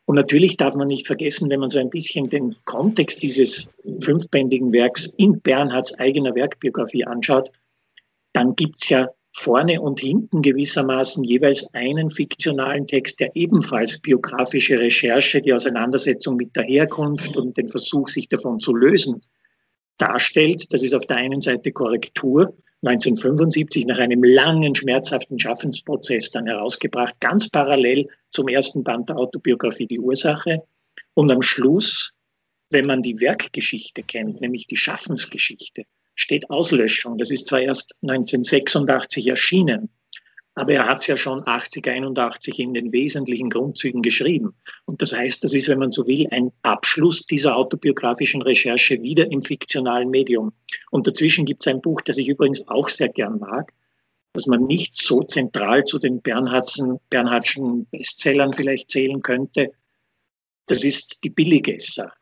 Und 0.05 0.15
natürlich 0.15 0.57
darf 0.57 0.75
man 0.75 0.87
nicht 0.87 1.07
vergessen, 1.07 1.49
wenn 1.49 1.61
man 1.61 1.69
so 1.69 1.79
ein 1.79 1.89
bisschen 1.89 2.29
den 2.29 2.55
Kontext 2.65 3.23
dieses 3.23 3.69
fünfbändigen 4.01 4.73
Werks 4.73 5.13
in 5.17 5.39
Bernhards 5.39 5.97
eigener 5.97 6.35
Werkbiografie 6.35 7.05
anschaut, 7.05 7.51
dann 8.33 8.55
gibt's 8.55 8.89
ja 8.89 9.07
vorne 9.35 9.81
und 9.81 9.99
hinten 9.99 10.41
gewissermaßen 10.41 11.23
jeweils 11.23 11.73
einen 11.73 12.09
fiktionalen 12.09 12.85
Text, 12.85 13.19
der 13.19 13.35
ebenfalls 13.35 13.99
biografische 13.99 14.79
Recherche, 14.79 15.41
die 15.41 15.53
Auseinandersetzung 15.53 16.35
mit 16.35 16.55
der 16.55 16.63
Herkunft 16.63 17.35
und 17.35 17.57
den 17.57 17.67
Versuch, 17.67 18.09
sich 18.09 18.27
davon 18.27 18.59
zu 18.59 18.75
lösen, 18.75 19.21
darstellt. 19.97 20.71
Das 20.71 20.83
ist 20.83 20.93
auf 20.93 21.05
der 21.05 21.17
einen 21.17 21.41
Seite 21.41 21.71
Korrektur 21.71 22.55
1975 22.85 23.85
nach 23.85 23.99
einem 23.99 24.23
langen, 24.23 24.75
schmerzhaften 24.75 25.39
Schaffensprozess 25.39 26.31
dann 26.31 26.47
herausgebracht, 26.47 27.17
ganz 27.21 27.49
parallel 27.49 28.07
zum 28.29 28.49
ersten 28.49 28.83
Band 28.83 29.09
der 29.09 29.17
Autobiografie 29.17 29.87
Die 29.87 29.99
Ursache. 29.99 30.63
Und 31.13 31.31
am 31.31 31.41
Schluss, 31.41 32.11
wenn 32.71 32.85
man 32.85 33.01
die 33.01 33.21
Werkgeschichte 33.21 34.03
kennt, 34.03 34.41
nämlich 34.41 34.67
die 34.67 34.75
Schaffensgeschichte, 34.75 35.83
steht 36.15 36.49
Auslöschung. 36.49 37.17
Das 37.17 37.31
ist 37.31 37.47
zwar 37.47 37.61
erst 37.61 37.95
1986 38.01 39.27
erschienen, 39.27 39.89
aber 40.55 40.73
er 40.73 40.87
hat 40.87 40.99
es 40.99 41.07
ja 41.07 41.17
schon 41.17 41.45
80, 41.45 41.87
81 41.87 42.59
in 42.59 42.73
den 42.73 42.91
wesentlichen 42.91 43.49
Grundzügen 43.49 44.01
geschrieben. 44.01 44.53
Und 44.85 45.01
das 45.01 45.11
heißt, 45.13 45.43
das 45.43 45.53
ist, 45.53 45.67
wenn 45.67 45.79
man 45.79 45.91
so 45.91 46.05
will, 46.07 46.27
ein 46.31 46.51
Abschluss 46.61 47.25
dieser 47.25 47.55
autobiografischen 47.57 48.41
Recherche 48.41 49.01
wieder 49.01 49.31
im 49.31 49.41
fiktionalen 49.41 50.09
Medium. 50.09 50.53
Und 50.91 51.07
dazwischen 51.07 51.45
gibt 51.45 51.65
es 51.65 51.73
ein 51.73 51.81
Buch, 51.81 52.01
das 52.01 52.17
ich 52.17 52.29
übrigens 52.29 52.67
auch 52.67 52.89
sehr 52.89 53.09
gern 53.09 53.39
mag, 53.39 53.73
das 54.33 54.45
man 54.45 54.65
nicht 54.65 54.95
so 54.95 55.23
zentral 55.23 55.85
zu 55.85 55.97
den 55.97 56.21
Bernhardschen, 56.21 56.99
Bernhardschen 57.09 57.85
Bestsellern 57.87 58.53
vielleicht 58.53 58.91
zählen 58.91 59.21
könnte. 59.21 59.71
Das 60.67 60.83
ist 60.83 61.23
Die 61.23 61.29
Billigesser 61.29 62.13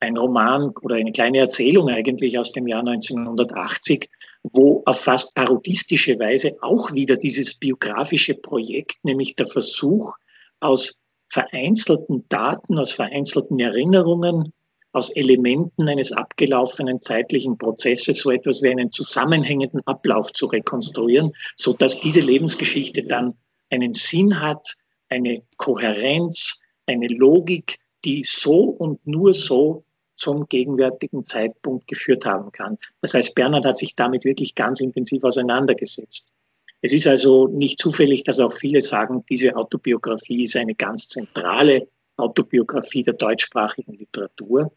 ein 0.00 0.16
Roman 0.16 0.70
oder 0.82 0.96
eine 0.96 1.12
kleine 1.12 1.38
Erzählung 1.38 1.88
eigentlich 1.88 2.38
aus 2.38 2.52
dem 2.52 2.66
Jahr 2.66 2.86
1980, 2.86 4.08
wo 4.42 4.82
auf 4.86 5.00
fast 5.00 5.34
parodistische 5.34 6.18
Weise 6.18 6.56
auch 6.60 6.92
wieder 6.92 7.16
dieses 7.16 7.54
biografische 7.54 8.34
Projekt, 8.34 8.96
nämlich 9.02 9.34
der 9.36 9.46
Versuch 9.46 10.14
aus 10.60 10.94
vereinzelten 11.30 12.24
Daten, 12.28 12.78
aus 12.78 12.92
vereinzelten 12.92 13.58
Erinnerungen, 13.58 14.52
aus 14.92 15.10
Elementen 15.10 15.88
eines 15.88 16.12
abgelaufenen 16.12 17.00
zeitlichen 17.02 17.58
Prozesses 17.58 18.20
so 18.20 18.30
etwas 18.30 18.62
wie 18.62 18.70
einen 18.70 18.90
zusammenhängenden 18.90 19.80
Ablauf 19.86 20.32
zu 20.32 20.46
rekonstruieren, 20.46 21.32
so 21.56 21.72
dass 21.72 22.00
diese 22.00 22.20
Lebensgeschichte 22.20 23.02
dann 23.02 23.34
einen 23.70 23.92
Sinn 23.92 24.40
hat, 24.40 24.76
eine 25.10 25.42
Kohärenz, 25.56 26.60
eine 26.86 27.06
Logik, 27.08 27.78
die 28.04 28.24
so 28.26 28.54
und 28.70 29.06
nur 29.06 29.34
so 29.34 29.84
zum 30.18 30.46
gegenwärtigen 30.48 31.26
Zeitpunkt 31.26 31.86
geführt 31.86 32.26
haben 32.26 32.52
kann. 32.52 32.76
Das 33.00 33.14
heißt, 33.14 33.34
Bernhard 33.34 33.64
hat 33.64 33.78
sich 33.78 33.94
damit 33.94 34.24
wirklich 34.24 34.54
ganz 34.54 34.80
intensiv 34.80 35.24
auseinandergesetzt. 35.24 36.32
Es 36.80 36.92
ist 36.92 37.06
also 37.06 37.48
nicht 37.48 37.78
zufällig, 37.78 38.22
dass 38.24 38.38
auch 38.38 38.52
viele 38.52 38.80
sagen, 38.80 39.24
diese 39.28 39.56
Autobiografie 39.56 40.44
ist 40.44 40.56
eine 40.56 40.74
ganz 40.74 41.08
zentrale 41.08 41.88
Autobiografie 42.16 43.02
der 43.02 43.14
deutschsprachigen 43.14 43.94
Literatur. 43.94 44.70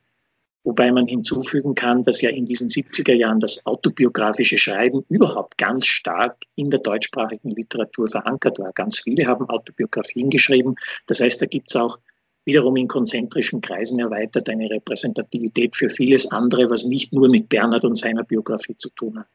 Wobei 0.63 0.91
man 0.91 1.07
hinzufügen 1.07 1.73
kann, 1.73 2.03
dass 2.03 2.21
ja 2.21 2.29
in 2.29 2.45
diesen 2.45 2.69
70er 2.69 3.13
Jahren 3.13 3.39
das 3.39 3.65
autobiografische 3.65 4.59
Schreiben 4.59 5.03
überhaupt 5.09 5.57
ganz 5.57 5.87
stark 5.87 6.37
in 6.55 6.69
der 6.69 6.79
deutschsprachigen 6.79 7.49
Literatur 7.49 8.07
verankert 8.07 8.59
war. 8.59 8.71
Ganz 8.73 8.99
viele 8.99 9.25
haben 9.25 9.49
Autobiografien 9.49 10.29
geschrieben. 10.29 10.75
Das 11.07 11.19
heißt, 11.19 11.41
da 11.41 11.47
gibt 11.47 11.71
es 11.71 11.75
auch 11.75 11.97
wiederum 12.45 12.75
in 12.75 12.87
konzentrischen 12.87 13.61
Kreisen 13.61 13.99
erweitert 13.99 14.49
eine 14.49 14.69
Repräsentativität 14.69 15.75
für 15.75 15.89
vieles 15.89 16.29
andere, 16.31 16.69
was 16.69 16.85
nicht 16.85 17.13
nur 17.13 17.29
mit 17.29 17.49
Bernhard 17.49 17.83
und 17.83 17.95
seiner 17.95 18.23
Biografie 18.23 18.75
zu 18.77 18.89
tun 18.89 19.19
hat. 19.19 19.27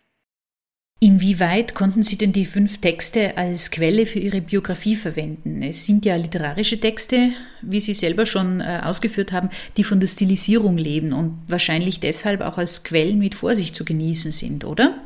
Inwieweit 0.99 1.75
konnten 1.75 2.03
Sie 2.03 2.17
denn 2.17 2.33
die 2.33 2.47
fünf 2.47 2.79
Texte 2.81 3.37
als 3.37 3.71
Quelle 3.71 4.07
für 4.07 4.19
Ihre 4.19 4.41
Biografie 4.41 4.97
verwenden? 4.97 5.63
Es 5.63 5.85
sind 5.85 6.07
ja 6.07 6.17
literarische 6.17 6.81
Texte, 6.81 7.33
wie 7.61 7.81
Sie 7.81 7.93
selber 7.93 8.25
schon 8.25 8.61
äh, 8.61 8.81
ausgeführt 8.83 9.31
haben, 9.31 9.51
die 9.77 9.85
von 9.85 10.01
der 10.01 10.07
Stilisierung 10.07 10.79
leben 10.79 11.13
und 11.13 11.39
wahrscheinlich 11.49 12.01
deshalb 12.01 12.41
auch 12.41 12.57
als 12.57 12.83
Quellen 12.83 13.19
mit 13.19 13.35
Vorsicht 13.35 13.77
zu 13.77 13.85
genießen 13.85 14.33
sind, 14.33 14.65
oder? 14.65 15.06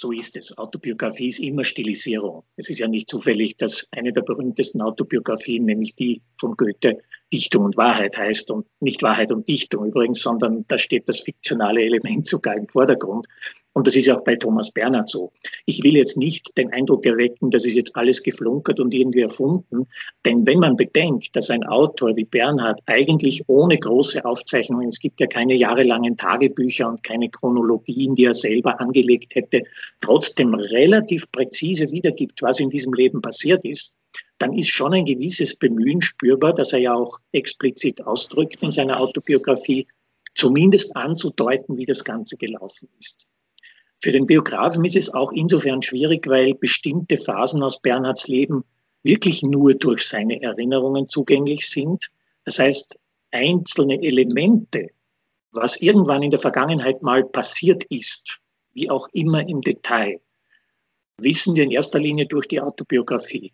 So 0.00 0.12
ist 0.12 0.34
es. 0.38 0.56
Autobiografie 0.56 1.28
ist 1.28 1.40
immer 1.40 1.62
Stilisierung. 1.62 2.42
Es 2.56 2.70
ist 2.70 2.78
ja 2.78 2.88
nicht 2.88 3.10
zufällig, 3.10 3.58
dass 3.58 3.86
eine 3.90 4.14
der 4.14 4.22
berühmtesten 4.22 4.80
Autobiografien, 4.80 5.66
nämlich 5.66 5.94
die 5.94 6.22
von 6.38 6.56
Goethe, 6.56 6.96
Dichtung 7.30 7.64
und 7.64 7.76
Wahrheit 7.76 8.16
heißt 8.16 8.50
und 8.50 8.66
nicht 8.80 9.02
Wahrheit 9.02 9.30
und 9.30 9.46
Dichtung 9.46 9.84
übrigens, 9.84 10.22
sondern 10.22 10.64
da 10.68 10.78
steht 10.78 11.06
das 11.06 11.20
fiktionale 11.20 11.82
Element 11.82 12.26
sogar 12.26 12.56
im 12.56 12.66
Vordergrund. 12.66 13.26
Und 13.72 13.86
das 13.86 13.94
ist 13.94 14.10
auch 14.10 14.24
bei 14.24 14.34
Thomas 14.34 14.70
Bernhard 14.72 15.08
so. 15.08 15.32
Ich 15.64 15.82
will 15.84 15.96
jetzt 15.96 16.16
nicht 16.16 16.56
den 16.58 16.72
Eindruck 16.72 17.06
erwecken, 17.06 17.50
das 17.50 17.64
ist 17.64 17.76
jetzt 17.76 17.94
alles 17.96 18.22
geflunkert 18.22 18.80
und 18.80 18.92
irgendwie 18.92 19.20
erfunden. 19.20 19.86
Denn 20.24 20.44
wenn 20.44 20.58
man 20.58 20.76
bedenkt, 20.76 21.36
dass 21.36 21.50
ein 21.50 21.64
Autor 21.64 22.16
wie 22.16 22.24
Bernhard 22.24 22.80
eigentlich 22.86 23.42
ohne 23.46 23.78
große 23.78 24.24
Aufzeichnungen, 24.24 24.88
es 24.88 24.98
gibt 24.98 25.20
ja 25.20 25.28
keine 25.28 25.54
jahrelangen 25.54 26.16
Tagebücher 26.16 26.88
und 26.88 27.02
keine 27.04 27.30
Chronologien, 27.30 28.16
die 28.16 28.24
er 28.24 28.34
selber 28.34 28.80
angelegt 28.80 29.36
hätte, 29.36 29.62
trotzdem 30.00 30.52
relativ 30.54 31.30
präzise 31.30 31.90
wiedergibt, 31.92 32.42
was 32.42 32.58
in 32.58 32.70
diesem 32.70 32.92
Leben 32.92 33.22
passiert 33.22 33.64
ist, 33.64 33.94
dann 34.38 34.52
ist 34.54 34.70
schon 34.70 34.94
ein 34.94 35.04
gewisses 35.04 35.54
Bemühen 35.54 36.02
spürbar, 36.02 36.54
dass 36.54 36.72
er 36.72 36.80
ja 36.80 36.94
auch 36.94 37.20
explizit 37.32 38.04
ausdrückt 38.04 38.62
in 38.62 38.72
seiner 38.72 38.98
Autobiografie, 38.98 39.86
zumindest 40.34 40.96
anzudeuten, 40.96 41.76
wie 41.76 41.86
das 41.86 42.02
Ganze 42.02 42.36
gelaufen 42.36 42.88
ist. 42.98 43.29
Für 44.02 44.12
den 44.12 44.26
Biografen 44.26 44.84
ist 44.84 44.96
es 44.96 45.12
auch 45.12 45.30
insofern 45.32 45.82
schwierig, 45.82 46.26
weil 46.26 46.54
bestimmte 46.54 47.18
Phasen 47.18 47.62
aus 47.62 47.80
Bernhards 47.80 48.28
Leben 48.28 48.64
wirklich 49.02 49.42
nur 49.42 49.74
durch 49.74 50.06
seine 50.06 50.40
Erinnerungen 50.40 51.06
zugänglich 51.06 51.68
sind. 51.68 52.08
Das 52.44 52.58
heißt, 52.58 52.98
einzelne 53.30 54.02
Elemente, 54.02 54.88
was 55.52 55.80
irgendwann 55.80 56.22
in 56.22 56.30
der 56.30 56.38
Vergangenheit 56.38 57.02
mal 57.02 57.24
passiert 57.24 57.84
ist, 57.84 58.40
wie 58.72 58.88
auch 58.88 59.08
immer 59.12 59.46
im 59.46 59.60
Detail, 59.60 60.20
wissen 61.18 61.54
wir 61.54 61.64
in 61.64 61.70
erster 61.70 61.98
Linie 61.98 62.26
durch 62.26 62.48
die 62.48 62.60
Autobiografie. 62.60 63.52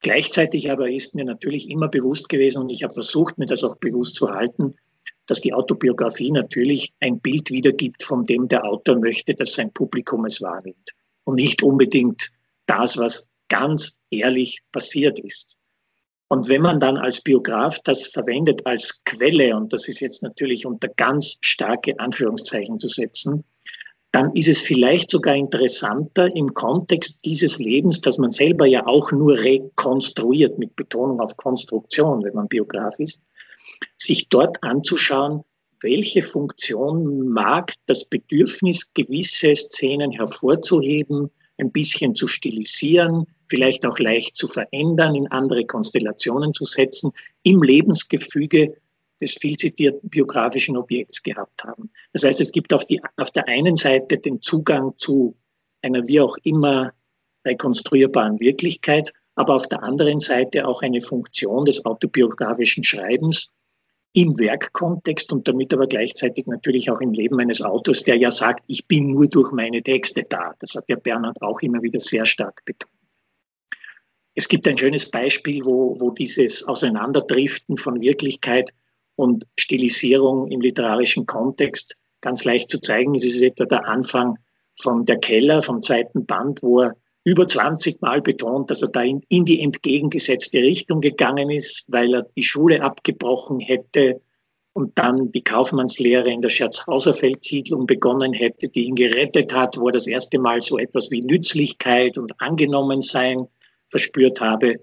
Gleichzeitig 0.00 0.70
aber 0.70 0.90
ist 0.90 1.14
mir 1.14 1.24
natürlich 1.24 1.70
immer 1.70 1.88
bewusst 1.88 2.28
gewesen 2.28 2.62
und 2.62 2.70
ich 2.70 2.82
habe 2.82 2.92
versucht, 2.92 3.38
mir 3.38 3.46
das 3.46 3.64
auch 3.64 3.76
bewusst 3.76 4.14
zu 4.14 4.30
halten, 4.30 4.76
dass 5.26 5.40
die 5.40 5.52
Autobiografie 5.52 6.30
natürlich 6.30 6.92
ein 7.00 7.20
Bild 7.20 7.50
wiedergibt, 7.50 8.02
von 8.02 8.24
dem 8.24 8.48
der 8.48 8.64
Autor 8.64 8.98
möchte, 8.98 9.34
dass 9.34 9.54
sein 9.54 9.72
Publikum 9.72 10.24
es 10.24 10.40
wahrnimmt. 10.40 10.94
Und 11.24 11.36
nicht 11.36 11.62
unbedingt 11.62 12.30
das, 12.66 12.96
was 12.96 13.28
ganz 13.48 13.98
ehrlich 14.10 14.60
passiert 14.72 15.18
ist. 15.18 15.58
Und 16.28 16.48
wenn 16.48 16.62
man 16.62 16.78
dann 16.78 16.98
als 16.98 17.22
Biograf 17.22 17.78
das 17.84 18.08
verwendet 18.08 18.66
als 18.66 19.02
Quelle, 19.04 19.56
und 19.56 19.72
das 19.72 19.88
ist 19.88 20.00
jetzt 20.00 20.22
natürlich 20.22 20.66
unter 20.66 20.88
ganz 20.88 21.36
starke 21.40 21.98
Anführungszeichen 21.98 22.78
zu 22.78 22.88
setzen, 22.88 23.44
dann 24.12 24.32
ist 24.32 24.48
es 24.48 24.62
vielleicht 24.62 25.10
sogar 25.10 25.34
interessanter 25.34 26.34
im 26.34 26.52
Kontext 26.54 27.24
dieses 27.24 27.58
Lebens, 27.58 28.00
dass 28.00 28.18
man 28.18 28.32
selber 28.32 28.66
ja 28.66 28.86
auch 28.86 29.12
nur 29.12 29.38
rekonstruiert, 29.38 30.58
mit 30.58 30.76
Betonung 30.76 31.20
auf 31.20 31.36
Konstruktion, 31.36 32.24
wenn 32.24 32.34
man 32.34 32.48
Biograf 32.48 32.98
ist, 32.98 33.22
sich 33.96 34.28
dort 34.28 34.62
anzuschauen, 34.62 35.44
welche 35.80 36.22
Funktion 36.22 37.28
mag 37.28 37.72
das 37.86 38.04
Bedürfnis, 38.04 38.92
gewisse 38.94 39.54
Szenen 39.54 40.10
hervorzuheben, 40.10 41.30
ein 41.58 41.70
bisschen 41.70 42.14
zu 42.14 42.26
stilisieren, 42.26 43.26
vielleicht 43.48 43.84
auch 43.86 43.98
leicht 43.98 44.36
zu 44.36 44.48
verändern, 44.48 45.14
in 45.14 45.26
andere 45.28 45.64
Konstellationen 45.64 46.54
zu 46.54 46.64
setzen, 46.64 47.12
im 47.42 47.62
Lebensgefüge 47.62 48.74
des 49.20 49.34
viel 49.34 49.56
zitierten 49.56 50.08
biografischen 50.08 50.76
Objekts 50.76 51.22
gehabt 51.22 51.64
haben. 51.64 51.90
Das 52.12 52.24
heißt, 52.24 52.40
es 52.40 52.52
gibt 52.52 52.72
auf, 52.72 52.84
die, 52.84 53.00
auf 53.16 53.30
der 53.32 53.48
einen 53.48 53.74
Seite 53.74 54.18
den 54.18 54.40
Zugang 54.40 54.92
zu 54.96 55.36
einer 55.82 56.06
wie 56.06 56.20
auch 56.20 56.36
immer 56.44 56.92
rekonstruierbaren 57.44 58.38
Wirklichkeit, 58.40 59.12
aber 59.34 59.56
auf 59.56 59.66
der 59.68 59.82
anderen 59.82 60.20
Seite 60.20 60.66
auch 60.66 60.82
eine 60.82 61.00
Funktion 61.00 61.64
des 61.64 61.84
autobiografischen 61.84 62.84
Schreibens 62.84 63.50
im 64.18 64.36
Werkkontext 64.36 65.32
und 65.32 65.46
damit 65.46 65.72
aber 65.72 65.86
gleichzeitig 65.86 66.46
natürlich 66.46 66.90
auch 66.90 67.00
im 67.00 67.12
Leben 67.12 67.38
eines 67.38 67.62
Autors, 67.62 68.02
der 68.02 68.16
ja 68.16 68.32
sagt, 68.32 68.64
ich 68.66 68.84
bin 68.86 69.12
nur 69.12 69.28
durch 69.28 69.52
meine 69.52 69.80
Texte 69.80 70.24
da. 70.28 70.54
Das 70.58 70.74
hat 70.74 70.88
ja 70.88 70.96
Bernhard 70.96 71.40
auch 71.40 71.60
immer 71.60 71.80
wieder 71.82 72.00
sehr 72.00 72.26
stark 72.26 72.64
betont. 72.64 72.92
Es 74.34 74.48
gibt 74.48 74.66
ein 74.66 74.76
schönes 74.76 75.08
Beispiel, 75.08 75.64
wo, 75.64 76.00
wo 76.00 76.10
dieses 76.10 76.66
Auseinanderdriften 76.66 77.76
von 77.76 78.00
Wirklichkeit 78.00 78.70
und 79.14 79.46
Stilisierung 79.56 80.50
im 80.50 80.62
literarischen 80.62 81.24
Kontext 81.24 81.96
ganz 82.20 82.44
leicht 82.44 82.70
zu 82.70 82.80
zeigen 82.80 83.14
ist. 83.14 83.24
Es 83.24 83.36
ist 83.36 83.42
etwa 83.42 83.66
der 83.66 83.86
Anfang 83.86 84.36
von 84.80 85.06
Der 85.06 85.18
Keller, 85.18 85.62
vom 85.62 85.80
zweiten 85.80 86.26
Band, 86.26 86.60
wo 86.62 86.80
er 86.80 86.96
über 87.28 87.46
20 87.46 88.00
Mal 88.00 88.22
betont, 88.22 88.70
dass 88.70 88.80
er 88.80 88.88
da 88.88 89.02
in, 89.02 89.22
in 89.28 89.44
die 89.44 89.60
entgegengesetzte 89.60 90.58
Richtung 90.58 91.02
gegangen 91.02 91.50
ist, 91.50 91.84
weil 91.88 92.14
er 92.14 92.22
die 92.36 92.42
Schule 92.42 92.82
abgebrochen 92.82 93.60
hätte 93.60 94.22
und 94.72 94.98
dann 94.98 95.30
die 95.32 95.44
Kaufmannslehre 95.44 96.30
in 96.30 96.40
der 96.40 96.48
Scherzhauser 96.48 97.12
Feldsiedlung 97.12 97.86
begonnen 97.86 98.32
hätte, 98.32 98.68
die 98.68 98.84
ihn 98.84 98.94
gerettet 98.94 99.52
hat, 99.52 99.76
wo 99.76 99.88
er 99.88 99.92
das 99.92 100.06
erste 100.06 100.38
Mal 100.38 100.62
so 100.62 100.78
etwas 100.78 101.10
wie 101.10 101.20
Nützlichkeit 101.20 102.16
und 102.16 102.32
Angenommensein 102.40 103.46
verspürt 103.90 104.40
habe. 104.40 104.76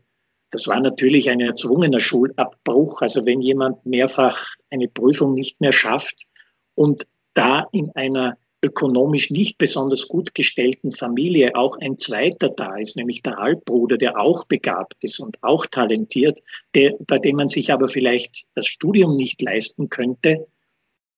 Das 0.52 0.68
war 0.68 0.80
natürlich 0.80 1.30
ein 1.32 1.40
erzwungener 1.40 2.00
Schulabbruch. 2.00 3.02
Also 3.02 3.26
wenn 3.26 3.42
jemand 3.42 3.84
mehrfach 3.88 4.38
eine 4.70 4.88
Prüfung 4.88 5.34
nicht 5.34 5.60
mehr 5.60 5.74
schafft 5.74 6.28
und 6.76 7.08
da 7.34 7.68
in 7.72 7.90
einer 7.96 8.38
ökonomisch 8.66 9.30
nicht 9.30 9.58
besonders 9.58 10.08
gut 10.08 10.34
gestellten 10.34 10.92
Familie 10.92 11.56
auch 11.56 11.78
ein 11.78 11.98
zweiter 11.98 12.50
da 12.50 12.78
ist, 12.78 12.98
nämlich 12.98 13.22
der 13.22 13.38
Halbbruder, 13.38 13.98
der 13.98 14.20
auch 14.20 14.46
begabt 14.46 15.04
ist 15.04 15.20
und 15.20 15.38
auch 15.42 15.66
talentiert, 15.66 16.40
der, 16.74 16.96
bei 17.08 17.20
dem 17.20 17.38
man 17.38 17.48
sich 17.48 17.72
aber 17.72 17.88
vielleicht 17.88 18.48
das 18.56 18.68
Studium 18.68 19.16
nicht 19.16 19.42
leisten 19.42 19.90
könnte, 19.90 20.48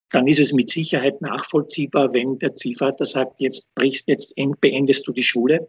dann 0.10 0.28
ist 0.28 0.40
es 0.40 0.54
mit 0.54 0.70
Sicherheit 0.70 1.22
nachvollziehbar, 1.22 2.14
wenn 2.14 2.40
der 2.40 2.56
Ziehvater 2.56 3.06
sagt, 3.06 3.42
jetzt 3.42 3.68
brichst, 3.76 4.08
jetzt 4.08 4.34
beendest 4.62 5.08
du 5.08 5.12
die 5.12 5.24
Schule 5.24 5.68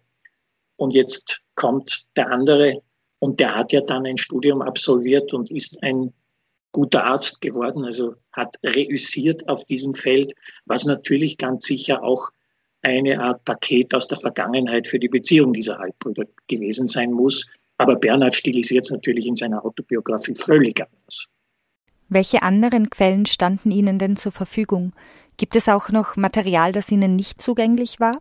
und 0.76 0.94
jetzt 0.94 1.40
kommt 1.54 2.04
der 2.16 2.30
andere 2.30 2.82
und 3.20 3.40
der 3.40 3.54
hat 3.54 3.72
ja 3.72 3.80
dann 3.80 4.06
ein 4.06 4.16
Studium 4.16 4.62
absolviert 4.62 5.34
und 5.34 5.50
ist 5.50 5.82
ein 5.82 6.12
guter 6.72 7.04
Arzt 7.04 7.40
geworden, 7.40 7.84
also 7.84 8.14
hat 8.32 8.56
reüssiert 8.64 9.48
auf 9.48 9.64
diesem 9.64 9.94
Feld, 9.94 10.34
was 10.66 10.84
natürlich 10.84 11.38
ganz 11.38 11.64
sicher 11.66 12.02
auch 12.02 12.30
eine 12.82 13.20
Art 13.20 13.44
Paket 13.44 13.94
aus 13.94 14.06
der 14.06 14.18
Vergangenheit 14.18 14.86
für 14.86 14.98
die 14.98 15.08
Beziehung 15.08 15.52
dieser 15.52 15.78
Halbbrüder 15.78 16.24
gewesen 16.46 16.88
sein 16.88 17.12
muss. 17.12 17.46
Aber 17.78 17.96
Bernhard 17.96 18.34
stilisiert 18.34 18.86
es 18.86 18.90
natürlich 18.90 19.26
in 19.26 19.36
seiner 19.36 19.64
Autobiografie 19.64 20.34
völlig 20.34 20.80
anders. 20.80 21.26
Welche 22.08 22.42
anderen 22.42 22.90
Quellen 22.90 23.26
standen 23.26 23.70
Ihnen 23.70 23.98
denn 23.98 24.16
zur 24.16 24.32
Verfügung? 24.32 24.92
Gibt 25.36 25.54
es 25.56 25.68
auch 25.68 25.90
noch 25.90 26.16
Material, 26.16 26.72
das 26.72 26.90
Ihnen 26.90 27.16
nicht 27.16 27.40
zugänglich 27.40 28.00
war? 28.00 28.18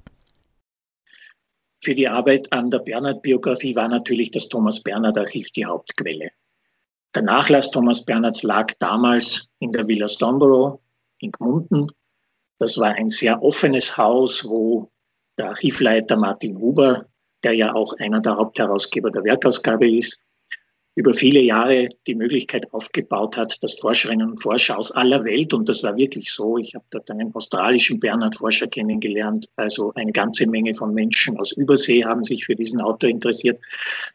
Für 1.82 1.96
die 1.96 2.08
Arbeit 2.08 2.52
an 2.52 2.70
der 2.70 2.80
Bernhard-Biografie 2.80 3.76
war 3.76 3.88
natürlich 3.88 4.32
das 4.32 4.50
Thomas 4.50 4.82
Bernhard-Archiv 4.82 5.52
die 5.52 5.66
Hauptquelle. 5.66 6.32
Der 7.18 7.24
Nachlass 7.24 7.72
Thomas 7.72 8.06
Bernhards 8.06 8.44
lag 8.44 8.74
damals 8.78 9.50
in 9.58 9.72
der 9.72 9.88
Villa 9.88 10.08
Stoneborough 10.08 10.80
in 11.18 11.32
Gmunden. 11.32 11.88
Das 12.60 12.78
war 12.78 12.90
ein 12.90 13.10
sehr 13.10 13.42
offenes 13.42 13.98
Haus, 13.98 14.46
wo 14.48 14.92
der 15.40 15.48
Archivleiter 15.48 16.16
Martin 16.16 16.60
Huber, 16.60 17.08
der 17.44 17.54
ja 17.54 17.74
auch 17.74 17.92
einer 17.98 18.20
der 18.22 18.36
Hauptherausgeber 18.36 19.10
der 19.10 19.24
Werkausgabe 19.24 19.90
ist, 19.90 20.22
über 20.98 21.14
viele 21.14 21.42
Jahre 21.42 21.90
die 22.08 22.16
Möglichkeit 22.16 22.74
aufgebaut 22.74 23.38
hat, 23.38 23.56
dass 23.62 23.76
Forscherinnen 23.76 24.32
und 24.32 24.42
Forscher 24.42 24.80
aus 24.80 24.92
aller 24.92 25.24
Welt, 25.26 25.54
und 25.54 25.70
das 25.70 25.84
war 25.84 25.96
wirklich 25.96 26.32
so, 26.32 26.58
ich 26.58 26.74
habe 26.74 26.86
dort 26.90 27.12
einen 27.12 27.34
australischen 27.36 28.00
Bernhard-Forscher 28.00 28.66
kennengelernt, 28.66 29.46
also 29.58 29.94
eine 29.94 30.12
ganze 30.12 30.50
Menge 30.50 30.74
von 30.74 30.96
Menschen 30.96 31.38
aus 31.38 31.52
Übersee 31.52 32.04
haben 32.04 32.24
sich 32.24 32.46
für 32.46 32.56
diesen 32.56 32.82
Autor 32.82 33.12
interessiert. 33.12 33.60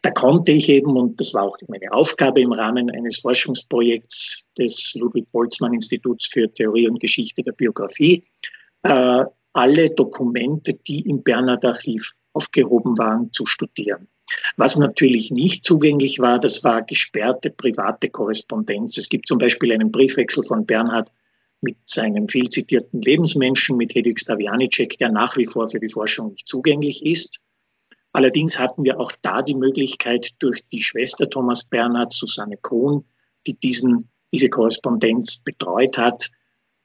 Da 0.02 0.10
konnte 0.10 0.50
ich 0.50 0.68
eben, 0.68 0.96
und 0.96 1.20
das 1.20 1.32
war 1.32 1.44
auch 1.44 1.56
meine 1.68 1.92
Aufgabe 1.92 2.40
im 2.40 2.50
Rahmen 2.50 2.90
eines 2.90 3.20
Forschungsprojekts 3.20 4.48
des 4.58 4.92
Ludwig-Boltzmann-Instituts 4.94 6.26
für 6.32 6.52
Theorie 6.52 6.88
und 6.88 6.98
Geschichte 6.98 7.44
der 7.44 7.52
Biografie, 7.52 8.24
äh, 8.82 9.24
alle 9.52 9.90
Dokumente, 9.90 10.74
die 10.74 11.08
im 11.08 11.22
Bernhard-Archiv 11.22 12.14
aufgehoben 12.32 12.98
waren, 12.98 13.30
zu 13.30 13.46
studieren. 13.46 14.08
Was 14.56 14.76
natürlich 14.76 15.30
nicht 15.30 15.64
zugänglich 15.64 16.18
war, 16.18 16.38
das 16.38 16.64
war 16.64 16.82
gesperrte 16.82 17.50
private 17.50 18.08
Korrespondenz. 18.08 18.96
Es 18.98 19.08
gibt 19.08 19.26
zum 19.26 19.38
Beispiel 19.38 19.72
einen 19.72 19.90
Briefwechsel 19.90 20.42
von 20.42 20.66
Bernhard 20.66 21.10
mit 21.60 21.76
seinem 21.84 22.28
viel 22.28 22.48
zitierten 22.48 23.00
Lebensmenschen, 23.02 23.76
mit 23.76 23.94
Hedwig 23.94 24.20
Stavianicek, 24.20 24.98
der 24.98 25.10
nach 25.10 25.36
wie 25.36 25.46
vor 25.46 25.68
für 25.68 25.80
die 25.80 25.88
Forschung 25.88 26.32
nicht 26.32 26.48
zugänglich 26.48 27.04
ist. 27.06 27.38
Allerdings 28.12 28.58
hatten 28.58 28.84
wir 28.84 29.00
auch 29.00 29.12
da 29.22 29.42
die 29.42 29.54
Möglichkeit, 29.54 30.30
durch 30.38 30.60
die 30.70 30.82
Schwester 30.82 31.30
Thomas 31.30 31.64
Bernhard, 31.64 32.12
Susanne 32.12 32.58
Kohn, 32.60 33.04
die 33.46 33.54
diesen, 33.54 34.10
diese 34.34 34.50
Korrespondenz 34.50 35.38
betreut 35.38 35.96
hat, 35.96 36.30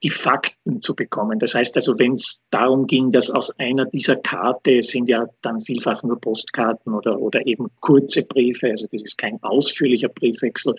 die 0.04 0.10
Fakten 0.10 0.82
zu 0.82 0.95
bekommen. 0.95 1.39
Das 1.39 1.56
heißt 1.56 1.76
also, 1.76 1.98
wenn 1.98 2.14
es 2.14 2.41
darum 2.52 2.86
ging, 2.86 3.12
dass 3.12 3.32
aus 3.32 3.52
einer 3.60 3.86
dieser 3.86 4.16
Karte 4.18 4.84
sind 4.84 5.10
ja 5.10 5.26
dann 5.41 5.60
vielfach 5.60 6.04
nur 6.04 6.20
Postkarten 6.22 6.93
oder, 6.93 7.20
oder 7.20 7.45
eben 7.48 7.68
kurze 7.80 8.24
Briefe, 8.24 8.70
also 8.70 8.86
das 8.91 9.02
ist 9.02 9.18
kein 9.18 9.41
ausführlicher 9.41 10.10
Briefwechsel. 10.10 10.76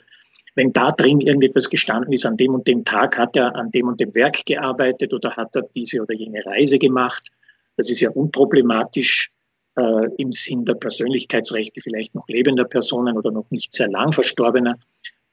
Wenn 0.54 0.72
da 0.72 0.92
drin 0.92 1.20
irgendetwas 1.20 1.68
gestanden 1.68 2.12
ist, 2.12 2.26
an 2.26 2.36
dem 2.36 2.54
und 2.54 2.66
dem 2.66 2.84
Tag 2.84 3.18
hat 3.18 3.36
er 3.36 3.54
an 3.54 3.70
dem 3.70 3.88
und 3.88 4.00
dem 4.00 4.14
Werk 4.14 4.44
gearbeitet 4.46 5.12
oder 5.12 5.36
hat 5.36 5.54
er 5.54 5.62
diese 5.74 6.00
oder 6.00 6.14
jene 6.14 6.44
Reise 6.46 6.78
gemacht, 6.78 7.28
das 7.76 7.90
ist 7.90 8.00
ja 8.00 8.10
unproblematisch 8.10 9.30
äh, 9.76 10.08
im 10.16 10.32
Sinn 10.32 10.64
der 10.64 10.74
Persönlichkeitsrechte 10.74 11.80
vielleicht 11.80 12.14
noch 12.14 12.26
lebender 12.28 12.64
Personen 12.64 13.16
oder 13.16 13.30
noch 13.30 13.50
nicht 13.50 13.72
sehr 13.72 13.88
lang 13.88 14.12
verstorbener. 14.12 14.76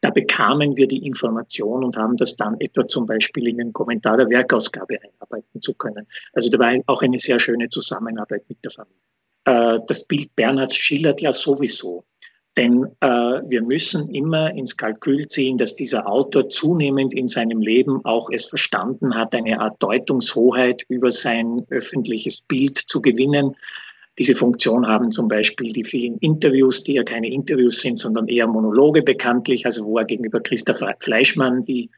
Da 0.01 0.09
bekamen 0.09 0.75
wir 0.75 0.87
die 0.87 1.05
Information 1.05 1.83
und 1.83 1.97
haben 1.97 2.17
das 2.17 2.35
dann 2.35 2.59
etwa 2.59 2.87
zum 2.87 3.05
Beispiel 3.05 3.47
in 3.47 3.57
den 3.57 3.73
Kommentar 3.73 4.17
der 4.17 4.29
Werkausgabe 4.29 4.99
einarbeiten 5.01 5.61
zu 5.61 5.73
können. 5.73 6.07
Also 6.33 6.49
da 6.49 6.59
war 6.59 6.75
auch 6.87 7.01
eine 7.01 7.17
sehr 7.17 7.39
schöne 7.39 7.69
Zusammenarbeit 7.69 8.43
mit 8.47 8.63
der 8.63 8.71
Familie. 8.71 8.99
Äh, 9.45 9.79
das 9.87 10.03
Bild 10.05 10.35
Bernhards 10.35 10.75
schildert 10.75 11.21
ja 11.21 11.33
sowieso. 11.33 12.03
Denn 12.57 12.85
äh, 13.01 13.07
wir 13.07 13.61
müssen 13.63 14.07
immer 14.15 14.51
ins 14.51 14.77
Kalkül 14.77 15.27
ziehen, 15.27 15.57
dass 15.57 15.75
dieser 15.75 16.07
Autor 16.07 16.47
zunehmend 16.47 17.13
in 17.13 17.27
seinem 17.27 17.61
Leben 17.61 18.03
auch 18.05 18.29
es 18.31 18.45
verstanden 18.45 19.13
hat, 19.13 19.35
eine 19.35 19.59
Art 19.59 19.81
Deutungshoheit 19.83 20.83
über 20.87 21.11
sein 21.11 21.65
öffentliches 21.69 22.41
Bild 22.41 22.77
zu 22.77 23.01
gewinnen. 23.01 23.55
Diese 24.17 24.33
Funktion 24.33 24.87
haben 24.87 25.11
zum 25.11 25.27
Beispiel 25.27 25.73
die 25.73 25.83
vielen 25.83 26.17
Interviews, 26.19 26.83
die 26.83 26.93
ja 26.93 27.03
keine 27.03 27.29
Interviews 27.29 27.81
sind, 27.81 27.99
sondern 27.99 28.27
eher 28.27 28.47
Monologe 28.47 29.03
bekanntlich, 29.03 29.65
also 29.65 29.85
wo 29.85 29.97
er 29.97 30.05
gegenüber 30.05 30.39
Christoph 30.39 30.79
Fleischmann, 30.99 31.65
die 31.65 31.89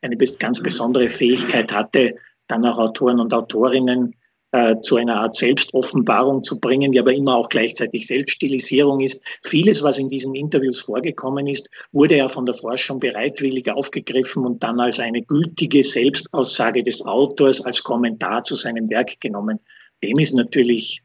eine 0.00 0.16
ganz 0.16 0.60
besondere 0.60 1.08
Fähigkeit 1.08 1.72
hatte, 1.72 2.14
dann 2.48 2.64
auch 2.64 2.78
Autoren 2.78 3.20
und 3.20 3.34
Autorinnen 3.34 4.14
äh, 4.52 4.80
zu 4.80 4.96
einer 4.96 5.16
Art 5.16 5.34
Selbstoffenbarung 5.34 6.42
zu 6.42 6.58
bringen, 6.58 6.92
die 6.92 7.00
aber 7.00 7.12
immer 7.12 7.36
auch 7.36 7.48
gleichzeitig 7.48 8.06
Selbststilisierung 8.06 9.00
ist. 9.00 9.20
Vieles, 9.42 9.82
was 9.82 9.98
in 9.98 10.08
diesen 10.08 10.34
Interviews 10.34 10.80
vorgekommen 10.80 11.46
ist, 11.46 11.68
wurde 11.92 12.16
ja 12.16 12.28
von 12.28 12.46
der 12.46 12.54
Forschung 12.54 13.00
bereitwillig 13.00 13.70
aufgegriffen 13.70 14.46
und 14.46 14.62
dann 14.62 14.80
als 14.80 14.98
eine 14.98 15.22
gültige 15.22 15.82
Selbstaussage 15.82 16.82
des 16.82 17.04
Autors, 17.04 17.60
als 17.60 17.82
Kommentar 17.82 18.44
zu 18.44 18.54
seinem 18.54 18.88
Werk 18.88 19.20
genommen. 19.20 19.58
Dem 20.02 20.18
ist 20.18 20.34
natürlich 20.34 21.02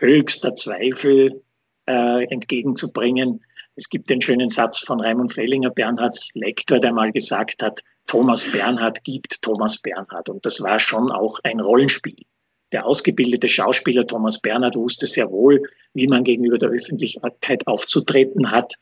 höchster 0.00 0.54
Zweifel 0.54 1.42
äh, 1.86 2.24
entgegenzubringen. 2.24 3.44
Es 3.76 3.88
gibt 3.88 4.10
den 4.10 4.20
schönen 4.20 4.48
Satz 4.48 4.80
von 4.80 5.00
Raimund 5.00 5.32
Fellinger, 5.32 5.70
Bernhards 5.70 6.30
Lektor, 6.34 6.80
der 6.80 6.92
mal 6.92 7.12
gesagt 7.12 7.62
hat, 7.62 7.80
Thomas 8.06 8.44
Bernhard 8.50 9.02
gibt 9.04 9.40
Thomas 9.42 9.78
Bernhard. 9.78 10.28
Und 10.28 10.44
das 10.44 10.60
war 10.60 10.80
schon 10.80 11.10
auch 11.12 11.38
ein 11.44 11.60
Rollenspiel. 11.60 12.16
Der 12.72 12.86
ausgebildete 12.86 13.48
Schauspieler 13.48 14.06
Thomas 14.06 14.40
Bernhard 14.40 14.76
wusste 14.76 15.06
sehr 15.06 15.30
wohl, 15.30 15.60
wie 15.94 16.06
man 16.06 16.24
gegenüber 16.24 16.58
der 16.58 16.70
Öffentlichkeit 16.70 17.66
aufzutreten 17.66 18.50
hat. 18.50 18.74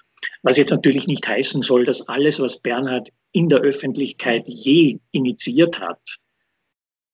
Was 0.42 0.56
jetzt 0.56 0.70
natürlich 0.70 1.06
nicht 1.06 1.26
heißen 1.26 1.62
soll, 1.62 1.84
dass 1.84 2.06
alles, 2.08 2.40
was 2.40 2.58
Bernhard 2.58 3.08
in 3.32 3.48
der 3.48 3.60
Öffentlichkeit 3.60 4.44
je 4.46 4.98
initiiert 5.12 5.80
hat, 5.80 6.00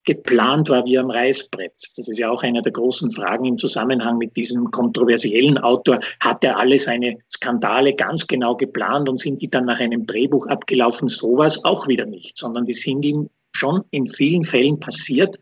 geplant 0.04 0.68
war 0.68 0.84
wie 0.86 0.98
am 0.98 1.10
Reißbrett. 1.10 1.72
Das 1.96 2.08
ist 2.08 2.18
ja 2.18 2.30
auch 2.30 2.42
eine 2.42 2.62
der 2.62 2.72
großen 2.72 3.10
Fragen 3.10 3.46
im 3.46 3.58
Zusammenhang 3.58 4.18
mit 4.18 4.36
diesem 4.36 4.70
kontroversiellen 4.70 5.58
Autor. 5.58 5.98
Hat 6.20 6.44
er 6.44 6.58
alle 6.58 6.78
seine 6.78 7.16
Skandale 7.32 7.94
ganz 7.94 8.26
genau 8.26 8.54
geplant 8.54 9.08
und 9.08 9.18
sind 9.18 9.40
die 9.42 9.50
dann 9.50 9.64
nach 9.64 9.80
einem 9.80 10.06
Drehbuch 10.06 10.46
abgelaufen? 10.46 11.08
Sowas 11.08 11.64
auch 11.64 11.88
wieder 11.88 12.06
nicht, 12.06 12.36
sondern 12.36 12.66
die 12.66 12.74
sind 12.74 13.04
ihm 13.04 13.30
schon 13.52 13.82
in 13.90 14.06
vielen 14.06 14.42
Fällen 14.42 14.78
passiert, 14.78 15.38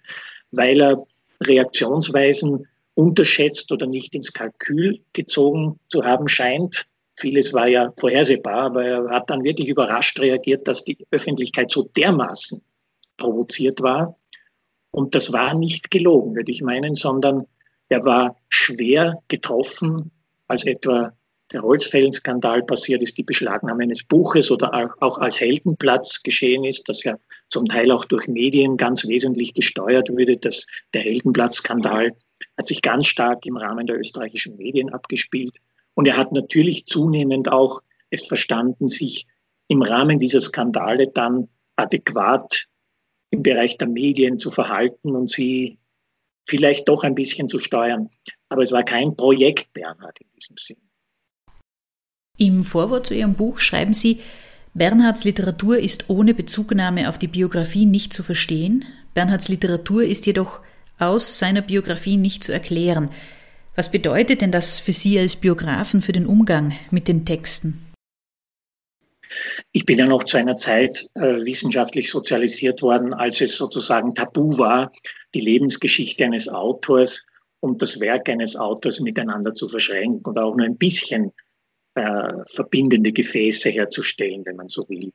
weil 0.53 0.81
er 0.81 1.05
Reaktionsweisen 1.43 2.67
unterschätzt 2.95 3.73
oder 3.73 3.87
nicht 3.87 4.15
ins 4.15 4.33
Kalkül 4.33 5.01
gezogen 5.13 5.81
zu 5.89 6.03
haben 6.03 6.29
scheint. 6.29 6.87
Vieles 7.17 7.53
war 7.53 7.69
ja 7.69 7.93
vorhersehbar, 7.99 8.65
aber 8.65 8.85
er 8.85 9.11
hat 9.11 9.31
dann 9.31 9.45
wirklich 9.45 9.69
überrascht 9.69 10.19
reagiert, 10.21 10.69
dass 10.69 10.85
die 10.85 10.99
Öffentlichkeit 11.11 11.71
so 11.71 11.83
dermaßen 11.97 12.63
provoziert 13.17 13.81
war. 13.83 14.17
Und 14.93 15.14
das 15.14 15.32
war 15.32 15.55
nicht 15.55 15.90
gelogen, 15.90 16.36
würde 16.36 16.53
ich 16.53 16.62
meinen, 16.62 16.95
sondern 16.95 17.47
er 17.88 18.05
war 18.05 18.36
schwer 18.49 19.22
getroffen, 19.28 20.11
als 20.49 20.64
etwa 20.64 21.12
der 21.53 21.62
Holzfällenskandal 21.62 22.62
passiert 22.62 23.03
ist, 23.03 23.18
die 23.18 23.22
Beschlagnahme 23.22 23.82
eines 23.82 24.05
Buches 24.05 24.51
oder 24.51 24.95
auch 25.01 25.18
als 25.18 25.40
Heldenplatz 25.40 26.22
geschehen 26.22 26.64
ist, 26.64 26.88
das 26.88 27.05
ja 27.05 27.16
zum 27.49 27.66
Teil 27.66 27.90
auch 27.90 28.05
durch 28.05 28.26
Medien 28.28 28.76
ganz 28.76 29.07
wesentlich 29.07 29.53
gesteuert 29.55 30.09
würde. 30.09 30.36
dass 30.36 30.66
der 30.95 31.03
Heldenplatzskandal 31.03 32.12
hat 32.57 32.66
sich 32.66 32.82
ganz 32.82 33.07
stark 33.07 33.45
im 33.47 33.57
Rahmen 33.57 33.86
der 33.86 33.99
österreichischen 33.99 34.57
Medien 34.57 34.93
abgespielt. 34.93 35.59
Und 35.95 36.07
er 36.07 36.16
hat 36.16 36.32
natürlich 36.32 36.86
zunehmend 36.86 37.53
auch 37.53 37.80
es 38.11 38.26
verstanden, 38.26 38.88
sich 38.88 39.26
im 39.68 39.82
Rahmen 39.82 40.18
dieser 40.18 40.40
Skandale 40.40 41.09
dann 41.09 41.49
adäquat 41.76 42.66
im 43.33 43.43
Bereich 43.43 43.78
der 43.78 43.89
Medien 43.89 44.39
zu 44.39 44.51
verhalten 44.51 45.16
und 45.16 45.28
sie 45.30 45.78
vielleicht 46.47 46.89
doch 46.89 47.03
ein 47.03 47.14
bisschen 47.14 47.49
zu 47.49 47.59
steuern. 47.59 48.09
Aber 48.49 48.62
es 48.62 48.72
war 48.72 48.85
kein 48.85 49.16
Projekt 49.16 49.72
Bernhard 49.72 50.20
in 50.20 50.28
diesem 50.37 50.57
Sinn. 50.59 50.76
Im 52.39 52.64
Vorwort 52.64 53.07
zu 53.07 53.14
Ihrem 53.14 53.35
Buch 53.35 53.59
schreiben 53.59 53.95
Sie, 53.95 54.20
Bernhards 54.74 55.24
Literatur 55.24 55.78
ist 55.78 56.09
ohne 56.09 56.35
Bezugnahme 56.35 57.09
auf 57.09 57.18
die 57.18 57.28
Biografie 57.28 57.85
nicht 57.85 58.12
zu 58.12 58.22
verstehen. 58.22 58.85
Bernhards 59.14 59.49
Literatur 59.49 60.03
ist 60.03 60.24
jedoch 60.26 60.61
aus 60.99 61.39
seiner 61.39 61.62
Biografie 61.62 62.16
nicht 62.16 62.43
zu 62.43 62.53
erklären. 62.53 63.11
Was 63.76 63.91
bedeutet 63.91 64.41
denn 64.41 64.51
das 64.51 64.78
für 64.78 64.93
Sie 64.93 65.18
als 65.18 65.37
Biografen 65.37 66.03
für 66.03 66.12
den 66.12 66.26
Umgang 66.26 66.72
mit 66.91 67.09
den 67.09 67.24
Texten? 67.24 67.91
Ich 69.72 69.85
bin 69.85 69.99
ja 69.99 70.07
noch 70.07 70.24
zu 70.24 70.37
einer 70.37 70.57
Zeit 70.57 71.09
äh, 71.14 71.45
wissenschaftlich 71.45 72.11
sozialisiert 72.11 72.83
worden, 72.83 73.14
als 73.14 73.41
es 73.41 73.57
sozusagen 73.57 74.14
tabu 74.14 74.59
war, 74.59 74.93
die 75.35 75.41
Lebensgeschichte 75.41 76.24
eines 76.24 76.49
Autors 76.49 77.24
und 77.61 77.80
das 77.80 78.01
Werk 78.01 78.28
eines 78.28 78.57
Autors 78.57 79.01
miteinander 79.01 79.55
zu 79.55 79.68
verschränken 79.68 80.22
und 80.24 80.39
auch 80.39 80.57
nur 80.57 80.66
ein 80.66 80.76
bisschen 80.76 81.33
äh, 81.95 82.33
verbindende 82.47 83.12
Gefäße 83.12 83.70
herzustellen, 83.70 84.43
wenn 84.45 84.57
man 84.57 84.68
so 84.68 84.89
will. 84.89 85.12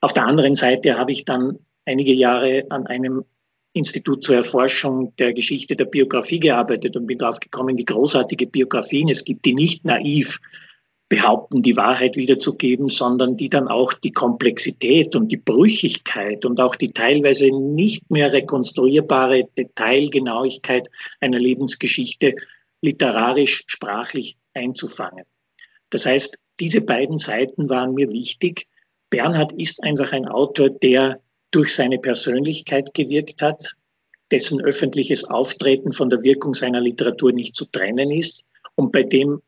Auf 0.00 0.12
der 0.12 0.26
anderen 0.26 0.54
Seite 0.54 0.98
habe 0.98 1.12
ich 1.12 1.24
dann 1.24 1.58
einige 1.84 2.12
Jahre 2.12 2.64
an 2.70 2.86
einem 2.86 3.24
Institut 3.72 4.22
zur 4.22 4.36
Erforschung 4.36 5.14
der 5.16 5.32
Geschichte 5.32 5.74
der 5.74 5.86
Biografie 5.86 6.38
gearbeitet 6.38 6.96
und 6.96 7.06
bin 7.06 7.18
darauf 7.18 7.40
gekommen, 7.40 7.78
wie 7.78 7.84
großartige 7.84 8.46
Biografien 8.46 9.08
es 9.08 9.24
gibt, 9.24 9.44
die 9.44 9.54
nicht 9.54 9.84
naiv 9.84 10.38
behaupten, 11.12 11.60
die 11.60 11.76
Wahrheit 11.76 12.16
wiederzugeben, 12.16 12.88
sondern 12.88 13.36
die 13.36 13.50
dann 13.50 13.68
auch 13.68 13.92
die 13.92 14.12
Komplexität 14.12 15.14
und 15.14 15.28
die 15.28 15.36
Brüchigkeit 15.36 16.42
und 16.46 16.58
auch 16.58 16.74
die 16.74 16.90
teilweise 16.90 17.50
nicht 17.50 18.10
mehr 18.10 18.32
rekonstruierbare 18.32 19.46
Detailgenauigkeit 19.58 20.88
einer 21.20 21.38
Lebensgeschichte 21.38 22.34
literarisch, 22.80 23.62
sprachlich 23.66 24.38
einzufangen. 24.54 25.26
Das 25.90 26.06
heißt, 26.06 26.38
diese 26.58 26.80
beiden 26.80 27.18
Seiten 27.18 27.68
waren 27.68 27.92
mir 27.92 28.10
wichtig. 28.10 28.66
Bernhard 29.10 29.52
ist 29.60 29.82
einfach 29.82 30.12
ein 30.12 30.26
Autor, 30.26 30.70
der 30.70 31.20
durch 31.50 31.74
seine 31.74 31.98
Persönlichkeit 31.98 32.94
gewirkt 32.94 33.42
hat, 33.42 33.74
dessen 34.30 34.62
öffentliches 34.62 35.24
Auftreten 35.24 35.92
von 35.92 36.08
der 36.08 36.22
Wirkung 36.22 36.54
seiner 36.54 36.80
Literatur 36.80 37.32
nicht 37.32 37.54
zu 37.54 37.66
trennen 37.66 38.10
ist 38.10 38.44
und 38.76 38.92
bei 38.92 39.02
dem 39.02 39.42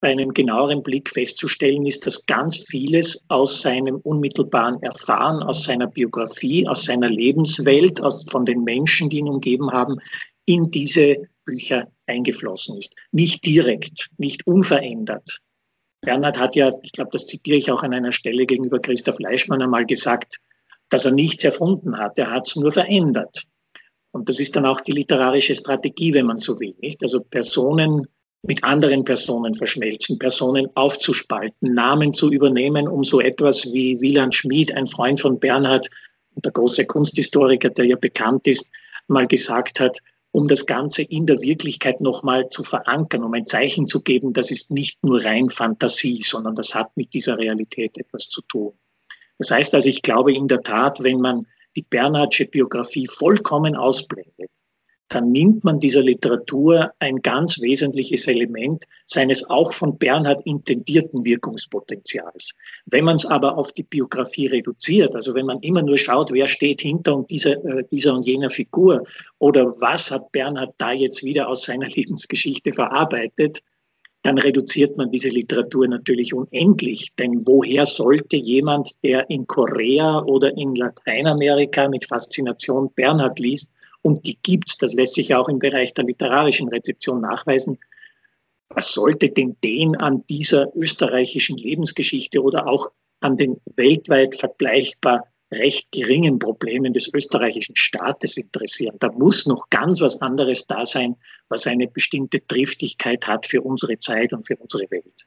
bei 0.00 0.10
einem 0.10 0.32
genaueren 0.34 0.82
Blick 0.82 1.10
festzustellen 1.10 1.86
ist, 1.86 2.06
dass 2.06 2.26
ganz 2.26 2.58
vieles 2.68 3.24
aus 3.28 3.62
seinem 3.62 3.96
unmittelbaren 3.96 4.82
Erfahren, 4.82 5.42
aus 5.42 5.64
seiner 5.64 5.86
Biografie, 5.86 6.66
aus 6.68 6.84
seiner 6.84 7.08
Lebenswelt, 7.08 8.00
aus, 8.00 8.24
von 8.30 8.44
den 8.44 8.62
Menschen, 8.62 9.08
die 9.08 9.18
ihn 9.18 9.28
umgeben 9.28 9.70
haben, 9.70 9.96
in 10.44 10.70
diese 10.70 11.16
Bücher 11.44 11.88
eingeflossen 12.06 12.76
ist. 12.76 12.94
Nicht 13.12 13.44
direkt, 13.46 14.08
nicht 14.18 14.46
unverändert. 14.46 15.40
Bernhard 16.02 16.38
hat 16.38 16.54
ja, 16.56 16.70
ich 16.82 16.92
glaube, 16.92 17.10
das 17.12 17.26
zitiere 17.26 17.56
ich 17.56 17.70
auch 17.70 17.82
an 17.82 17.94
einer 17.94 18.12
Stelle 18.12 18.46
gegenüber 18.46 18.78
Christoph 18.78 19.18
Leischmann 19.18 19.62
einmal 19.62 19.86
gesagt, 19.86 20.36
dass 20.88 21.04
er 21.04 21.12
nichts 21.12 21.42
erfunden 21.42 21.98
hat, 21.98 22.18
er 22.18 22.30
hat 22.30 22.46
es 22.46 22.56
nur 22.56 22.70
verändert. 22.70 23.44
Und 24.12 24.28
das 24.28 24.38
ist 24.38 24.54
dann 24.54 24.66
auch 24.66 24.80
die 24.80 24.92
literarische 24.92 25.54
Strategie, 25.54 26.14
wenn 26.14 26.26
man 26.26 26.38
so 26.38 26.58
will. 26.60 26.74
Nicht? 26.80 27.02
Also 27.02 27.20
Personen 27.20 28.06
mit 28.46 28.62
anderen 28.64 29.04
Personen 29.04 29.54
verschmelzen, 29.54 30.18
Personen 30.18 30.68
aufzuspalten, 30.74 31.74
Namen 31.74 32.12
zu 32.12 32.30
übernehmen, 32.30 32.88
um 32.88 33.04
so 33.04 33.20
etwas 33.20 33.64
wie 33.72 34.00
Wieland 34.00 34.34
Schmid, 34.34 34.72
ein 34.74 34.86
Freund 34.86 35.20
von 35.20 35.38
Bernhard, 35.38 35.88
der 36.44 36.52
große 36.52 36.84
Kunsthistoriker, 36.86 37.70
der 37.70 37.86
ja 37.86 37.96
bekannt 37.96 38.46
ist, 38.46 38.70
mal 39.08 39.26
gesagt 39.26 39.80
hat, 39.80 39.98
um 40.32 40.48
das 40.48 40.66
Ganze 40.66 41.02
in 41.02 41.24
der 41.26 41.40
Wirklichkeit 41.40 42.00
nochmal 42.00 42.48
zu 42.50 42.62
verankern, 42.62 43.24
um 43.24 43.32
ein 43.32 43.46
Zeichen 43.46 43.86
zu 43.86 44.02
geben, 44.02 44.34
das 44.34 44.50
ist 44.50 44.70
nicht 44.70 45.02
nur 45.02 45.24
rein 45.24 45.48
Fantasie, 45.48 46.22
sondern 46.22 46.54
das 46.54 46.74
hat 46.74 46.94
mit 46.94 47.14
dieser 47.14 47.38
Realität 47.38 47.96
etwas 47.96 48.28
zu 48.28 48.42
tun. 48.42 48.72
Das 49.38 49.50
heißt 49.50 49.74
also, 49.74 49.88
ich 49.88 50.02
glaube 50.02 50.34
in 50.34 50.48
der 50.48 50.62
Tat, 50.62 51.02
wenn 51.02 51.20
man 51.20 51.46
die 51.74 51.82
Bernhardsche 51.88 52.46
Biografie 52.46 53.06
vollkommen 53.06 53.76
ausblendet, 53.76 54.50
dann 55.08 55.28
nimmt 55.28 55.62
man 55.62 55.78
dieser 55.78 56.02
Literatur 56.02 56.92
ein 56.98 57.16
ganz 57.22 57.60
wesentliches 57.60 58.26
Element 58.26 58.84
seines 59.04 59.48
auch 59.48 59.72
von 59.72 59.96
Bernhard 59.98 60.42
intendierten 60.44 61.24
Wirkungspotenzials. 61.24 62.52
Wenn 62.86 63.04
man 63.04 63.14
es 63.16 63.24
aber 63.24 63.56
auf 63.56 63.72
die 63.72 63.84
Biografie 63.84 64.48
reduziert, 64.48 65.14
also 65.14 65.34
wenn 65.34 65.46
man 65.46 65.60
immer 65.60 65.82
nur 65.82 65.98
schaut, 65.98 66.32
wer 66.32 66.48
steht 66.48 66.80
hinter 66.80 67.16
und 67.16 67.30
dieser, 67.30 67.52
äh, 67.64 67.84
dieser 67.90 68.14
und 68.14 68.26
jener 68.26 68.50
Figur 68.50 69.02
oder 69.38 69.66
was 69.80 70.10
hat 70.10 70.32
Bernhard 70.32 70.74
da 70.78 70.92
jetzt 70.92 71.22
wieder 71.22 71.48
aus 71.48 71.62
seiner 71.64 71.88
Lebensgeschichte 71.96 72.72
verarbeitet, 72.72 73.62
dann 74.22 74.38
reduziert 74.38 74.96
man 74.96 75.12
diese 75.12 75.28
Literatur 75.28 75.86
natürlich 75.86 76.34
unendlich. 76.34 77.12
Denn 77.16 77.46
woher 77.46 77.86
sollte 77.86 78.36
jemand, 78.36 78.90
der 79.04 79.30
in 79.30 79.46
Korea 79.46 80.20
oder 80.24 80.56
in 80.56 80.74
Lateinamerika 80.74 81.88
mit 81.88 82.06
Faszination 82.06 82.90
Bernhard 82.96 83.38
liest, 83.38 83.70
und 84.06 84.24
die 84.24 84.38
gibt's, 84.40 84.78
das 84.78 84.92
lässt 84.94 85.14
sich 85.14 85.34
auch 85.34 85.48
im 85.48 85.58
Bereich 85.58 85.92
der 85.92 86.04
literarischen 86.04 86.68
Rezeption 86.68 87.20
nachweisen, 87.20 87.76
was 88.68 88.92
sollte 88.92 89.28
denn 89.30 89.56
den 89.64 89.96
an 89.96 90.24
dieser 90.28 90.68
österreichischen 90.76 91.56
Lebensgeschichte 91.56 92.40
oder 92.40 92.68
auch 92.68 92.86
an 93.18 93.36
den 93.36 93.60
weltweit 93.74 94.36
vergleichbar 94.36 95.26
recht 95.50 95.90
geringen 95.90 96.38
Problemen 96.38 96.92
des 96.92 97.12
österreichischen 97.12 97.74
Staates 97.74 98.36
interessieren. 98.36 98.96
Da 99.00 99.10
muss 99.10 99.44
noch 99.46 99.68
ganz 99.70 100.00
was 100.00 100.22
anderes 100.22 100.68
da 100.68 100.86
sein, 100.86 101.16
was 101.48 101.66
eine 101.66 101.88
bestimmte 101.88 102.46
Triftigkeit 102.46 103.26
hat 103.26 103.44
für 103.46 103.62
unsere 103.62 103.98
Zeit 103.98 104.32
und 104.32 104.46
für 104.46 104.56
unsere 104.56 104.88
Welt. 104.92 105.26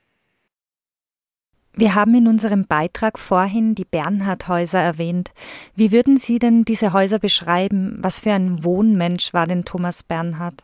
Wir 1.74 1.95
haben 1.95 2.15
in 2.15 2.28
unserem 2.28 2.65
Beitrag 2.65 3.20
vorhin 3.20 3.76
die 3.76 3.86
Bernhard-Häuser 3.86 4.80
erwähnt. 4.80 5.32
Wie 5.76 5.91
würden 5.91 6.17
Sie 6.17 6.39
denn 6.39 6.65
diese 6.65 6.93
Häuser 6.93 7.20
beschreiben? 7.20 7.97
Was 8.01 8.22
für 8.22 8.34
ein 8.34 8.63
Wohnmensch 8.63 9.34
war 9.34 9.47
denn 9.47 9.65
Thomas 9.65 10.03
Bernhard? 10.03 10.63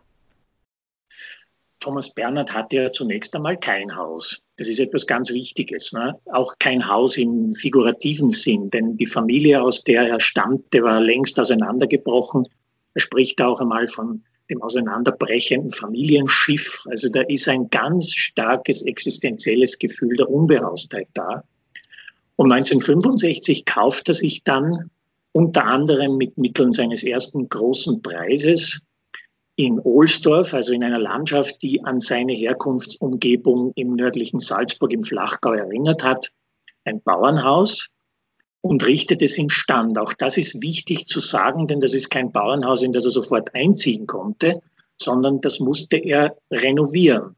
Thomas 1.80 2.10
Bernhard 2.10 2.52
hatte 2.54 2.78
ja 2.78 2.92
zunächst 2.92 3.36
einmal 3.36 3.58
kein 3.58 3.96
Haus. 3.96 4.42
Das 4.58 4.68
ist 4.68 4.80
etwas 4.80 5.06
ganz 5.06 5.30
Wichtiges. 5.30 5.94
Ne? 5.94 6.20
Auch 6.32 6.56
kein 6.58 6.88
Haus 6.88 7.16
im 7.18 7.54
figurativen 7.54 8.32
Sinn, 8.32 8.72
denn 8.72 8.98
die 8.98 9.06
Familie, 9.06 9.62
aus 9.62 9.84
der 9.84 10.08
er 10.08 10.20
stammte, 10.20 10.82
war 10.82 11.00
längst 11.00 11.40
auseinandergebrochen. 11.40 12.48
Er 12.96 13.02
spricht 13.02 13.40
auch 13.42 13.62
einmal 13.62 13.88
von 13.88 14.24
dem 14.50 14.62
auseinanderbrechenden 14.62 15.72
Familienschiff. 15.72 16.84
Also 16.90 17.10
da 17.10 17.22
ist 17.22 17.48
ein 17.48 17.70
ganz 17.70 18.12
starkes 18.12 18.84
existenzielles 18.84 19.78
Gefühl 19.78 20.16
der 20.16 20.30
Unbehaustheit 20.30 21.08
da. 21.14 21.44
Und 22.36 22.52
1965 22.52 23.66
kauft 23.66 24.08
er 24.10 24.14
sich 24.14 24.44
dann 24.44 24.90
unter 25.32 25.66
anderem 25.66 26.18
mit 26.18 26.38
Mitteln 26.38 26.72
seines 26.72 27.04
ersten 27.04 27.50
großen 27.50 28.02
Preises 28.02 28.82
in 29.58 29.80
Ohlsdorf, 29.80 30.54
also 30.54 30.74
in 30.74 30.84
einer 30.84 31.00
Landschaft, 31.00 31.62
die 31.62 31.84
an 31.84 32.02
seine 32.02 32.34
Herkunftsumgebung 32.34 33.72
im 33.76 33.96
nördlichen 33.96 34.40
Salzburg 34.40 34.92
im 34.94 35.04
Flachgau 35.04 35.54
erinnert 35.54 36.04
hat, 36.04 36.30
ein 36.84 37.02
Bauernhaus. 37.02 37.88
Und 38.66 38.84
richtet 38.84 39.22
es 39.22 39.38
instand. 39.38 40.00
Auch 40.00 40.14
das 40.14 40.38
ist 40.38 40.60
wichtig 40.60 41.06
zu 41.06 41.20
sagen, 41.20 41.68
denn 41.68 41.80
das 41.80 41.94
ist 41.94 42.10
kein 42.10 42.32
Bauernhaus, 42.32 42.82
in 42.82 42.94
das 42.94 43.06
er 43.06 43.12
sofort 43.12 43.54
einziehen 43.54 44.08
konnte, 44.08 44.60
sondern 45.00 45.40
das 45.40 45.60
musste 45.60 45.98
er 45.98 46.36
renovieren. 46.50 47.36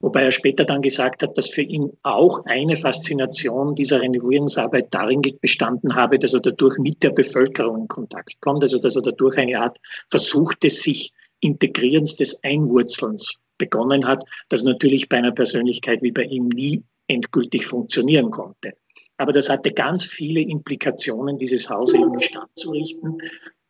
Wobei 0.00 0.22
er 0.22 0.30
später 0.30 0.64
dann 0.64 0.80
gesagt 0.80 1.22
hat, 1.22 1.36
dass 1.36 1.50
für 1.50 1.60
ihn 1.60 1.92
auch 2.04 2.42
eine 2.46 2.78
Faszination 2.78 3.74
dieser 3.74 4.00
Renovierungsarbeit 4.00 4.86
darin 4.92 5.20
bestanden 5.42 5.94
habe, 5.94 6.18
dass 6.18 6.32
er 6.32 6.40
dadurch 6.40 6.78
mit 6.78 7.02
der 7.02 7.10
Bevölkerung 7.10 7.82
in 7.82 7.88
Kontakt 7.88 8.40
kommt, 8.40 8.62
also 8.62 8.78
dass 8.78 8.96
er 8.96 9.02
dadurch 9.02 9.36
eine 9.36 9.60
Art 9.60 9.76
Versuch 10.08 10.54
des 10.54 10.82
sich 10.82 11.12
Integrierens, 11.40 12.16
des 12.16 12.42
Einwurzelns 12.42 13.34
begonnen 13.58 14.06
hat, 14.06 14.24
das 14.48 14.62
natürlich 14.62 15.10
bei 15.10 15.18
einer 15.18 15.32
Persönlichkeit 15.32 16.00
wie 16.00 16.12
bei 16.12 16.22
ihm 16.22 16.48
nie 16.48 16.82
endgültig 17.08 17.66
funktionieren 17.66 18.30
konnte. 18.30 18.72
Aber 19.18 19.32
das 19.32 19.48
hatte 19.48 19.72
ganz 19.72 20.04
viele 20.04 20.40
Implikationen, 20.40 21.38
dieses 21.38 21.70
Haus 21.70 21.94
eben 21.94 22.12
instand 22.14 22.50
zu 22.56 22.70
richten. 22.70 23.18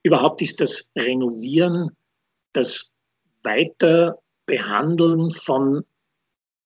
Überhaupt 0.02 0.42
ist 0.42 0.60
das 0.60 0.88
Renovieren, 0.96 1.90
das 2.52 2.94
Weiterbehandeln 3.42 5.30
von 5.30 5.84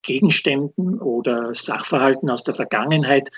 Gegenständen 0.03 0.99
oder 0.99 1.53
Sachverhalten 1.53 2.29
aus 2.29 2.43
der 2.43 2.55
Vergangenheit, 2.55 3.29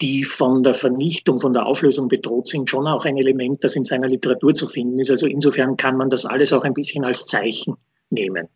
die 0.00 0.24
von 0.24 0.62
der 0.62 0.74
Vernichtung, 0.74 1.38
von 1.38 1.52
der 1.52 1.66
Auflösung 1.66 2.08
bedroht 2.08 2.48
sind, 2.48 2.68
schon 2.68 2.86
auch 2.86 3.04
ein 3.04 3.16
Element, 3.16 3.62
das 3.64 3.76
in 3.76 3.84
seiner 3.84 4.08
Literatur 4.08 4.54
zu 4.54 4.66
finden 4.66 4.98
ist. 4.98 5.10
Also 5.10 5.26
insofern 5.26 5.76
kann 5.76 5.96
man 5.96 6.10
das 6.10 6.24
alles 6.24 6.52
auch 6.52 6.64
ein 6.64 6.74
bisschen 6.74 7.04
als 7.04 7.26
Zeichen 7.26 7.76
nehmen. 8.10 8.48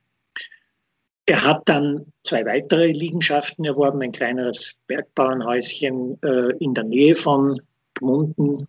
Er 1.27 1.43
hat 1.43 1.63
dann 1.69 2.13
zwei 2.23 2.45
weitere 2.45 2.93
Liegenschaften 2.93 3.65
erworben, 3.65 4.03
ein 4.03 4.13
kleineres 4.13 4.79
Bergbauernhäuschen 4.87 6.23
äh, 6.23 6.53
in 6.59 6.75
der 6.75 6.85
Nähe 6.85 7.15
von 7.15 7.61
Gmunden, 7.95 8.69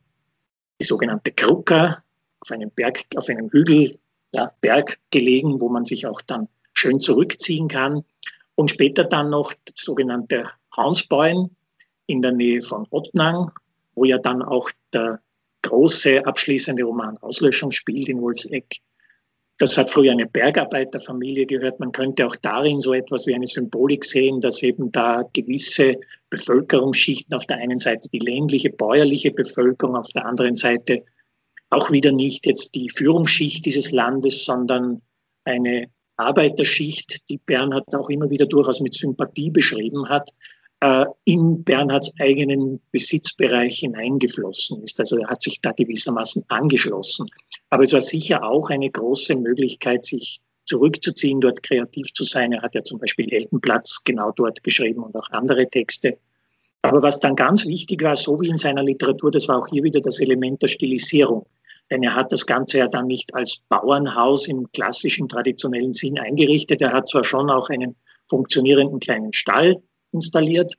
die 0.80 0.86
sogenannte 0.86 1.32
Krucka, 1.32 2.02
auf 2.40 2.52
einem 2.52 2.72
Berg, 2.72 3.04
auf 3.16 3.28
einem 3.28 3.50
Hügel, 3.50 3.98
ja, 4.32 4.50
Berg 4.62 5.00
gelegen, 5.12 5.60
wo 5.60 5.70
man 5.70 5.84
sich 5.84 6.06
auch 6.08 6.22
dann 6.22 6.48
schön 6.74 7.00
zurückziehen 7.00 7.68
kann. 7.68 8.04
Und 8.56 8.72
später 8.72 9.04
dann 9.04 9.32
noch 9.32 9.54
das 9.66 9.84
sogenannte 9.84 10.50
Hansbeuen 10.76 11.50
in 12.08 12.22
der 12.22 12.32
Nähe 12.32 12.62
von 12.62 12.88
Ottnang, 12.90 13.52
wo 13.96 14.06
ja 14.06 14.18
dann 14.18 14.42
auch 14.42 14.70
der 14.94 15.20
große 15.64 16.26
abschließende 16.26 16.84
Roman 16.84 17.18
Auslöschung 17.18 17.72
spielt 17.72 18.08
in 18.08 18.22
Wolfseck. 18.22 18.78
Das 19.58 19.78
hat 19.78 19.90
früher 19.90 20.12
eine 20.12 20.26
Bergarbeiterfamilie 20.26 21.46
gehört. 21.46 21.80
Man 21.80 21.94
könnte 21.94 22.28
auch 22.28 22.36
darin 22.36 22.82
so 22.82 22.94
etwas 22.94 23.26
wie 23.26 23.36
eine 23.36 23.48
Symbolik 23.48 24.04
sehen, 24.04 24.42
dass 24.42 24.62
eben 24.62 24.92
da 24.92 25.24
gewisse 25.32 25.96
Bevölkerungsschichten 26.30 27.34
auf 27.34 27.46
der 27.46 27.58
einen 27.58 27.80
Seite 27.80 28.10
die 28.10 28.20
ländliche, 28.20 28.70
bäuerliche 28.70 29.32
Bevölkerung, 29.32 29.96
auf 29.96 30.10
der 30.10 30.26
anderen 30.26 30.58
Seite 30.58 31.04
auch 31.70 31.90
wieder 31.90 32.12
nicht 32.12 32.46
jetzt 32.46 32.76
die 32.76 32.90
Führungsschicht 32.90 33.66
dieses 33.66 33.92
Landes, 33.92 34.44
sondern 34.44 35.02
eine 35.46 35.86
Arbeiterschicht, 36.18 37.30
die 37.30 37.38
Bernhard 37.38 37.94
auch 37.96 38.10
immer 38.10 38.30
wieder 38.30 38.46
durchaus 38.46 38.82
mit 38.82 38.94
Sympathie 38.94 39.52
beschrieben 39.52 40.08
hat, 40.10 40.32
äh, 40.86 41.06
in 41.24 41.64
Bernhards 41.64 42.12
eigenen 42.20 42.80
Besitzbereich 42.92 43.80
hineingeflossen 43.80 44.84
ist. 44.84 45.00
Also 45.00 45.18
er 45.18 45.30
hat 45.30 45.42
sich 45.42 45.60
da 45.60 45.72
gewissermaßen 45.72 46.44
angeschlossen. 46.50 47.26
Aber 47.72 47.84
es 47.84 47.94
war 47.94 48.02
sicher 48.02 48.44
auch 48.44 48.70
eine 48.70 48.92
große 48.92 49.36
Möglichkeit, 49.36 50.06
sich 50.06 50.42
zurückzuziehen, 50.66 51.42
dort 51.42 51.64
kreativ 51.64 52.14
zu 52.14 52.24
sein. 52.24 52.52
Er 52.52 52.62
hat 52.62 52.76
ja 52.76 52.84
zum 52.84 53.00
Beispiel 53.00 53.34
Eltenplatz 53.34 54.02
genau 54.04 54.32
dort 54.36 54.64
geschrieben 54.64 55.02
und 55.04 55.16
auch 55.16 55.30
andere 55.32 55.68
Texte. 55.68 56.20
Aber 56.84 57.02
was 57.02 57.20
dann 57.20 57.36
ganz 57.36 57.66
wichtig 57.66 58.04
war, 58.04 58.16
so 58.16 58.40
wie 58.40 58.50
in 58.50 58.60
seiner 58.60 58.84
Literatur, 58.84 59.32
das 59.32 59.48
war 59.48 59.58
auch 59.58 59.68
hier 59.68 59.84
wieder 59.84 60.02
das 60.02 60.20
Element 60.20 60.62
der 60.62 60.68
Stilisierung. 60.68 61.48
Denn 61.90 62.04
er 62.04 62.16
hat 62.16 62.32
das 62.32 62.46
Ganze 62.46 62.78
ja 62.78 62.88
dann 62.88 63.08
nicht 63.08 63.34
als 63.34 63.60
Bauernhaus 63.70 64.48
im 64.48 64.72
klassischen, 64.72 65.28
traditionellen 65.30 65.94
Sinn 65.94 66.20
eingerichtet. 66.20 66.82
Er 66.82 66.94
hat 66.94 67.10
zwar 67.10 67.24
schon 67.24 67.50
auch 67.50 67.70
einen 67.70 67.96
funktionierenden 68.28 69.00
kleinen 69.00 69.34
Stall 69.34 69.82
installiert, 70.16 70.74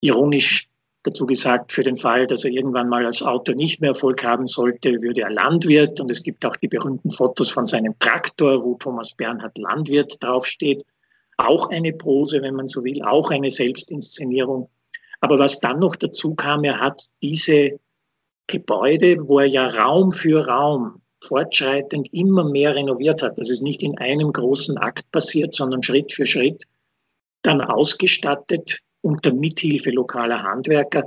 ironisch 0.00 0.68
dazu 1.04 1.26
gesagt, 1.26 1.72
für 1.72 1.82
den 1.82 1.96
Fall, 1.96 2.26
dass 2.26 2.44
er 2.44 2.50
irgendwann 2.50 2.88
mal 2.88 3.04
als 3.04 3.22
Autor 3.22 3.54
nicht 3.54 3.80
mehr 3.80 3.90
Erfolg 3.90 4.24
haben 4.24 4.46
sollte, 4.46 4.90
würde 5.02 5.22
er 5.22 5.30
Landwirt. 5.30 6.00
Und 6.00 6.10
es 6.10 6.22
gibt 6.22 6.44
auch 6.44 6.56
die 6.56 6.68
berühmten 6.68 7.10
Fotos 7.10 7.50
von 7.50 7.66
seinem 7.66 7.98
Traktor, 7.98 8.64
wo 8.64 8.74
Thomas 8.74 9.14
Bernhard 9.14 9.56
Landwirt 9.58 10.22
draufsteht. 10.22 10.84
Auch 11.36 11.68
eine 11.70 11.92
Prose, 11.92 12.40
wenn 12.42 12.54
man 12.54 12.68
so 12.68 12.82
will, 12.84 13.02
auch 13.02 13.30
eine 13.30 13.50
Selbstinszenierung. 13.50 14.68
Aber 15.20 15.38
was 15.38 15.60
dann 15.60 15.78
noch 15.78 15.96
dazu 15.96 16.34
kam, 16.34 16.64
er 16.64 16.80
hat 16.80 17.06
diese 17.22 17.78
Gebäude, 18.46 19.16
wo 19.26 19.40
er 19.40 19.46
ja 19.46 19.66
Raum 19.66 20.10
für 20.12 20.46
Raum 20.46 21.02
fortschreitend 21.22 22.12
immer 22.12 22.44
mehr 22.44 22.74
renoviert 22.74 23.22
hat. 23.22 23.38
Das 23.38 23.50
ist 23.50 23.62
nicht 23.62 23.82
in 23.82 23.96
einem 23.98 24.32
großen 24.32 24.76
Akt 24.78 25.10
passiert, 25.12 25.54
sondern 25.54 25.82
Schritt 25.82 26.12
für 26.12 26.26
Schritt 26.26 26.64
dann 27.44 27.60
ausgestattet 27.60 28.80
unter 29.02 29.32
Mithilfe 29.32 29.90
lokaler 29.90 30.42
Handwerker, 30.42 31.04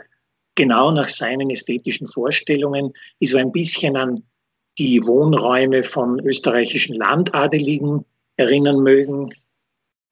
genau 0.56 0.92
nach 0.92 1.10
seinen 1.10 1.50
ästhetischen 1.50 2.08
Vorstellungen, 2.08 2.94
die 3.22 3.28
so 3.28 3.38
ein 3.38 3.52
bisschen 3.52 3.98
an 3.98 4.24
die 4.78 5.06
Wohnräume 5.06 5.84
von 5.84 6.20
österreichischen 6.20 6.96
Landadeligen 6.96 8.06
erinnern 8.38 8.82
mögen. 8.82 9.30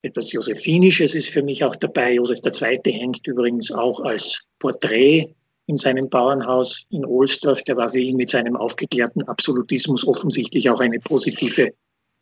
Etwas 0.01 0.32
Josephinisches 0.32 1.15
ist 1.15 1.30
für 1.30 1.43
mich 1.43 1.63
auch 1.63 1.76
dabei. 1.76 2.13
Josef 2.13 2.39
II. 2.43 2.80
hängt 2.91 3.26
übrigens 3.28 3.71
auch 3.71 3.99
als 4.01 4.43
Porträt 4.59 5.34
in 5.67 5.78
seinem 5.78 6.09
Bauernhaus 6.09 6.86
in 6.89 7.05
Ohlsdorf. 7.05 7.63
Der 7.63 7.78
war 7.78 7.89
für 7.89 7.99
ihn 7.99 8.17
mit 8.17 8.30
seinem 8.30 8.55
aufgeklärten 8.55 9.23
Absolutismus 9.23 10.07
offensichtlich 10.07 10.69
auch 10.69 10.80
eine 10.80 10.99
positive 10.99 11.73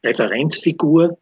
Referenzfigur. 0.03 1.17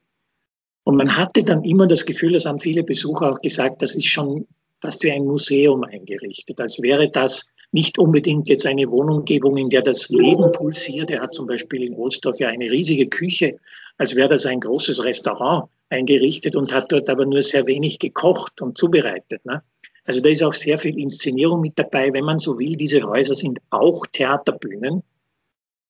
Und 0.83 0.95
man 0.97 1.15
hatte 1.15 1.43
dann 1.43 1.63
immer 1.63 1.87
das 1.87 2.05
Gefühl, 2.05 2.33
das 2.33 2.45
haben 2.45 2.59
viele 2.59 2.83
Besucher 2.83 3.31
auch 3.31 3.41
gesagt, 3.41 3.81
das 3.81 3.95
ist 3.95 4.07
schon 4.07 4.47
fast 4.81 5.03
wie 5.03 5.11
ein 5.11 5.25
Museum 5.25 5.83
eingerichtet, 5.83 6.59
als 6.59 6.81
wäre 6.81 7.09
das 7.09 7.45
nicht 7.71 7.97
unbedingt 7.97 8.49
jetzt 8.49 8.65
eine 8.65 8.89
Wohnumgebung, 8.89 9.55
in 9.57 9.69
der 9.69 9.81
das 9.81 10.09
Leben 10.09 10.51
pulsiert. 10.51 11.09
Er 11.09 11.21
hat 11.21 11.33
zum 11.33 11.47
Beispiel 11.47 11.83
in 11.83 11.93
Ohlsdorf 11.93 12.39
ja 12.39 12.49
eine 12.49 12.69
riesige 12.69 13.07
Küche, 13.07 13.57
als 13.97 14.15
wäre 14.15 14.29
das 14.29 14.45
ein 14.45 14.59
großes 14.59 15.03
Restaurant 15.05 15.69
eingerichtet 15.89 16.55
und 16.55 16.73
hat 16.73 16.91
dort 16.91 17.09
aber 17.09 17.25
nur 17.25 17.41
sehr 17.41 17.65
wenig 17.67 17.99
gekocht 17.99 18.61
und 18.61 18.77
zubereitet. 18.77 19.45
Ne? 19.45 19.61
Also 20.05 20.19
da 20.19 20.29
ist 20.29 20.43
auch 20.43 20.53
sehr 20.53 20.77
viel 20.77 20.99
Inszenierung 20.99 21.61
mit 21.61 21.77
dabei. 21.77 22.11
Wenn 22.11 22.25
man 22.25 22.39
so 22.39 22.57
will, 22.59 22.75
diese 22.75 23.01
Häuser 23.03 23.35
sind 23.35 23.59
auch 23.69 24.05
Theaterbühnen, 24.07 25.03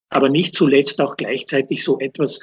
aber 0.09 0.29
nicht 0.29 0.53
zuletzt 0.53 0.99
auch 1.01 1.15
gleichzeitig 1.15 1.83
so 1.83 1.99
etwas 1.99 2.39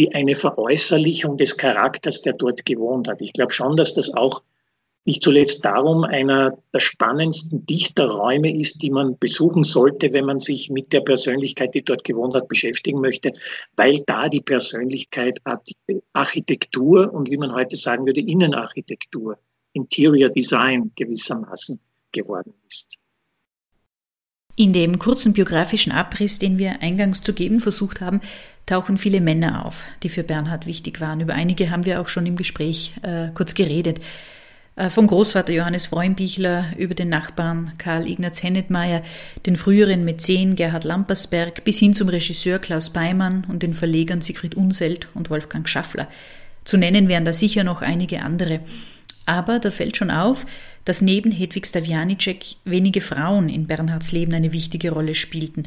wie 0.00 0.10
eine 0.14 0.34
Veräußerlichung 0.34 1.36
des 1.36 1.58
Charakters, 1.58 2.22
der 2.22 2.32
dort 2.32 2.64
gewohnt 2.64 3.06
hat. 3.06 3.20
Ich 3.20 3.34
glaube 3.34 3.52
schon, 3.52 3.76
dass 3.76 3.92
das 3.92 4.14
auch 4.14 4.42
nicht 5.04 5.22
zuletzt 5.22 5.62
darum 5.62 6.04
einer 6.04 6.56
der 6.72 6.80
spannendsten 6.80 7.66
Dichterräume 7.66 8.50
ist, 8.50 8.80
die 8.80 8.88
man 8.88 9.18
besuchen 9.18 9.62
sollte, 9.62 10.14
wenn 10.14 10.24
man 10.24 10.40
sich 10.40 10.70
mit 10.70 10.94
der 10.94 11.02
Persönlichkeit, 11.02 11.74
die 11.74 11.82
dort 11.82 12.04
gewohnt 12.04 12.34
hat, 12.34 12.48
beschäftigen 12.48 13.02
möchte, 13.02 13.32
weil 13.76 13.98
da 14.06 14.30
die 14.30 14.40
Persönlichkeit 14.40 15.38
Architektur 16.14 17.12
und 17.12 17.30
wie 17.30 17.36
man 17.36 17.54
heute 17.54 17.76
sagen 17.76 18.06
würde, 18.06 18.20
Innenarchitektur 18.20 19.38
Interior 19.74 20.30
Design 20.30 20.92
gewissermaßen 20.96 21.78
geworden 22.12 22.54
ist. 22.66 22.98
In 24.60 24.74
dem 24.74 24.98
kurzen 24.98 25.32
biografischen 25.32 25.90
Abriss, 25.90 26.38
den 26.38 26.58
wir 26.58 26.82
eingangs 26.82 27.22
zu 27.22 27.32
geben 27.32 27.60
versucht 27.60 28.02
haben, 28.02 28.20
tauchen 28.66 28.98
viele 28.98 29.22
Männer 29.22 29.64
auf, 29.64 29.84
die 30.02 30.10
für 30.10 30.22
Bernhard 30.22 30.66
wichtig 30.66 31.00
waren. 31.00 31.22
Über 31.22 31.32
einige 31.32 31.70
haben 31.70 31.86
wir 31.86 31.98
auch 31.98 32.08
schon 32.08 32.26
im 32.26 32.36
Gespräch 32.36 32.92
äh, 33.00 33.28
kurz 33.32 33.54
geredet. 33.54 34.02
Äh, 34.76 34.90
vom 34.90 35.06
Großvater 35.06 35.54
Johannes 35.54 35.86
Freumbichler 35.86 36.66
über 36.76 36.94
den 36.94 37.08
Nachbarn 37.08 37.72
Karl 37.78 38.06
Ignaz 38.06 38.42
Hennetmeier, 38.42 39.00
den 39.46 39.56
früheren 39.56 40.04
Mäzen 40.04 40.56
Gerhard 40.56 40.84
Lampersberg 40.84 41.64
bis 41.64 41.78
hin 41.78 41.94
zum 41.94 42.10
Regisseur 42.10 42.58
Klaus 42.58 42.90
Beimann 42.90 43.46
und 43.48 43.62
den 43.62 43.72
Verlegern 43.72 44.20
Siegfried 44.20 44.56
Unselt 44.56 45.08
und 45.14 45.30
Wolfgang 45.30 45.66
Schaffler. 45.70 46.06
Zu 46.64 46.76
nennen 46.76 47.08
wären 47.08 47.24
da 47.24 47.32
sicher 47.32 47.64
noch 47.64 47.80
einige 47.80 48.20
andere. 48.20 48.60
Aber 49.24 49.58
da 49.58 49.70
fällt 49.70 49.96
schon 49.96 50.10
auf, 50.10 50.44
dass 50.84 51.02
neben 51.02 51.30
Hedwig 51.30 51.66
Stavianicek 51.66 52.56
wenige 52.64 53.00
Frauen 53.00 53.48
in 53.48 53.66
Bernhards 53.66 54.12
Leben 54.12 54.34
eine 54.34 54.52
wichtige 54.52 54.92
Rolle 54.92 55.14
spielten. 55.14 55.64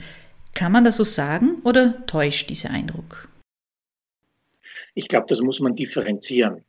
Kann 0.54 0.72
man 0.72 0.84
das 0.84 0.98
so 0.98 1.04
sagen 1.04 1.62
oder 1.64 2.06
täuscht 2.06 2.50
dieser 2.50 2.72
Eindruck? 2.72 3.30
Ich 4.96 5.08
glaube, 5.08 5.26
das 5.28 5.42
muss 5.42 5.60
man 5.60 5.76
differenzieren. 5.76 6.64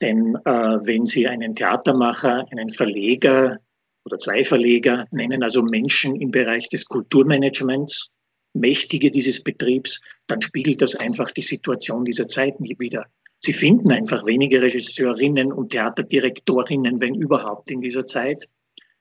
Denn 0.00 0.36
äh, 0.44 0.50
wenn 0.50 1.04
Sie 1.06 1.26
einen 1.26 1.54
Theatermacher, 1.54 2.46
einen 2.50 2.70
Verleger 2.70 3.58
oder 4.04 4.18
zwei 4.18 4.44
Verleger 4.44 5.06
nennen, 5.10 5.42
also 5.42 5.62
Menschen 5.62 6.16
im 6.16 6.30
Bereich 6.30 6.68
des 6.68 6.84
Kulturmanagements, 6.84 8.10
Mächtige 8.54 9.10
dieses 9.10 9.42
Betriebs, 9.42 10.00
dann 10.26 10.40
spiegelt 10.40 10.80
das 10.80 10.94
einfach 10.94 11.30
die 11.30 11.42
Situation 11.42 12.04
dieser 12.04 12.26
Zeit 12.28 12.54
wieder. 12.58 13.06
Sie 13.40 13.52
finden 13.52 13.92
einfach 13.92 14.26
wenige 14.26 14.60
Regisseurinnen 14.60 15.52
und 15.52 15.70
Theaterdirektorinnen, 15.70 17.00
wenn 17.00 17.14
überhaupt, 17.14 17.70
in 17.70 17.80
dieser 17.80 18.04
Zeit. 18.04 18.48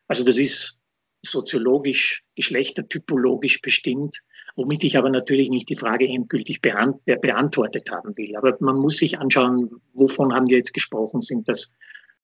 Also 0.07 0.23
das 0.23 0.37
ist 0.37 0.77
soziologisch, 1.25 2.23
geschlechtertypologisch 2.35 3.61
bestimmt, 3.61 4.21
womit 4.55 4.83
ich 4.83 4.97
aber 4.97 5.09
natürlich 5.09 5.49
nicht 5.49 5.67
die 5.69 5.75
Frage 5.75 6.07
endgültig 6.07 6.61
beantwortet 6.61 7.89
haben 7.91 8.15
will. 8.15 8.35
Aber 8.37 8.55
man 8.59 8.77
muss 8.77 8.97
sich 8.97 9.17
anschauen, 9.17 9.81
wovon 9.93 10.33
haben 10.33 10.47
wir 10.47 10.57
jetzt 10.57 10.73
gesprochen? 10.73 11.21
Sind 11.21 11.49
das 11.49 11.71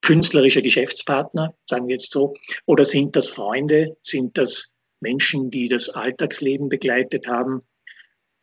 künstlerische 0.02 0.62
Geschäftspartner, 0.62 1.56
sagen 1.66 1.88
wir 1.88 1.96
jetzt 1.96 2.12
so, 2.12 2.36
oder 2.66 2.86
sind 2.86 3.16
das 3.16 3.30
Freunde, 3.30 3.98
sind 4.04 4.38
das 4.38 4.72
Menschen, 5.00 5.50
die 5.50 5.68
das 5.68 5.90
Alltagsleben 5.90 6.70
begleitet 6.70 7.28
haben? 7.28 7.62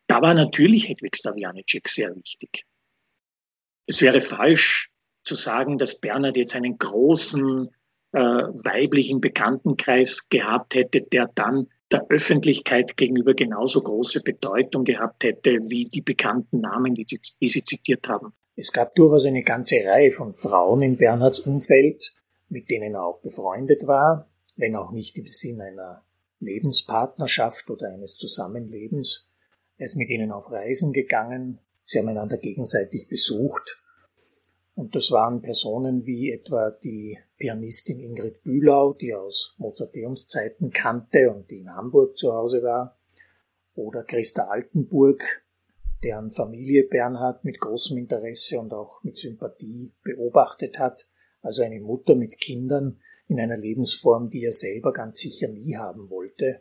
Da 0.08 0.20
war 0.20 0.34
natürlich 0.34 0.88
Hedwig 0.88 1.16
Stavianicek 1.16 1.88
sehr 1.88 2.14
wichtig. 2.16 2.64
Es 3.90 4.02
wäre 4.02 4.20
falsch 4.20 4.92
zu 5.24 5.34
sagen, 5.34 5.76
dass 5.76 5.98
Bernhard 5.98 6.36
jetzt 6.36 6.54
einen 6.54 6.78
großen 6.78 7.70
äh, 8.12 8.20
weiblichen 8.20 9.20
Bekanntenkreis 9.20 10.28
gehabt 10.28 10.76
hätte, 10.76 11.02
der 11.02 11.28
dann 11.34 11.66
der 11.90 12.06
Öffentlichkeit 12.08 12.96
gegenüber 12.96 13.34
genauso 13.34 13.82
große 13.82 14.20
Bedeutung 14.22 14.84
gehabt 14.84 15.24
hätte 15.24 15.58
wie 15.70 15.86
die 15.86 16.02
bekannten 16.02 16.60
Namen, 16.60 16.94
die, 16.94 17.04
die 17.04 17.48
Sie 17.48 17.64
zitiert 17.64 18.08
haben. 18.08 18.32
Es 18.54 18.70
gab 18.70 18.94
durchaus 18.94 19.26
eine 19.26 19.42
ganze 19.42 19.84
Reihe 19.84 20.12
von 20.12 20.34
Frauen 20.34 20.82
in 20.82 20.96
Bernhards 20.96 21.40
Umfeld, 21.40 22.14
mit 22.48 22.70
denen 22.70 22.94
er 22.94 23.02
auch 23.02 23.20
befreundet 23.22 23.88
war, 23.88 24.28
wenn 24.54 24.76
auch 24.76 24.92
nicht 24.92 25.18
im 25.18 25.26
Sinn 25.26 25.60
einer 25.60 26.04
Lebenspartnerschaft 26.38 27.68
oder 27.68 27.88
eines 27.88 28.14
Zusammenlebens. 28.14 29.28
Er 29.78 29.86
ist 29.86 29.96
mit 29.96 30.10
ihnen 30.10 30.30
auf 30.30 30.52
Reisen 30.52 30.92
gegangen, 30.92 31.58
sie 31.90 31.98
haben 31.98 32.08
einander 32.08 32.36
gegenseitig 32.36 33.08
besucht. 33.08 33.82
Und 34.76 34.94
das 34.94 35.10
waren 35.10 35.42
Personen 35.42 36.06
wie 36.06 36.30
etwa 36.30 36.70
die 36.70 37.18
Pianistin 37.36 37.98
Ingrid 37.98 38.44
Bühlau, 38.44 38.92
die 38.92 39.12
aus 39.12 39.56
Mozarteumszeiten 39.58 40.70
kannte 40.70 41.30
und 41.30 41.50
die 41.50 41.58
in 41.58 41.74
Hamburg 41.74 42.16
zu 42.16 42.32
Hause 42.32 42.62
war, 42.62 42.96
oder 43.74 44.04
Christa 44.04 44.44
Altenburg, 44.44 45.44
deren 46.04 46.30
Familie 46.30 46.84
Bernhard 46.84 47.44
mit 47.44 47.58
großem 47.58 47.98
Interesse 47.98 48.60
und 48.60 48.72
auch 48.72 49.02
mit 49.02 49.18
Sympathie 49.18 49.92
beobachtet 50.04 50.78
hat, 50.78 51.08
also 51.42 51.62
eine 51.62 51.80
Mutter 51.80 52.14
mit 52.14 52.38
Kindern 52.38 53.00
in 53.26 53.40
einer 53.40 53.56
Lebensform, 53.56 54.30
die 54.30 54.44
er 54.44 54.52
selber 54.52 54.92
ganz 54.92 55.20
sicher 55.20 55.48
nie 55.48 55.76
haben 55.76 56.08
wollte. 56.08 56.60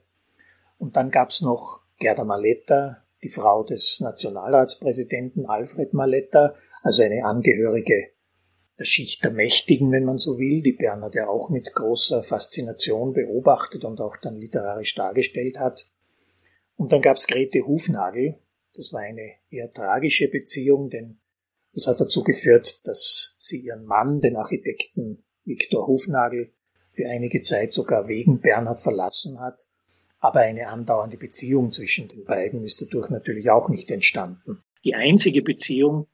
Und 0.79 0.95
dann 0.95 1.11
gab's 1.11 1.41
noch 1.41 1.81
Gerda 1.99 2.23
Maletta, 2.23 3.03
die 3.23 3.29
Frau 3.29 3.63
des 3.63 3.99
Nationalratspräsidenten 3.99 5.45
Alfred 5.45 5.93
Maletta, 5.93 6.55
also 6.81 7.03
eine 7.03 7.25
Angehörige 7.25 8.11
der 8.79 8.85
Schicht 8.85 9.23
der 9.23 9.31
Mächtigen, 9.31 9.91
wenn 9.91 10.05
man 10.05 10.17
so 10.17 10.39
will, 10.39 10.61
die 10.61 10.71
Bernhard 10.71 11.13
ja 11.13 11.27
auch 11.27 11.49
mit 11.49 11.73
großer 11.73 12.23
Faszination 12.23 13.13
beobachtet 13.13 13.83
und 13.83 13.99
auch 13.99 14.15
dann 14.17 14.37
literarisch 14.37 14.95
dargestellt 14.95 15.59
hat. 15.59 15.89
Und 16.77 16.93
dann 16.93 17.01
gab's 17.01 17.27
Grete 17.27 17.67
Hufnagel. 17.67 18.39
Das 18.73 18.93
war 18.93 19.01
eine 19.01 19.33
eher 19.49 19.71
tragische 19.73 20.29
Beziehung, 20.29 20.89
denn 20.89 21.19
das 21.73 21.87
hat 21.87 21.99
dazu 21.99 22.23
geführt, 22.23 22.87
dass 22.87 23.35
sie 23.37 23.59
ihren 23.59 23.83
Mann, 23.83 24.21
den 24.21 24.37
Architekten 24.37 25.25
Viktor 25.43 25.85
Hufnagel, 25.85 26.53
für 26.91 27.07
einige 27.07 27.41
Zeit 27.41 27.73
sogar 27.73 28.07
wegen 28.07 28.39
Bernhard 28.39 28.79
verlassen 28.79 29.39
hat. 29.39 29.67
Aber 30.19 30.41
eine 30.41 30.67
andauernde 30.67 31.17
Beziehung 31.17 31.71
zwischen 31.71 32.07
den 32.07 32.25
beiden 32.25 32.63
ist 32.63 32.81
dadurch 32.81 33.09
natürlich 33.09 33.49
auch 33.49 33.69
nicht 33.69 33.89
entstanden. 33.89 34.61
Die 34.83 34.95
einzige 34.95 35.41
Beziehung, 35.41 36.07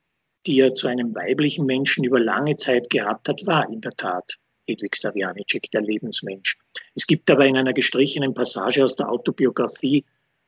die 0.46 0.60
er 0.60 0.74
zu 0.74 0.88
einem 0.88 1.16
weiblichen 1.16 1.66
Menschen 1.66 2.04
über 2.04 2.20
lange 2.20 2.58
Zeit 2.58 2.90
gehabt 2.90 3.28
hat, 3.30 3.46
war 3.46 3.68
in 3.72 3.82
der 3.82 3.92
Tat 3.92 4.38
Hedwig 4.68 4.96
Stavianicek, 4.96 5.70
der 5.72 5.82
Lebensmensch. 5.82 6.58
Es 6.96 7.08
gibt 7.08 7.30
aber 7.30 7.46
in 7.46 7.58
einer 7.58 7.74
gestrichenen 7.74 8.34
Passage 8.34 8.84
aus 8.84 8.96
der 8.96 9.10
Autobiografie 9.10 10.06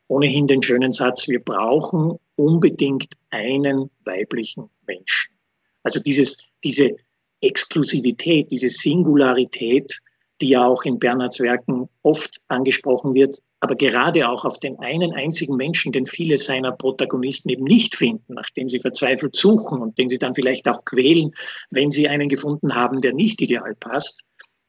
ohnehin 0.07 0.47
den 0.47 0.63
schönen 0.63 0.91
Satz, 0.91 1.27
wir 1.27 1.43
brauchen 1.43 2.17
unbedingt 2.35 3.13
einen 3.29 3.89
weiblichen 4.05 4.69
Menschen. 4.85 5.35
Also 5.83 5.99
dieses, 5.99 6.37
diese 6.63 6.95
Exklusivität, 7.41 8.51
diese 8.51 8.69
Singularität, 8.69 9.99
die 10.41 10.49
ja 10.49 10.65
auch 10.65 10.83
in 10.83 10.99
Bernhards 10.99 11.39
Werken 11.39 11.89
oft 12.03 12.41
angesprochen 12.47 13.15
wird, 13.15 13.39
aber 13.59 13.75
gerade 13.75 14.29
auch 14.29 14.45
auf 14.45 14.59
den 14.59 14.77
einen 14.79 15.13
einzigen 15.13 15.55
Menschen, 15.55 15.91
den 15.91 16.05
viele 16.05 16.37
seiner 16.37 16.71
Protagonisten 16.71 17.49
eben 17.49 17.63
nicht 17.63 17.95
finden, 17.95 18.35
nachdem 18.35 18.69
sie 18.69 18.79
verzweifelt 18.79 19.35
suchen 19.35 19.81
und 19.81 19.97
den 19.97 20.09
sie 20.09 20.19
dann 20.19 20.35
vielleicht 20.35 20.67
auch 20.67 20.85
quälen, 20.85 21.31
wenn 21.71 21.89
sie 21.91 22.07
einen 22.07 22.29
gefunden 22.29 22.75
haben, 22.75 23.01
der 23.01 23.13
nicht 23.13 23.41
ideal 23.41 23.75
passt, 23.75 24.23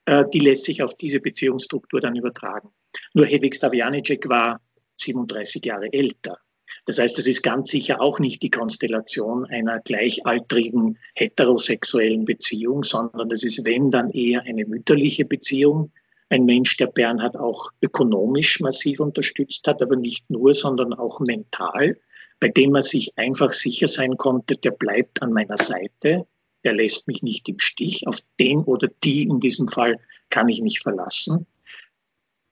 äh, 0.07 0.25
die 0.33 0.41
lässt 0.41 0.65
sich 0.65 0.83
auf 0.83 0.95
diese 0.95 1.21
Beziehungsstruktur 1.21 2.01
dann 2.01 2.17
übertragen. 2.17 2.71
Nur 3.13 3.27
Hedwig 3.27 3.55
Stavianicek 3.55 4.29
war 4.29 4.61
37 4.97 5.65
Jahre 5.65 5.93
älter. 5.93 6.39
Das 6.87 6.99
heißt, 6.99 7.17
das 7.17 7.27
ist 7.27 7.43
ganz 7.43 7.71
sicher 7.71 8.01
auch 8.01 8.19
nicht 8.19 8.43
die 8.43 8.51
Konstellation 8.51 9.45
einer 9.47 9.81
gleichaltrigen 9.81 10.99
heterosexuellen 11.15 12.25
Beziehung, 12.25 12.83
sondern 12.83 13.29
das 13.29 13.43
ist, 13.43 13.65
wenn 13.65 13.91
dann 13.91 14.11
eher 14.11 14.43
eine 14.43 14.65
mütterliche 14.65 15.25
Beziehung. 15.25 15.93
Ein 16.31 16.45
Mensch, 16.45 16.77
der 16.77 16.89
Bernhard 16.89 17.37
auch 17.37 17.71
ökonomisch 17.83 18.61
massiv 18.61 19.01
unterstützt 19.01 19.67
hat, 19.67 19.83
aber 19.83 19.97
nicht 19.97 20.29
nur, 20.29 20.55
sondern 20.55 20.93
auch 20.95 21.21
mental, 21.21 21.99
bei 22.41 22.49
dem 22.49 22.73
man 22.73 22.83
sich 22.83 23.17
einfach 23.17 23.53
sicher 23.53 23.89
sein 23.89 24.17
konnte, 24.17 24.57
der 24.57 24.73
bleibt 24.73 25.23
an 25.23 25.33
meiner 25.33 25.57
Seite, 25.57 26.27
der 26.65 26.75
lässt 26.75 27.07
mich 27.07 27.23
nicht 27.23 27.49
im 27.49 27.59
Stich, 27.59 28.07
auf 28.07 28.19
den 28.39 28.59
oder 28.61 28.89
die 29.05 29.23
in 29.23 29.41
diesem 29.41 29.69
Fall 29.69 29.99
kann 30.31 30.49
ich 30.49 30.61
mich 30.61 30.81
verlassen. 30.81 31.47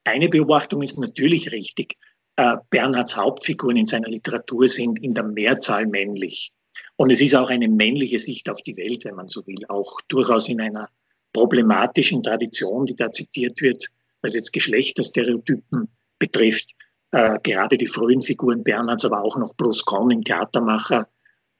Eine 0.03 0.29
Beobachtung 0.29 0.81
ist 0.81 0.97
natürlich 0.97 1.51
richtig. 1.51 1.97
Äh, 2.37 2.57
Bernhards 2.69 3.15
Hauptfiguren 3.15 3.77
in 3.77 3.85
seiner 3.85 4.07
Literatur 4.07 4.67
sind 4.69 4.99
in 5.03 5.13
der 5.13 5.23
Mehrzahl 5.23 5.85
männlich. 5.85 6.53
Und 6.95 7.11
es 7.11 7.21
ist 7.21 7.35
auch 7.35 7.49
eine 7.49 7.67
männliche 7.67 8.19
Sicht 8.19 8.49
auf 8.49 8.61
die 8.61 8.77
Welt, 8.77 9.05
wenn 9.05 9.15
man 9.15 9.27
so 9.27 9.45
will, 9.45 9.65
auch 9.67 9.99
durchaus 10.07 10.47
in 10.47 10.61
einer 10.61 10.89
problematischen 11.37 12.23
Tradition, 12.23 12.87
die 12.87 12.95
da 12.95 13.11
zitiert 13.11 13.61
wird, 13.61 13.85
was 14.23 14.33
jetzt 14.33 14.53
Geschlechterstereotypen 14.53 15.87
betrifft. 16.17 16.71
Äh, 17.11 17.37
gerade 17.43 17.77
die 17.77 17.85
frühen 17.85 18.23
Figuren 18.23 18.63
Bernhards, 18.63 19.05
aber 19.05 19.23
auch 19.23 19.37
noch 19.37 19.55
Bruce 19.55 19.85
Conn 19.85 20.09
im 20.09 20.23
Theatermacher, 20.23 21.05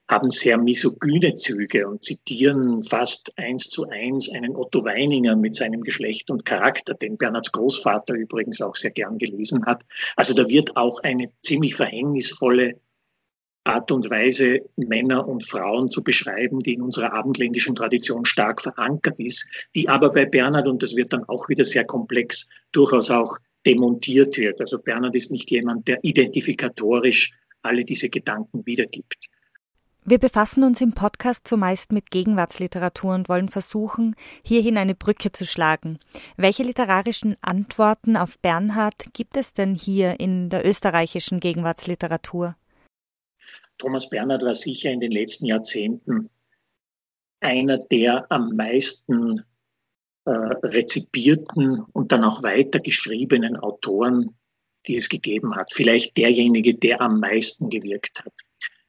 haben 0.09 0.32
sehr 0.32 0.57
misogyne 0.57 1.36
Züge 1.36 1.88
und 1.88 2.03
zitieren 2.03 2.82
fast 2.82 3.32
eins 3.38 3.69
zu 3.69 3.88
eins 3.89 4.32
einen 4.32 4.55
Otto 4.55 4.84
Weininger 4.84 5.36
mit 5.36 5.55
seinem 5.55 5.82
Geschlecht 5.82 6.32
und 6.32 6.43
Charakter, 6.43 6.95
den 6.95 7.17
Bernhards 7.17 7.51
Großvater 7.51 8.15
übrigens 8.15 8.61
auch 8.61 8.75
sehr 8.75 8.91
gern 8.91 9.19
gelesen 9.19 9.63
hat. 9.65 9.86
Also 10.15 10.34
da 10.34 10.47
wird 10.47 10.75
auch 10.75 11.01
eine 11.03 11.30
ziemlich 11.43 11.75
verhängnisvolle 11.75 12.80
Art 13.68 13.91
und 13.91 14.09
Weise, 14.09 14.61
Männer 14.78 15.28
und 15.28 15.43
Frauen 15.43 15.89
zu 15.89 16.03
beschreiben, 16.03 16.59
die 16.59 16.74
in 16.74 16.82
unserer 16.82 17.13
abendländischen 17.13 17.76
Tradition 17.76 18.26
stark 18.26 18.61
verankert 18.61 19.20
ist, 19.20 19.47
die 19.76 19.89
aber 19.89 20.11
bei 20.11 20.26
Bernhard, 20.26 20.68
und 20.68 20.82
das 20.82 20.95
wird 20.95 21.13
dann 21.13 21.24
auch 21.26 21.49
wieder 21.49 21.65
sehr 21.65 21.86
komplex, 21.86 22.47
durchaus 22.72 23.11
auch 23.11 23.38
demontiert 23.65 24.38
wird. 24.38 24.61
Also 24.61 24.80
Bernhard 24.80 25.15
ist 25.15 25.32
nicht 25.32 25.51
jemand, 25.51 25.88
der 25.88 25.99
identifikatorisch 26.03 27.32
alle 27.61 27.84
diese 27.84 28.09
Gedanken 28.09 28.65
wiedergibt. 28.65 29.28
Wir 30.09 30.20
befassen 30.20 30.63
uns 30.63 30.80
im 30.80 30.93
Podcast 30.93 31.45
zumeist 31.45 31.91
mit 31.91 32.11
Gegenwartsliteratur 32.11 33.13
und 33.13 33.28
wollen 33.28 33.49
versuchen, 33.49 34.15
hierhin 34.41 34.78
eine 34.78 34.95
Brücke 34.95 35.34
zu 35.34 35.45
schlagen. 35.45 35.99
Welche 36.38 36.63
literarischen 36.63 37.36
Antworten 37.41 38.15
auf 38.15 38.39
Bernhard 38.39 39.07
gibt 39.11 39.36
es 39.36 39.51
denn 39.51 39.76
hier 39.76 40.22
in 40.22 40.49
der 40.49 40.65
österreichischen 40.65 41.41
Gegenwartsliteratur? 41.41 42.55
Thomas 43.78 44.09
Bernhard 44.09 44.43
war 44.43 44.55
sicher 44.55 44.91
in 44.91 44.99
den 44.99 45.11
letzten 45.11 45.45
Jahrzehnten 45.45 46.30
einer 47.39 47.78
der 47.78 48.32
am 48.32 48.55
meisten 48.55 49.43
äh, 50.25 50.32
rezipierten 50.32 51.82
und 51.93 52.11
dann 52.11 52.23
auch 52.23 52.43
weitergeschriebenen 52.43 53.57
Autoren, 53.57 54.36
die 54.88 54.95
es 54.95 55.09
gegeben 55.09 55.55
hat. 55.55 55.71
Vielleicht 55.71 56.17
derjenige, 56.17 56.75
der 56.75 57.01
am 57.01 57.19
meisten 57.19 57.69
gewirkt 57.69 58.23
hat. 58.25 58.34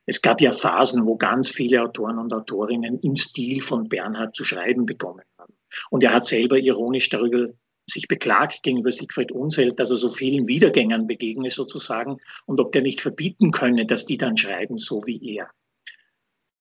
Es 0.07 0.23
gab 0.23 0.41
ja 0.41 0.53
Phasen, 0.53 1.05
wo 1.05 1.17
ganz 1.17 1.51
viele 1.51 1.83
Autoren 1.83 2.19
und 2.19 2.33
Autorinnen 2.33 2.99
im 3.01 3.17
Stil 3.17 3.61
von 3.61 3.89
Bernhard 3.89 4.35
zu 4.35 4.43
schreiben 4.43 4.87
begonnen 4.87 5.27
haben. 5.39 5.55
Und 5.91 6.03
er 6.03 6.15
hat 6.15 6.25
selber 6.25 6.59
ironisch 6.59 7.11
darüber 7.11 7.49
sich 7.91 8.09
beklagt 8.09 8.63
gegenüber 8.63 8.93
Siegfried 8.93 9.33
Unselt, 9.33 9.79
dass 9.81 9.91
er 9.91 9.97
so 9.97 10.11
vielen 10.11 10.47
Wiedergängern 10.47 11.07
begegne 11.07 11.51
sozusagen 11.51 12.19
und 12.47 12.61
ob 12.61 12.73
der 12.73 12.83
nicht 12.83 13.01
verbieten 13.01 13.51
könne, 13.51 13.87
dass 13.87 14.07
die 14.07 14.19
dann 14.19 14.37
schreiben, 14.37 14.79
so 14.79 15.03
wie 15.07 15.37
er. 15.37 15.49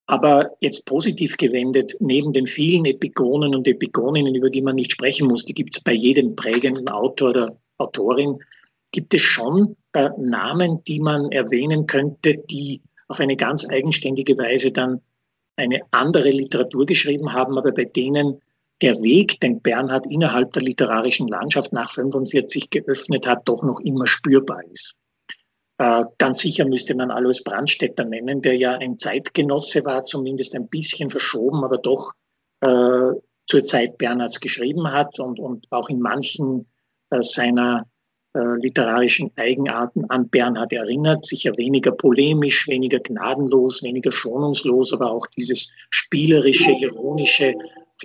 Aber 0.09 0.51
jetzt 0.61 0.85
positiv 0.85 1.35
gewendet, 1.35 1.97
neben 1.99 2.31
den 2.31 2.47
vielen 2.47 2.85
Epigonen 2.85 3.53
und 3.53 3.67
Epigoninnen, 3.67 4.35
über 4.35 4.49
die 4.49 4.61
man 4.61 4.75
nicht 4.75 4.93
sprechen 4.93 5.27
muss, 5.27 5.43
die 5.43 5.53
gibt 5.53 5.75
es 5.75 5.83
bei 5.83 5.91
jedem 5.91 6.35
prägenden 6.35 6.87
Autor 6.87 7.31
oder 7.31 7.57
Autorin, 7.77 8.39
gibt 8.91 9.13
es 9.13 9.21
schon 9.21 9.75
äh, 9.91 10.09
Namen, 10.17 10.81
die 10.85 11.01
man 11.01 11.29
erwähnen 11.31 11.87
könnte, 11.87 12.35
die 12.49 12.81
auf 13.09 13.19
eine 13.19 13.35
ganz 13.35 13.69
eigenständige 13.69 14.37
Weise 14.37 14.71
dann 14.71 15.01
eine 15.57 15.81
andere 15.91 16.29
Literatur 16.29 16.85
geschrieben 16.85 17.33
haben, 17.33 17.57
aber 17.57 17.73
bei 17.73 17.85
denen 17.85 18.41
der 18.81 18.95
Weg, 19.01 19.39
den 19.39 19.61
Bernhard 19.61 20.05
innerhalb 20.07 20.53
der 20.53 20.61
literarischen 20.61 21.27
Landschaft 21.27 21.73
nach 21.73 21.91
45 21.91 22.69
geöffnet 22.69 23.25
hat, 23.27 23.41
doch 23.45 23.63
noch 23.63 23.79
immer 23.79 24.07
spürbar 24.07 24.61
ist. 24.71 24.95
Äh, 25.79 26.05
ganz 26.17 26.41
sicher 26.41 26.65
müsste 26.65 26.95
man 26.95 27.11
Alois 27.11 27.41
Brandstätter 27.43 28.05
nennen, 28.05 28.41
der 28.41 28.55
ja 28.55 28.77
ein 28.77 28.97
Zeitgenosse 28.97 29.85
war, 29.85 30.05
zumindest 30.05 30.55
ein 30.55 30.67
bisschen 30.67 31.09
verschoben, 31.09 31.63
aber 31.63 31.77
doch 31.77 32.13
äh, 32.61 33.11
zur 33.45 33.63
Zeit 33.63 33.97
Bernhards 33.97 34.39
geschrieben 34.39 34.91
hat 34.91 35.19
und, 35.19 35.39
und 35.39 35.67
auch 35.69 35.89
in 35.89 35.99
manchen 35.99 36.67
äh, 37.11 37.21
seiner 37.21 37.85
äh, 38.33 38.55
literarischen 38.59 39.31
Eigenarten 39.35 40.05
an 40.09 40.29
Bernhard 40.29 40.73
erinnert. 40.73 41.25
Sicher 41.25 41.51
weniger 41.57 41.91
polemisch, 41.91 42.67
weniger 42.67 42.99
gnadenlos, 42.99 43.83
weniger 43.83 44.11
schonungslos, 44.11 44.93
aber 44.93 45.11
auch 45.11 45.27
dieses 45.27 45.71
spielerische, 45.91 46.71
ironische, 46.71 47.53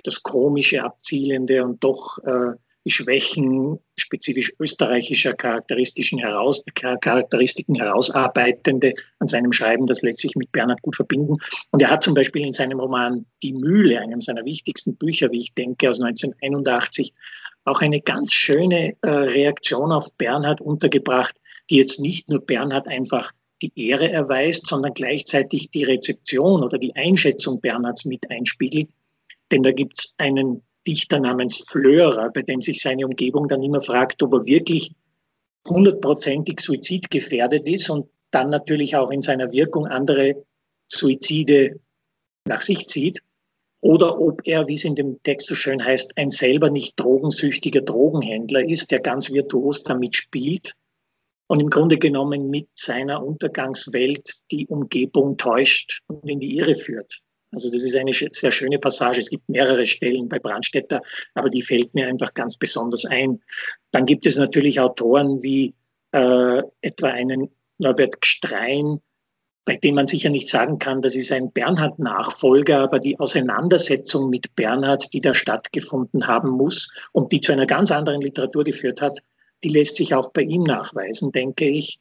das 0.01 0.23
komische 0.23 0.83
abzielende 0.83 1.63
und 1.63 1.83
doch 1.83 2.17
äh, 2.25 2.55
die 2.85 2.91
Schwächen 2.91 3.79
spezifisch 3.97 4.53
österreichischer 4.59 5.33
charakteristischen 5.33 6.19
heraus, 6.19 6.63
Charakteristiken 6.73 7.75
herausarbeitende 7.75 8.93
an 9.19 9.27
seinem 9.27 9.53
Schreiben, 9.53 9.87
das 9.87 10.01
lässt 10.01 10.19
sich 10.19 10.35
mit 10.35 10.51
Bernhard 10.51 10.81
gut 10.81 10.95
verbinden. 10.95 11.35
Und 11.71 11.81
er 11.81 11.89
hat 11.89 12.03
zum 12.03 12.13
Beispiel 12.13 12.45
in 12.45 12.53
seinem 12.53 12.79
Roman 12.79 13.25
Die 13.41 13.53
Mühle, 13.53 14.01
einem 14.01 14.21
seiner 14.21 14.43
wichtigsten 14.43 14.95
Bücher, 14.95 15.31
wie 15.31 15.41
ich 15.41 15.53
denke, 15.53 15.89
aus 15.89 16.01
1981, 16.01 17.13
auch 17.65 17.81
eine 17.81 18.01
ganz 18.01 18.33
schöne 18.33 18.95
äh, 19.01 19.09
Reaktion 19.09 19.93
auf 19.93 20.11
Bernhard 20.17 20.59
untergebracht, 20.59 21.35
die 21.69 21.77
jetzt 21.77 22.01
nicht 22.01 22.29
nur 22.29 22.41
Bernhard 22.41 22.87
einfach 22.89 23.31
die 23.61 23.71
Ehre 23.75 24.11
erweist, 24.11 24.67
sondern 24.67 24.93
gleichzeitig 24.93 25.71
die 25.71 25.83
Rezeption 25.83 26.63
oder 26.63 26.77
die 26.77 26.93
Einschätzung 26.95 27.61
Bernhards 27.61 28.03
mit 28.03 28.29
einspiegelt. 28.29 28.89
Denn 29.53 29.61
da 29.61 29.71
gibt 29.71 29.99
es 29.99 30.15
einen 30.17 30.63
Dichter 30.87 31.19
namens 31.19 31.59
Fleurer, 31.69 32.31
bei 32.31 32.41
dem 32.41 32.59
sich 32.59 32.81
seine 32.81 33.05
Umgebung 33.05 33.47
dann 33.47 33.61
immer 33.61 33.81
fragt, 33.81 34.23
ob 34.23 34.33
er 34.33 34.45
wirklich 34.47 34.91
hundertprozentig 35.67 36.59
suizidgefährdet 36.59 37.67
ist 37.69 37.87
und 37.91 38.09
dann 38.31 38.49
natürlich 38.49 38.95
auch 38.95 39.11
in 39.11 39.21
seiner 39.21 39.51
Wirkung 39.51 39.85
andere 39.85 40.43
Suizide 40.91 41.79
nach 42.45 42.63
sich 42.63 42.87
zieht 42.87 43.21
oder 43.81 44.19
ob 44.19 44.41
er, 44.45 44.67
wie 44.67 44.73
es 44.73 44.85
in 44.85 44.95
dem 44.95 45.21
Text 45.21 45.47
so 45.47 45.53
schön 45.53 45.85
heißt, 45.85 46.17
ein 46.17 46.31
selber 46.31 46.71
nicht 46.71 46.99
drogensüchtiger 46.99 47.81
Drogenhändler 47.81 48.67
ist, 48.67 48.89
der 48.89 49.01
ganz 49.01 49.31
virtuos 49.31 49.83
damit 49.83 50.15
spielt 50.15 50.73
und 51.45 51.59
im 51.59 51.69
Grunde 51.69 51.99
genommen 51.99 52.49
mit 52.49 52.69
seiner 52.73 53.23
Untergangswelt 53.23 54.27
die 54.49 54.65
Umgebung 54.65 55.37
täuscht 55.37 56.01
und 56.07 56.27
in 56.27 56.39
die 56.39 56.57
Irre 56.57 56.73
führt. 56.73 57.21
Also 57.53 57.71
das 57.71 57.83
ist 57.83 57.95
eine 57.95 58.11
sehr 58.13 58.51
schöne 58.51 58.79
Passage. 58.79 59.21
Es 59.21 59.29
gibt 59.29 59.47
mehrere 59.47 59.85
Stellen 59.85 60.27
bei 60.27 60.39
Brandstätter, 60.39 61.01
aber 61.35 61.49
die 61.49 61.61
fällt 61.61 61.93
mir 61.93 62.07
einfach 62.07 62.33
ganz 62.33 62.57
besonders 62.57 63.05
ein. 63.05 63.41
Dann 63.91 64.05
gibt 64.05 64.25
es 64.25 64.35
natürlich 64.35 64.79
Autoren 64.79 65.41
wie 65.43 65.73
äh, 66.11 66.61
etwa 66.81 67.07
einen 67.07 67.49
Norbert 67.77 68.21
Gstrein, 68.21 68.99
bei 69.65 69.77
dem 69.77 69.95
man 69.95 70.07
sicher 70.07 70.29
nicht 70.29 70.49
sagen 70.49 70.77
kann, 70.77 71.01
das 71.01 71.15
ist 71.15 71.31
ein 71.31 71.51
Bernhard-Nachfolger, 71.51 72.79
aber 72.79 72.99
die 72.99 73.17
Auseinandersetzung 73.19 74.29
mit 74.29 74.55
Bernhard, 74.55 75.13
die 75.13 75.21
da 75.21 75.33
stattgefunden 75.33 76.27
haben 76.27 76.49
muss 76.49 76.89
und 77.13 77.31
die 77.31 77.39
zu 77.39 77.53
einer 77.53 77.65
ganz 77.65 77.89
anderen 77.91 78.21
Literatur 78.21 78.63
geführt 78.65 78.99
hat, 78.99 79.19
die 79.63 79.69
lässt 79.69 79.95
sich 79.95 80.13
auch 80.13 80.31
bei 80.31 80.41
ihm 80.41 80.63
nachweisen, 80.63 81.31
denke 81.31 81.65
ich. 81.65 81.99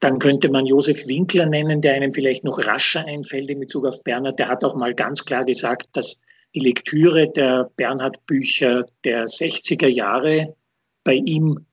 Dann 0.00 0.18
könnte 0.18 0.50
man 0.50 0.66
Josef 0.66 1.06
Winkler 1.06 1.46
nennen, 1.46 1.82
der 1.82 1.94
einem 1.94 2.12
vielleicht 2.12 2.42
noch 2.42 2.66
rascher 2.66 3.04
einfällt 3.04 3.50
in 3.50 3.60
Bezug 3.60 3.86
auf 3.86 4.02
Bernhard. 4.02 4.38
Der 4.38 4.48
hat 4.48 4.64
auch 4.64 4.74
mal 4.74 4.94
ganz 4.94 5.24
klar 5.24 5.44
gesagt, 5.44 5.88
dass 5.92 6.18
die 6.54 6.60
Lektüre 6.60 7.30
der 7.30 7.70
Bernhard-Bücher 7.76 8.86
der 9.04 9.26
60er 9.26 9.88
Jahre 9.88 10.56
bei 11.04 11.14
ihm, 11.14 11.66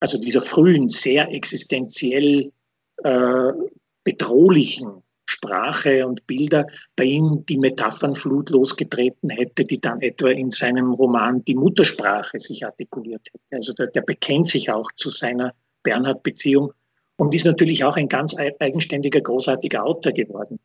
also 0.00 0.18
dieser 0.18 0.42
frühen, 0.42 0.88
sehr 0.88 1.32
existenziell 1.32 2.52
äh, 3.02 3.52
bedrohlichen 4.04 5.02
Sprache 5.26 6.06
und 6.06 6.26
Bilder 6.26 6.66
bei 6.96 7.04
ihm 7.04 7.44
die 7.48 7.58
Metaphernflut 7.58 8.50
losgetreten 8.50 9.30
hätte, 9.30 9.64
die 9.64 9.80
dann 9.80 10.00
etwa 10.02 10.28
in 10.28 10.50
seinem 10.50 10.92
Roman 10.92 11.44
Die 11.44 11.54
Muttersprache 11.54 12.38
sich 12.38 12.64
artikuliert 12.64 13.28
hätte. 13.32 13.56
Also 13.56 13.72
der, 13.72 13.86
der 13.86 14.02
bekennt 14.02 14.50
sich 14.50 14.70
auch 14.70 14.90
zu 14.96 15.08
seiner 15.08 15.54
Bernhard-Beziehung 15.82 16.72
und 17.22 17.32
ist 17.36 17.44
natürlich 17.46 17.84
auch 17.84 17.96
ein 17.96 18.08
ganz 18.08 18.34
eigenständiger, 18.58 19.20
großartiger 19.20 19.84
Autor 19.84 20.10
geworden. 20.10 20.58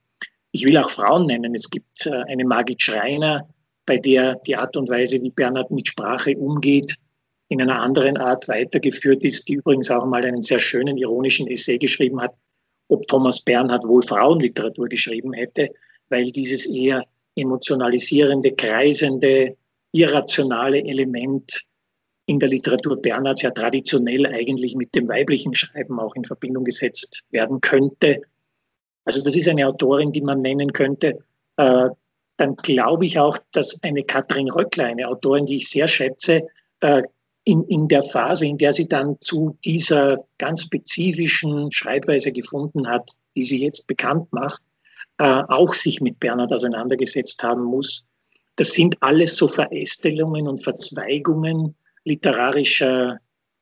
Ich 0.52 0.66
will 0.66 0.76
auch 0.80 0.90
Frauen 0.90 1.28
nennen. 1.28 1.54
Es 1.54 1.70
gibt 1.70 2.08
äh, 2.08 2.24
eine 2.30 2.46
Margit 2.46 2.82
Schreiner, 2.82 3.48
bei 3.86 3.98
der 3.98 4.34
die 4.48 4.56
Art 4.56 4.76
und 4.76 4.90
Weise, 4.90 5.22
wie 5.22 5.30
Bernhard 5.30 5.70
mit 5.70 5.88
Sprache 5.88 6.36
umgeht, 6.36 6.96
in 7.50 7.62
einer 7.62 7.80
anderen 7.80 8.18
Art 8.18 8.48
weitergeführt 8.48 9.24
ist, 9.24 9.48
die 9.48 9.54
übrigens 9.54 9.92
auch 9.92 10.08
mal 10.08 10.26
einen 10.26 10.42
sehr 10.42 10.58
schönen 10.58 10.98
ironischen 10.98 11.46
Essay 11.46 11.78
geschrieben 11.78 12.20
hat, 12.20 12.34
ob 12.88 13.08
Thomas 13.08 13.40
Bernhard 13.40 13.88
wohl 13.88 14.02
Frauenliteratur 14.02 14.88
geschrieben 14.88 15.34
hätte, 15.34 15.70
weil 16.10 16.24
dieses 16.32 16.66
eher 16.66 17.04
emotionalisierende, 17.36 18.52
kreisende, 18.54 19.56
irrationale 19.92 20.84
Element 20.84 21.67
in 22.28 22.40
der 22.40 22.50
Literatur 22.50 23.02
Bernhards 23.02 23.42
ja 23.42 23.52
traditionell 23.52 24.26
eigentlich 24.28 24.76
mit 24.76 24.94
dem 24.94 25.08
weiblichen 25.08 25.56
Schreiben 25.56 26.00
auch 26.00 26.14
in 26.16 26.26
Verbindung 26.26 26.66
gesetzt 26.66 27.24
werden 27.32 27.62
könnte. 27.62 28.22
Also 29.06 29.24
das 29.24 29.36
ist 29.36 29.48
eine 29.48 29.66
Autorin, 29.66 30.12
die 30.12 30.22
man 30.22 30.42
nennen 30.42 30.74
könnte. 30.74 31.24
Äh, 31.56 31.90
dann 32.36 32.56
glaube 32.58 33.06
ich 33.06 33.18
auch, 33.18 33.38
dass 33.54 33.82
eine 33.82 34.04
Katrin 34.04 34.52
Röckler, 34.52 34.86
eine 34.86 35.08
Autorin, 35.08 35.46
die 35.46 35.56
ich 35.56 35.70
sehr 35.70 35.88
schätze, 35.88 36.46
äh, 36.82 37.02
in, 37.46 37.64
in 37.64 37.88
der 37.88 38.04
Phase, 38.04 38.46
in 38.46 38.58
der 38.58 38.74
sie 38.74 38.90
dann 38.90 39.16
zu 39.22 39.58
dieser 39.64 40.26
ganz 40.38 40.64
spezifischen 40.64 41.72
Schreibweise 41.72 42.34
gefunden 42.34 42.90
hat, 42.90 43.10
die 43.38 43.46
sie 43.46 43.64
jetzt 43.64 43.88
bekannt 43.88 44.32
macht, 44.34 44.62
äh, 45.18 45.44
auch 45.48 45.74
sich 45.74 46.02
mit 46.02 46.20
Bernhard 46.20 46.52
auseinandergesetzt 46.52 47.42
haben 47.42 47.64
muss. 47.64 48.06
Das 48.58 48.72
sind 48.72 49.02
alles 49.02 49.38
so 49.38 49.48
Verästelungen 49.48 50.46
und 50.50 50.62
Verzweigungen 50.62 51.74
literarischer 52.08 53.20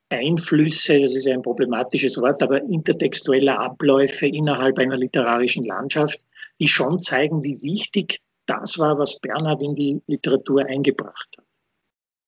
Einflüsse, 0.08 1.00
das 1.00 1.14
ist 1.14 1.26
ein 1.26 1.42
problematisches 1.42 2.16
Wort, 2.18 2.42
aber 2.42 2.62
intertextueller 2.62 3.58
Abläufe 3.58 4.26
innerhalb 4.26 4.78
einer 4.78 4.96
literarischen 4.96 5.64
Landschaft, 5.64 6.20
die 6.60 6.68
schon 6.68 6.98
zeigen, 7.00 7.42
wie 7.42 7.60
wichtig 7.60 8.20
das 8.46 8.78
war, 8.78 8.98
was 8.98 9.18
Bernhard 9.18 9.62
in 9.62 9.74
die 9.74 10.00
Literatur 10.06 10.64
eingebracht 10.66 11.28
hat. 11.36 11.44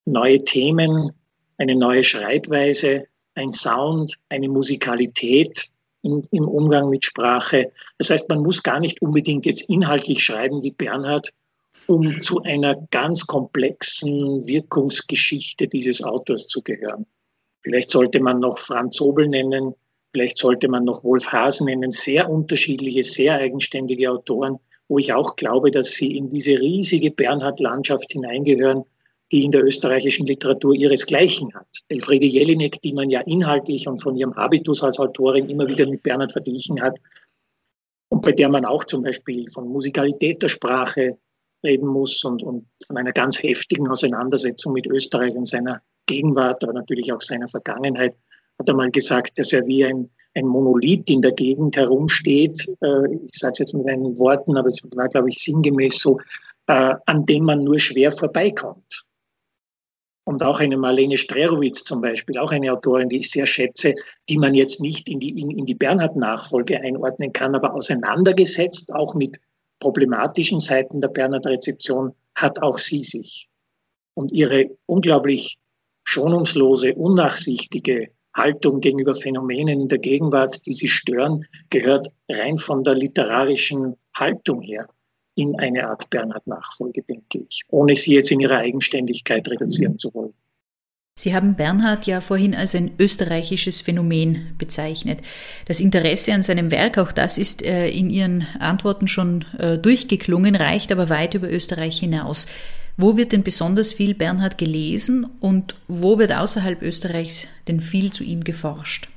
Neue 0.06 0.42
Themen, 0.42 1.12
eine 1.58 1.76
neue 1.76 2.02
Schreibweise, 2.02 3.04
ein 3.34 3.52
Sound, 3.52 4.18
eine 4.28 4.48
Musikalität 4.48 5.70
in, 6.02 6.22
im 6.32 6.48
Umgang 6.48 6.90
mit 6.90 7.04
Sprache. 7.04 7.70
Das 7.98 8.10
heißt, 8.10 8.28
man 8.28 8.42
muss 8.42 8.62
gar 8.62 8.80
nicht 8.80 9.00
unbedingt 9.00 9.46
jetzt 9.46 9.62
inhaltlich 9.68 10.24
schreiben 10.24 10.62
wie 10.62 10.72
Bernhard, 10.72 11.32
um 11.88 12.20
zu 12.20 12.42
einer 12.42 12.76
ganz 12.90 13.26
komplexen 13.26 14.46
Wirkungsgeschichte 14.46 15.66
dieses 15.66 16.02
Autors 16.02 16.46
zu 16.46 16.62
gehören. 16.62 17.06
Vielleicht 17.62 17.90
sollte 17.90 18.20
man 18.20 18.38
noch 18.38 18.58
Franz 18.58 19.00
Obel 19.00 19.28
nennen, 19.28 19.74
vielleicht 20.12 20.38
sollte 20.38 20.68
man 20.68 20.84
noch 20.84 21.02
Wolf 21.02 21.32
Hasen 21.32 21.66
nennen, 21.66 21.90
sehr 21.90 22.30
unterschiedliche, 22.30 23.02
sehr 23.02 23.34
eigenständige 23.34 24.10
Autoren, 24.10 24.58
wo 24.88 24.98
ich 24.98 25.12
auch 25.12 25.36
glaube, 25.36 25.70
dass 25.70 25.90
sie 25.90 26.16
in 26.16 26.28
diese 26.28 26.52
riesige 26.52 27.10
Bernhard-Landschaft 27.10 28.12
hineingehören 28.12 28.84
die 29.30 29.44
in 29.44 29.52
der 29.52 29.62
österreichischen 29.62 30.26
Literatur 30.26 30.74
ihresgleichen 30.74 31.52
hat. 31.54 31.66
Elfriede 31.88 32.26
Jelinek, 32.26 32.80
die 32.82 32.94
man 32.94 33.10
ja 33.10 33.20
inhaltlich 33.20 33.86
und 33.86 33.98
von 34.02 34.16
ihrem 34.16 34.34
Habitus 34.34 34.82
als 34.82 34.98
Autorin 34.98 35.48
immer 35.48 35.68
wieder 35.68 35.86
mit 35.86 36.02
Bernhard 36.02 36.32
verglichen 36.32 36.80
hat 36.80 36.98
und 38.08 38.22
bei 38.22 38.32
der 38.32 38.48
man 38.48 38.64
auch 38.64 38.84
zum 38.84 39.02
Beispiel 39.02 39.48
von 39.50 39.68
Musikalität 39.68 40.42
der 40.42 40.48
Sprache 40.48 41.18
reden 41.64 41.88
muss 41.88 42.24
und, 42.24 42.42
und 42.42 42.66
von 42.86 42.96
einer 42.96 43.12
ganz 43.12 43.42
heftigen 43.42 43.88
Auseinandersetzung 43.88 44.72
mit 44.72 44.86
Österreich 44.86 45.34
und 45.34 45.46
seiner 45.46 45.80
Gegenwart, 46.06 46.62
aber 46.62 46.72
natürlich 46.72 47.12
auch 47.12 47.20
seiner 47.20 47.48
Vergangenheit, 47.48 48.16
hat 48.58 48.68
er 48.68 48.74
mal 48.74 48.90
gesagt, 48.90 49.38
dass 49.38 49.52
er 49.52 49.66
wie 49.66 49.84
ein, 49.84 50.10
ein 50.34 50.46
Monolith 50.46 51.10
in 51.10 51.22
der 51.22 51.32
Gegend 51.32 51.76
herumsteht. 51.76 52.66
Äh, 52.80 53.14
ich 53.24 53.38
sage 53.38 53.52
es 53.52 53.58
jetzt 53.58 53.74
mit 53.74 53.86
meinen 53.86 54.18
Worten, 54.18 54.56
aber 54.56 54.68
es 54.68 54.82
war, 54.94 55.08
glaube 55.08 55.28
ich, 55.28 55.38
sinngemäß 55.38 55.98
so, 55.98 56.18
äh, 56.66 56.94
an 57.06 57.26
dem 57.26 57.44
man 57.44 57.64
nur 57.64 57.78
schwer 57.78 58.12
vorbeikommt 58.12 59.04
und 60.28 60.42
auch 60.42 60.60
eine 60.60 60.76
Marlene 60.76 61.16
Strerowitz 61.16 61.84
zum 61.84 62.02
Beispiel, 62.02 62.36
auch 62.36 62.52
eine 62.52 62.70
Autorin, 62.70 63.08
die 63.08 63.16
ich 63.16 63.30
sehr 63.30 63.46
schätze, 63.46 63.94
die 64.28 64.36
man 64.36 64.54
jetzt 64.54 64.78
nicht 64.78 65.08
in 65.08 65.20
die, 65.20 65.30
in, 65.30 65.50
in 65.50 65.64
die 65.64 65.74
Bernhard-Nachfolge 65.74 66.78
einordnen 66.82 67.32
kann, 67.32 67.54
aber 67.54 67.72
auseinandergesetzt, 67.72 68.92
auch 68.92 69.14
mit 69.14 69.40
problematischen 69.80 70.60
Seiten 70.60 71.00
der 71.00 71.08
Bernhard-Rezeption, 71.08 72.14
hat 72.34 72.62
auch 72.62 72.78
sie 72.78 73.02
sich. 73.02 73.48
Und 74.14 74.32
ihre 74.32 74.70
unglaublich 74.86 75.58
schonungslose, 76.04 76.94
unnachsichtige 76.94 78.08
Haltung 78.34 78.80
gegenüber 78.80 79.14
Phänomenen 79.14 79.80
in 79.82 79.88
der 79.88 79.98
Gegenwart, 79.98 80.64
die 80.66 80.72
sie 80.72 80.88
stören, 80.88 81.44
gehört 81.70 82.08
rein 82.30 82.56
von 82.58 82.84
der 82.84 82.94
literarischen 82.94 83.94
Haltung 84.16 84.62
her 84.62 84.88
in 85.34 85.58
eine 85.58 85.86
Art 85.86 86.08
Bernhard-Nachfolge, 86.10 87.02
denke 87.02 87.44
ich, 87.48 87.62
ohne 87.68 87.94
sie 87.94 88.14
jetzt 88.14 88.30
in 88.30 88.40
ihrer 88.40 88.58
Eigenständigkeit 88.58 89.48
reduzieren 89.48 89.98
zu 89.98 90.12
wollen. 90.14 90.34
Sie 91.18 91.34
haben 91.34 91.56
Bernhard 91.56 92.06
ja 92.06 92.20
vorhin 92.20 92.54
als 92.54 92.76
ein 92.76 92.92
österreichisches 92.96 93.80
Phänomen 93.80 94.54
bezeichnet. 94.56 95.18
Das 95.66 95.80
Interesse 95.80 96.32
an 96.32 96.44
seinem 96.44 96.70
Werk, 96.70 96.96
auch 96.96 97.10
das 97.10 97.38
ist 97.38 97.64
äh, 97.66 97.88
in 97.88 98.08
Ihren 98.08 98.46
Antworten 98.60 99.08
schon 99.08 99.44
äh, 99.58 99.78
durchgeklungen, 99.78 100.54
reicht 100.54 100.92
aber 100.92 101.08
weit 101.08 101.34
über 101.34 101.50
Österreich 101.50 101.98
hinaus. 101.98 102.46
Wo 102.96 103.16
wird 103.16 103.32
denn 103.32 103.42
besonders 103.42 103.92
viel 103.92 104.14
Bernhard 104.14 104.58
gelesen 104.58 105.26
und 105.40 105.74
wo 105.88 106.20
wird 106.20 106.32
außerhalb 106.32 106.80
Österreichs 106.82 107.48
denn 107.66 107.80
viel 107.80 108.12
zu 108.12 108.22
ihm 108.22 108.44
geforscht? 108.44 109.08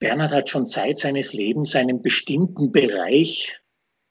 Bernhard 0.00 0.32
hat 0.32 0.50
schon 0.50 0.66
seit 0.66 0.98
seines 0.98 1.32
Lebens 1.32 1.76
einen 1.76 2.02
bestimmten 2.02 2.72
Bereich 2.72 3.56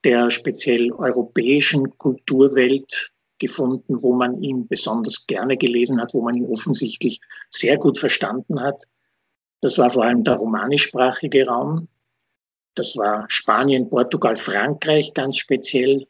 der 0.06 0.32
speziell 0.32 0.94
europäischen 0.94 1.98
Kulturwelt 1.98 3.12
gefunden, 3.40 4.02
wo 4.02 4.14
man 4.14 4.42
ihn 4.42 4.68
besonders 4.68 5.28
gerne 5.28 5.58
gelesen 5.58 6.02
hat, 6.02 6.14
wo 6.14 6.22
man 6.22 6.36
ihn 6.36 6.48
offensichtlich 6.48 7.20
sehr 7.50 7.78
gut 7.78 8.00
verstanden 8.00 8.62
hat. 8.62 8.84
Das 9.62 9.78
war 9.78 9.90
vor 9.90 10.06
allem 10.06 10.24
der 10.24 10.36
romanischsprachige 10.36 11.48
Raum. 11.48 11.88
Das 12.76 12.98
war 12.98 13.26
Spanien, 13.30 13.90
Portugal, 13.90 14.36
Frankreich 14.36 15.14
ganz 15.14 15.38
speziell, 15.38 16.08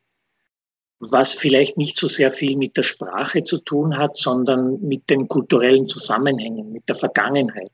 was 1.00 1.34
vielleicht 1.34 1.78
nicht 1.78 1.98
so 1.98 2.08
sehr 2.08 2.32
viel 2.32 2.58
mit 2.58 2.78
der 2.78 2.84
Sprache 2.84 3.44
zu 3.44 3.60
tun 3.60 3.98
hat, 3.98 4.18
sondern 4.18 4.82
mit 4.82 5.10
den 5.10 5.28
kulturellen 5.28 5.88
Zusammenhängen, 5.88 6.72
mit 6.72 6.88
der 6.90 6.96
Vergangenheit. 6.96 7.72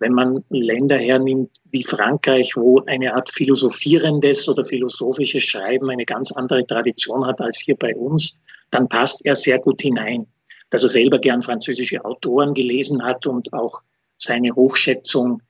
Wenn 0.00 0.12
man 0.14 0.42
Länder 0.48 0.96
hernimmt 0.96 1.50
wie 1.70 1.84
Frankreich, 1.84 2.56
wo 2.56 2.82
eine 2.86 3.14
Art 3.14 3.30
philosophierendes 3.30 4.48
oder 4.48 4.64
philosophisches 4.64 5.42
Schreiben 5.42 5.90
eine 5.90 6.06
ganz 6.06 6.32
andere 6.32 6.66
Tradition 6.66 7.26
hat 7.26 7.40
als 7.40 7.60
hier 7.60 7.76
bei 7.76 7.94
uns, 7.94 8.34
dann 8.70 8.88
passt 8.88 9.20
er 9.24 9.36
sehr 9.36 9.58
gut 9.58 9.82
hinein. 9.82 10.26
Dass 10.70 10.84
er 10.84 10.88
selber 10.88 11.18
gern 11.18 11.42
französische 11.42 12.02
Autoren 12.04 12.54
gelesen 12.54 13.02
hat 13.04 13.26
und 13.26 13.52
auch 13.52 13.82
seine 14.16 14.54
Hochschätzung 14.54 15.42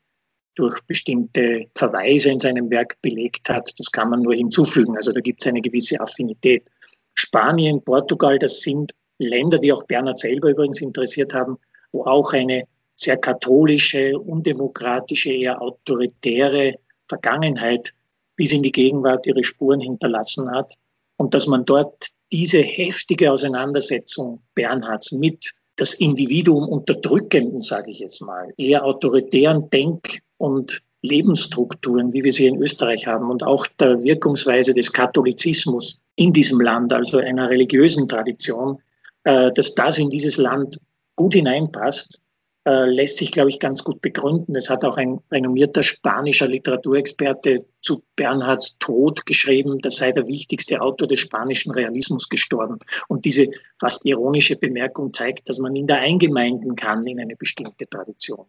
durch 0.57 0.81
bestimmte 0.83 1.67
Verweise 1.77 2.31
in 2.31 2.41
seinem 2.41 2.71
Werk 2.71 3.01
belegt 3.03 3.49
hat, 3.49 3.73
das 3.79 3.91
kann 3.91 4.11
man 4.11 4.21
nur 4.21 4.35
hinzufügen. 4.35 4.97
Also 4.97 5.13
da 5.13 5.21
gibt 5.21 5.43
es 5.43 5.47
eine 5.47 5.61
gewisse 5.61 6.01
Affinität. 6.01 6.69
Spanien, 7.15 7.83
Portugal, 7.85 8.39
das 8.39 8.61
sind 8.61 8.93
Länder, 9.19 9.59
die 9.59 9.73
auch 9.73 9.85
Bernhard 9.85 10.19
selber 10.19 10.51
übrigens 10.51 10.81
interessiert 10.81 11.35
haben, 11.35 11.57
wo 11.93 12.05
auch 12.05 12.33
eine 12.33 12.65
sehr 13.01 13.17
katholische, 13.17 14.19
undemokratische, 14.19 15.33
eher 15.33 15.61
autoritäre 15.61 16.75
Vergangenheit 17.09 17.93
bis 18.37 18.53
in 18.53 18.63
die 18.63 18.73
Gegenwart 18.73 19.27
ihre 19.27 19.43
Spuren 19.43 19.81
hinterlassen 19.81 20.51
hat. 20.51 20.75
Und 21.17 21.35
dass 21.35 21.47
man 21.47 21.65
dort 21.65 22.09
diese 22.33 22.59
heftige 22.59 23.33
Auseinandersetzung 23.33 24.41
Bernhards 24.55 25.13
mit 25.13 25.53
das 25.77 25.95
Individuum 25.95 26.69
unterdrückenden, 26.69 27.63
sage 27.63 27.91
ich 27.91 28.01
jetzt 28.01 28.21
mal, 28.21 28.53
eher 28.59 28.85
autoritären 28.85 29.69
Denk- 29.71 30.21
und 30.37 30.83
Lebensstrukturen, 31.03 32.13
wie 32.13 32.23
wir 32.23 32.33
sie 32.33 32.47
in 32.47 32.63
Österreich 32.63 33.07
haben 33.07 33.31
und 33.31 33.43
auch 33.43 33.67
der 33.79 34.03
Wirkungsweise 34.03 34.75
des 34.75 34.93
Katholizismus 34.93 35.99
in 36.17 36.35
diesem 36.35 36.61
Land, 36.61 36.93
also 36.93 37.19
einer 37.19 37.49
religiösen 37.49 38.07
Tradition, 38.07 38.79
äh, 39.25 39.51
dass 39.53 39.75
das 39.75 39.99
in 39.99 40.11
dieses 40.11 40.37
Land 40.37 40.79
gut 41.17 41.33
hineinpasst 41.33 42.21
äh, 42.67 42.85
lässt 42.85 43.19
sich, 43.19 43.33
glaube 43.33 43.51
ich, 43.51 43.59
ganz 43.59 43.83
gut 43.83 44.01
begründen. 44.03 44.55
Es 44.55 44.69
hat 44.69 44.85
auch 44.85 44.97
ein 44.97 45.21
renommierter 45.31 45.83
spanischer 45.83 46.47
Literaturexperte 46.47 47.65
zu 47.81 48.03
Bernhards 48.17 48.77
Tod 48.79 49.25
geschrieben, 49.25 49.79
da 49.81 49.91
sei 49.91 50.13
der 50.13 50.27
wichtigste 50.27 50.81
Autor 50.81 51.09
des 51.09 51.21
spanischen 51.21 51.73
Realismus 51.73 52.29
gestorben. 52.29 52.79
Und 53.09 53.25
diese 53.25 53.49
fast 53.79 54.05
ironische 54.05 54.57
Bemerkung 54.57 55.15
zeigt, 55.15 55.49
dass 55.49 55.59
man 55.59 55.75
ihn 55.75 55.87
da 55.87 55.97
eingemeinden 55.97 56.77
kann 56.77 57.07
in 57.07 57.19
eine 57.19 57.37
bestimmte 57.37 57.89
Tradition. 57.89 58.47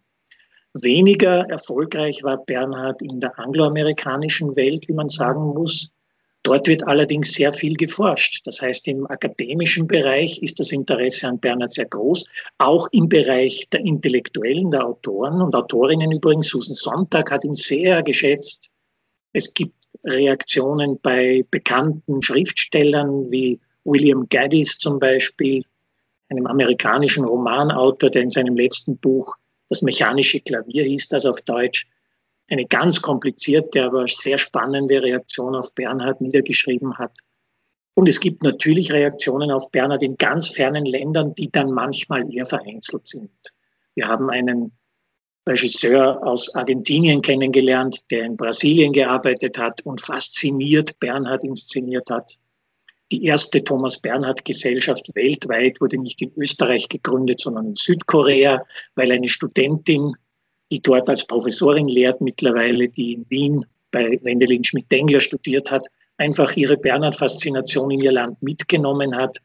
Weniger 0.73 1.49
erfolgreich 1.49 2.23
war 2.23 2.37
Bernhard 2.37 3.01
in 3.01 3.19
der 3.19 3.37
angloamerikanischen 3.39 4.55
Welt, 4.55 4.87
wie 4.87 4.93
man 4.93 5.09
sagen 5.09 5.53
muss. 5.53 5.89
Dort 6.43 6.67
wird 6.67 6.87
allerdings 6.87 7.33
sehr 7.33 7.53
viel 7.53 7.75
geforscht. 7.75 8.41
Das 8.45 8.61
heißt, 8.61 8.87
im 8.87 9.05
akademischen 9.05 9.85
Bereich 9.85 10.41
ist 10.41 10.59
das 10.59 10.71
Interesse 10.71 11.27
an 11.27 11.39
Bernhard 11.39 11.71
sehr 11.71 11.85
groß. 11.85 12.25
Auch 12.57 12.87
im 12.91 13.07
Bereich 13.07 13.67
der 13.71 13.81
Intellektuellen, 13.81 14.71
der 14.71 14.85
Autoren 14.85 15.41
und 15.41 15.55
Autorinnen 15.55 16.11
übrigens. 16.11 16.49
Susan 16.49 16.75
Sonntag 16.75 17.31
hat 17.31 17.43
ihn 17.43 17.55
sehr 17.55 18.01
geschätzt. 18.01 18.69
Es 19.33 19.53
gibt 19.53 19.75
Reaktionen 20.03 20.99
bei 21.01 21.45
bekannten 21.51 22.21
Schriftstellern 22.23 23.29
wie 23.29 23.59
William 23.83 24.27
Gaddis 24.29 24.77
zum 24.77 24.99
Beispiel, 24.99 25.63
einem 26.29 26.47
amerikanischen 26.47 27.25
Romanautor, 27.25 28.09
der 28.09 28.23
in 28.23 28.29
seinem 28.29 28.55
letzten 28.55 28.97
Buch 28.97 29.35
Das 29.69 29.81
mechanische 29.81 30.39
Klavier 30.39 30.83
hieß 30.83 31.09
das 31.09 31.25
auf 31.25 31.41
Deutsch, 31.41 31.87
eine 32.51 32.65
ganz 32.65 33.01
komplizierte, 33.01 33.83
aber 33.83 34.07
sehr 34.07 34.37
spannende 34.37 35.01
Reaktion 35.01 35.55
auf 35.55 35.73
Bernhard 35.73 36.19
niedergeschrieben 36.19 36.97
hat. 36.97 37.17
Und 37.93 38.07
es 38.09 38.19
gibt 38.19 38.43
natürlich 38.43 38.91
Reaktionen 38.91 39.51
auf 39.51 39.71
Bernhard 39.71 40.03
in 40.03 40.17
ganz 40.17 40.49
fernen 40.49 40.85
Ländern, 40.85 41.33
die 41.35 41.49
dann 41.49 41.71
manchmal 41.71 42.31
eher 42.33 42.45
vereinzelt 42.45 43.07
sind. 43.07 43.31
Wir 43.95 44.07
haben 44.07 44.29
einen 44.29 44.71
Regisseur 45.47 46.25
aus 46.25 46.53
Argentinien 46.53 47.21
kennengelernt, 47.21 47.99
der 48.11 48.25
in 48.25 48.37
Brasilien 48.37 48.93
gearbeitet 48.93 49.57
hat 49.57 49.81
und 49.85 49.99
fasziniert 49.99 50.99
Bernhard 50.99 51.43
inszeniert 51.43 52.09
hat. 52.09 52.37
Die 53.11 53.25
erste 53.25 53.63
Thomas 53.63 53.99
Bernhard 53.99 54.45
Gesellschaft 54.45 55.09
weltweit 55.15 55.81
wurde 55.81 55.97
nicht 55.97 56.21
in 56.21 56.31
Österreich 56.37 56.87
gegründet, 56.87 57.41
sondern 57.41 57.67
in 57.67 57.75
Südkorea, 57.75 58.63
weil 58.95 59.11
eine 59.11 59.27
Studentin 59.27 60.13
die 60.71 60.81
dort 60.81 61.09
als 61.09 61.25
Professorin 61.25 61.87
lehrt 61.87 62.21
mittlerweile, 62.21 62.87
die 62.87 63.13
in 63.13 63.25
Wien 63.29 63.65
bei 63.91 64.17
Wendelin 64.23 64.63
Schmidt-Dengler 64.63 65.19
studiert 65.19 65.69
hat, 65.69 65.85
einfach 66.17 66.55
ihre 66.55 66.77
Bernhard-Faszination 66.77 67.91
in 67.91 68.01
ihr 68.01 68.13
Land 68.13 68.41
mitgenommen 68.41 69.15
hat. 69.15 69.37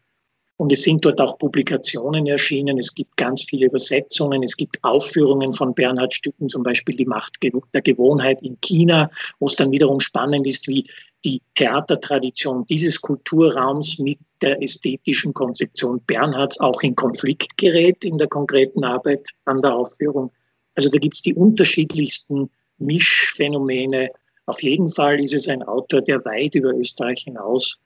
Und 0.58 0.72
es 0.72 0.84
sind 0.84 1.04
dort 1.04 1.20
auch 1.20 1.38
Publikationen 1.38 2.26
erschienen. 2.26 2.78
Es 2.78 2.94
gibt 2.94 3.14
ganz 3.16 3.42
viele 3.42 3.66
Übersetzungen. 3.66 4.42
Es 4.42 4.56
gibt 4.56 4.82
Aufführungen 4.84 5.52
von 5.52 5.74
Bernhard-Stücken, 5.74 6.48
zum 6.48 6.62
Beispiel 6.62 6.96
die 6.96 7.04
Macht 7.04 7.34
der 7.74 7.82
Gewohnheit 7.82 8.40
in 8.42 8.58
China, 8.60 9.10
wo 9.38 9.48
es 9.48 9.56
dann 9.56 9.70
wiederum 9.70 10.00
spannend 10.00 10.46
ist, 10.46 10.66
wie 10.66 10.86
die 11.26 11.42
Theatertradition 11.56 12.64
dieses 12.66 13.00
Kulturraums 13.00 13.98
mit 13.98 14.18
der 14.40 14.62
ästhetischen 14.62 15.34
Konzeption 15.34 16.00
Bernhards 16.06 16.58
auch 16.60 16.80
in 16.82 16.94
Konflikt 16.94 17.58
gerät 17.58 18.04
in 18.04 18.16
der 18.16 18.28
konkreten 18.28 18.84
Arbeit 18.84 19.28
an 19.44 19.60
der 19.60 19.74
Aufführung. 19.74 20.30
Also 20.76 20.90
da 20.90 20.98
gibt 20.98 21.14
es 21.14 21.22
die 21.22 21.34
unterschiedlichsten 21.34 22.50
Mischphänomene. 22.78 24.10
Auf 24.44 24.62
jeden 24.62 24.88
Fall 24.88 25.20
ist 25.20 25.34
es 25.34 25.48
ein 25.48 25.62
Autor, 25.62 26.02
der 26.02 26.24
weit 26.24 26.54
über 26.54 26.72
Österreich 26.74 27.24
hinaus 27.24 27.78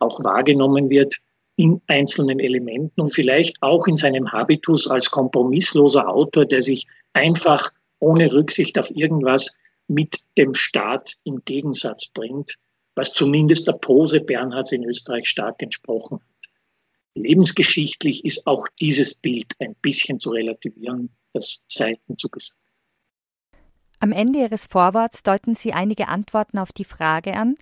auch 0.00 0.22
wahrgenommen 0.24 0.90
wird 0.90 1.16
in 1.56 1.80
einzelnen 1.88 2.38
Elementen 2.40 3.00
und 3.00 3.12
vielleicht 3.12 3.62
auch 3.62 3.86
in 3.86 3.96
seinem 3.96 4.30
Habitus 4.30 4.88
als 4.88 5.10
kompromissloser 5.10 6.08
Autor, 6.08 6.46
der 6.46 6.62
sich 6.62 6.86
einfach 7.12 7.70
ohne 7.98 8.32
Rücksicht 8.32 8.78
auf 8.78 8.90
irgendwas 8.94 9.52
mit 9.88 10.20
dem 10.36 10.54
Staat 10.54 11.16
im 11.24 11.42
Gegensatz 11.44 12.06
bringt, 12.08 12.54
was 12.94 13.12
zumindest 13.12 13.66
der 13.66 13.72
Pose 13.72 14.20
Bernhards 14.20 14.72
in 14.72 14.84
Österreich 14.84 15.28
stark 15.28 15.60
entsprochen 15.62 16.18
hat. 16.20 16.50
Lebensgeschichtlich 17.14 18.24
ist 18.24 18.46
auch 18.46 18.66
dieses 18.80 19.14
Bild 19.14 19.52
ein 19.58 19.74
bisschen 19.82 20.20
zu 20.20 20.30
relativieren 20.30 21.10
das 21.32 21.62
sei 21.68 21.98
hinzugesagt. 22.06 22.58
Am 24.00 24.12
Ende 24.12 24.38
Ihres 24.40 24.66
Vorworts 24.66 25.24
deuten 25.24 25.54
Sie 25.56 25.72
einige 25.72 26.06
Antworten 26.06 26.58
auf 26.58 26.70
die 26.70 26.84
Frage 26.84 27.34
an, 27.34 27.56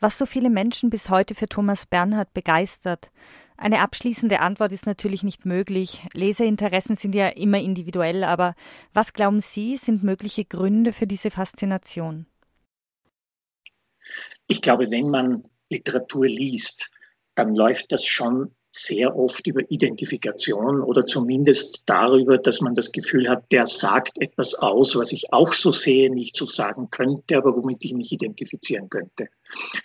was 0.00 0.16
so 0.16 0.24
viele 0.24 0.48
Menschen 0.48 0.88
bis 0.88 1.10
heute 1.10 1.34
für 1.34 1.48
Thomas 1.48 1.84
Bernhard 1.84 2.32
begeistert. 2.32 3.10
Eine 3.58 3.80
abschließende 3.80 4.40
Antwort 4.40 4.72
ist 4.72 4.86
natürlich 4.86 5.22
nicht 5.22 5.44
möglich. 5.44 6.02
Leserinteressen 6.14 6.96
sind 6.96 7.14
ja 7.14 7.28
immer 7.28 7.60
individuell, 7.60 8.24
aber 8.24 8.54
was 8.94 9.12
glauben 9.12 9.40
Sie, 9.40 9.76
sind 9.76 10.02
mögliche 10.02 10.46
Gründe 10.46 10.92
für 10.92 11.06
diese 11.06 11.30
Faszination? 11.30 12.26
Ich 14.48 14.62
glaube, 14.62 14.90
wenn 14.90 15.10
man 15.10 15.46
Literatur 15.70 16.26
liest, 16.26 16.90
dann 17.34 17.54
läuft 17.54 17.92
das 17.92 18.04
schon 18.04 18.54
sehr 18.74 19.14
oft 19.16 19.46
über 19.46 19.60
Identifikation 19.70 20.80
oder 20.80 21.04
zumindest 21.04 21.82
darüber, 21.86 22.38
dass 22.38 22.60
man 22.60 22.74
das 22.74 22.90
Gefühl 22.90 23.28
hat, 23.28 23.44
der 23.52 23.66
sagt 23.66 24.20
etwas 24.20 24.54
aus, 24.54 24.96
was 24.96 25.12
ich 25.12 25.32
auch 25.32 25.52
so 25.52 25.70
sehe, 25.70 26.10
nicht 26.10 26.36
so 26.36 26.46
sagen 26.46 26.88
könnte, 26.90 27.36
aber 27.36 27.54
womit 27.54 27.84
ich 27.84 27.92
mich 27.92 28.10
identifizieren 28.12 28.88
könnte. 28.88 29.28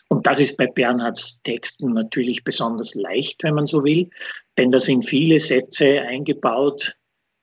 Und 0.07 0.26
das 0.26 0.39
ist 0.39 0.57
bei 0.57 0.68
Bernhards 0.68 1.41
Texten 1.43 1.91
natürlich 1.91 2.45
besonders 2.45 2.95
leicht, 2.95 3.43
wenn 3.43 3.55
man 3.55 3.68
so 3.68 3.84
will, 3.84 4.09
denn 4.57 4.72
da 4.72 4.80
sind 4.80 5.03
viele 5.03 5.39
Sätze 5.39 6.01
eingebaut, 6.01 6.95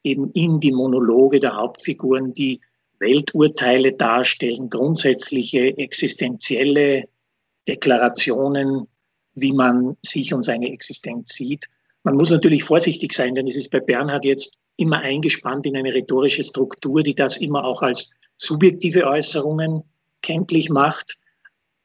eben 0.03 0.31
in 0.33 0.61
die 0.61 0.73
Monologe 0.73 1.41
der 1.41 1.57
Hauptfiguren, 1.57 2.33
die 2.33 2.61
Welturteile 3.01 3.93
darstellen, 3.93 4.71
grundsätzliche 4.71 5.77
existenzielle 5.77 7.05
Deklarationen 7.69 8.87
wie 9.35 9.52
man 9.52 9.97
sich 10.05 10.32
und 10.32 10.44
seine 10.44 10.70
Existenz 10.70 11.35
sieht. 11.35 11.69
Man 12.02 12.16
muss 12.16 12.31
natürlich 12.31 12.65
vorsichtig 12.65 13.12
sein, 13.12 13.35
denn 13.35 13.47
es 13.47 13.56
ist 13.56 13.70
bei 13.70 13.81
Bernhard 13.81 14.24
jetzt 14.24 14.59
immer 14.77 15.01
eingespannt 15.01 15.66
in 15.66 15.77
eine 15.77 15.93
rhetorische 15.93 16.44
Struktur, 16.44 17.02
die 17.02 17.15
das 17.15 17.36
immer 17.39 17.65
auch 17.65 17.82
als 17.82 18.11
subjektive 18.36 19.06
Äußerungen 19.06 19.82
kenntlich 20.23 20.69
macht. 20.70 21.19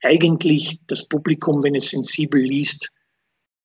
Eigentlich 0.02 0.80
das 0.88 1.06
Publikum, 1.06 1.64
wenn 1.64 1.76
es 1.76 1.90
sensibel 1.90 2.42
liest, 2.42 2.90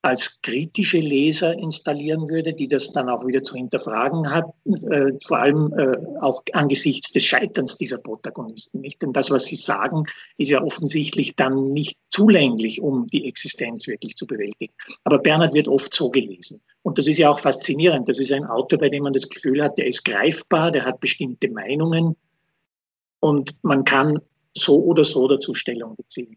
als 0.05 0.43
kritische 0.43 0.99
Leser 0.99 1.55
installieren 1.55 2.29
würde, 2.29 2.53
die 2.53 2.69
das 2.69 2.93
dann 2.93 3.09
auch 3.09 3.27
wieder 3.27 3.43
zu 3.43 3.55
hinterfragen 3.55 4.31
hat, 4.31 4.45
äh, 4.91 5.13
vor 5.25 5.39
allem 5.39 5.73
äh, 5.79 5.97
auch 6.21 6.43
angesichts 6.53 7.11
des 7.13 7.25
Scheiterns 7.25 7.79
dieser 7.79 7.97
Protagonisten. 7.97 8.83
Nicht? 8.83 9.01
Denn 9.01 9.15
das, 9.15 9.31
was 9.31 9.47
sie 9.47 9.57
sagen, 9.57 10.05
ist 10.37 10.51
ja 10.51 10.63
offensichtlich 10.63 11.37
dann 11.37 11.73
nicht 11.73 11.97
zulänglich, 12.11 12.83
um 12.83 13.07
die 13.07 13.27
Existenz 13.27 13.87
wirklich 13.87 14.15
zu 14.17 14.27
bewältigen. 14.27 14.75
Aber 15.05 15.19
Bernhard 15.19 15.55
wird 15.55 15.69
oft 15.69 15.95
so 15.95 16.11
gelesen. 16.11 16.61
Und 16.83 16.99
das 16.99 17.07
ist 17.07 17.17
ja 17.17 17.31
auch 17.31 17.39
faszinierend. 17.39 18.07
Das 18.07 18.21
ist 18.21 18.31
ein 18.31 18.45
Autor, 18.45 18.79
bei 18.81 18.91
dem 18.91 19.05
man 19.05 19.15
das 19.15 19.27
Gefühl 19.27 19.63
hat, 19.63 19.79
der 19.79 19.87
ist 19.87 20.05
greifbar, 20.05 20.71
der 20.71 20.85
hat 20.85 21.01
bestimmte 21.01 21.51
Meinungen 21.51 22.15
und 23.21 23.57
man 23.63 23.85
kann 23.85 24.21
so 24.53 24.85
oder 24.85 25.07
so 25.07 25.27
dazu 25.27 25.55
Stellung 25.55 25.97
beziehen. 25.97 26.37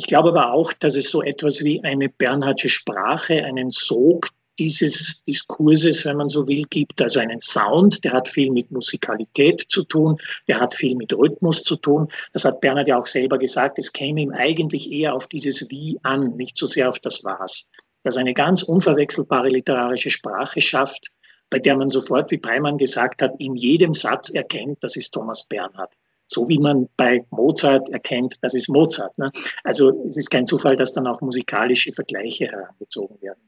Ich 0.00 0.06
glaube 0.06 0.30
aber 0.30 0.54
auch, 0.54 0.72
dass 0.72 0.96
es 0.96 1.10
so 1.10 1.20
etwas 1.20 1.62
wie 1.62 1.84
eine 1.84 2.08
Bernhardsche 2.08 2.70
Sprache, 2.70 3.44
einen 3.44 3.68
Sog 3.68 4.30
dieses 4.58 5.22
Diskurses, 5.24 6.06
wenn 6.06 6.16
man 6.16 6.30
so 6.30 6.48
will, 6.48 6.64
gibt. 6.70 7.02
Also 7.02 7.20
einen 7.20 7.38
Sound, 7.38 8.02
der 8.02 8.12
hat 8.12 8.26
viel 8.26 8.50
mit 8.50 8.70
Musikalität 8.70 9.66
zu 9.68 9.84
tun, 9.84 10.16
der 10.48 10.58
hat 10.58 10.74
viel 10.74 10.96
mit 10.96 11.12
Rhythmus 11.12 11.64
zu 11.64 11.76
tun. 11.76 12.08
Das 12.32 12.46
hat 12.46 12.62
Bernhard 12.62 12.88
ja 12.88 12.98
auch 12.98 13.04
selber 13.04 13.36
gesagt. 13.36 13.78
Es 13.78 13.92
käme 13.92 14.22
ihm 14.22 14.32
eigentlich 14.32 14.90
eher 14.90 15.14
auf 15.14 15.28
dieses 15.28 15.68
Wie 15.68 15.98
an, 16.02 16.34
nicht 16.34 16.56
so 16.56 16.66
sehr 16.66 16.88
auf 16.88 16.98
das 17.00 17.22
Was. 17.22 17.66
Dass 18.02 18.16
eine 18.16 18.32
ganz 18.32 18.62
unverwechselbare 18.62 19.48
literarische 19.48 20.08
Sprache 20.08 20.62
schafft, 20.62 21.08
bei 21.50 21.58
der 21.58 21.76
man 21.76 21.90
sofort, 21.90 22.30
wie 22.30 22.38
Breimann 22.38 22.78
gesagt 22.78 23.20
hat, 23.20 23.32
in 23.38 23.54
jedem 23.54 23.92
Satz 23.92 24.30
erkennt, 24.30 24.78
das 24.80 24.96
ist 24.96 25.12
Thomas 25.12 25.44
Bernhard 25.44 25.92
so 26.32 26.48
wie 26.48 26.58
man 26.58 26.88
bei 26.96 27.26
Mozart 27.30 27.88
erkennt, 27.90 28.36
das 28.40 28.54
ist 28.54 28.68
Mozart. 28.68 29.16
Ne? 29.18 29.30
Also 29.64 29.90
es 30.06 30.16
ist 30.16 30.30
kein 30.30 30.46
Zufall, 30.46 30.76
dass 30.76 30.92
dann 30.92 31.08
auch 31.08 31.20
musikalische 31.20 31.92
Vergleiche 31.92 32.46
herangezogen 32.46 33.20
werden. 33.20 33.40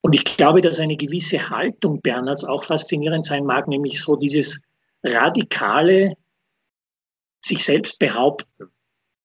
Und 0.00 0.14
ich 0.14 0.24
glaube, 0.24 0.60
dass 0.60 0.80
eine 0.80 0.96
gewisse 0.96 1.50
Haltung 1.50 2.00
Bernhards 2.00 2.44
auch 2.44 2.64
faszinierend 2.64 3.26
sein 3.26 3.44
mag, 3.44 3.68
nämlich 3.68 4.00
so 4.02 4.16
dieses 4.16 4.62
radikale 5.02 6.14
sich 7.44 7.64
selbst 7.64 7.98
behaupten. 7.98 8.70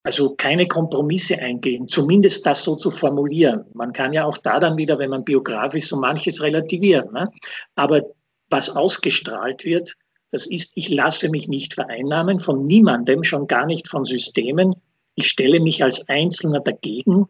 Also 0.04 0.36
keine 0.36 0.68
Kompromisse 0.68 1.38
eingehen, 1.38 1.88
zumindest 1.88 2.46
das 2.46 2.64
so 2.64 2.76
zu 2.76 2.92
formulieren. 2.92 3.66
Man 3.74 3.94
kann 3.94 4.14
ja 4.14 4.26
auch 4.26 4.38
da 4.38 4.60
dann 4.60 4.78
wieder, 4.78 4.98
wenn 5.00 5.10
man 5.10 5.24
biografisch 5.24 5.88
so 5.88 5.98
manches 5.98 6.42
relativieren. 6.42 7.12
Ne? 7.14 7.30
Aber 7.76 8.02
was 8.50 8.70
ausgestrahlt 8.70 9.66
wird, 9.66 9.96
das 10.32 10.46
ist, 10.46 10.72
ich 10.76 10.90
lasse 10.90 11.30
mich 11.30 11.48
nicht 11.48 11.74
vereinnahmen 11.74 12.40
von 12.40 12.66
niemandem, 12.66 13.24
schon 13.24 13.48
gar 13.48 13.66
nicht 13.66 13.88
von 13.88 14.06
Systemen. 14.06 14.76
Ich 15.16 15.28
stelle 15.28 15.60
mich 15.60 15.84
als 15.84 16.08
Einzelner 16.08 16.60
dagegen 16.60 17.28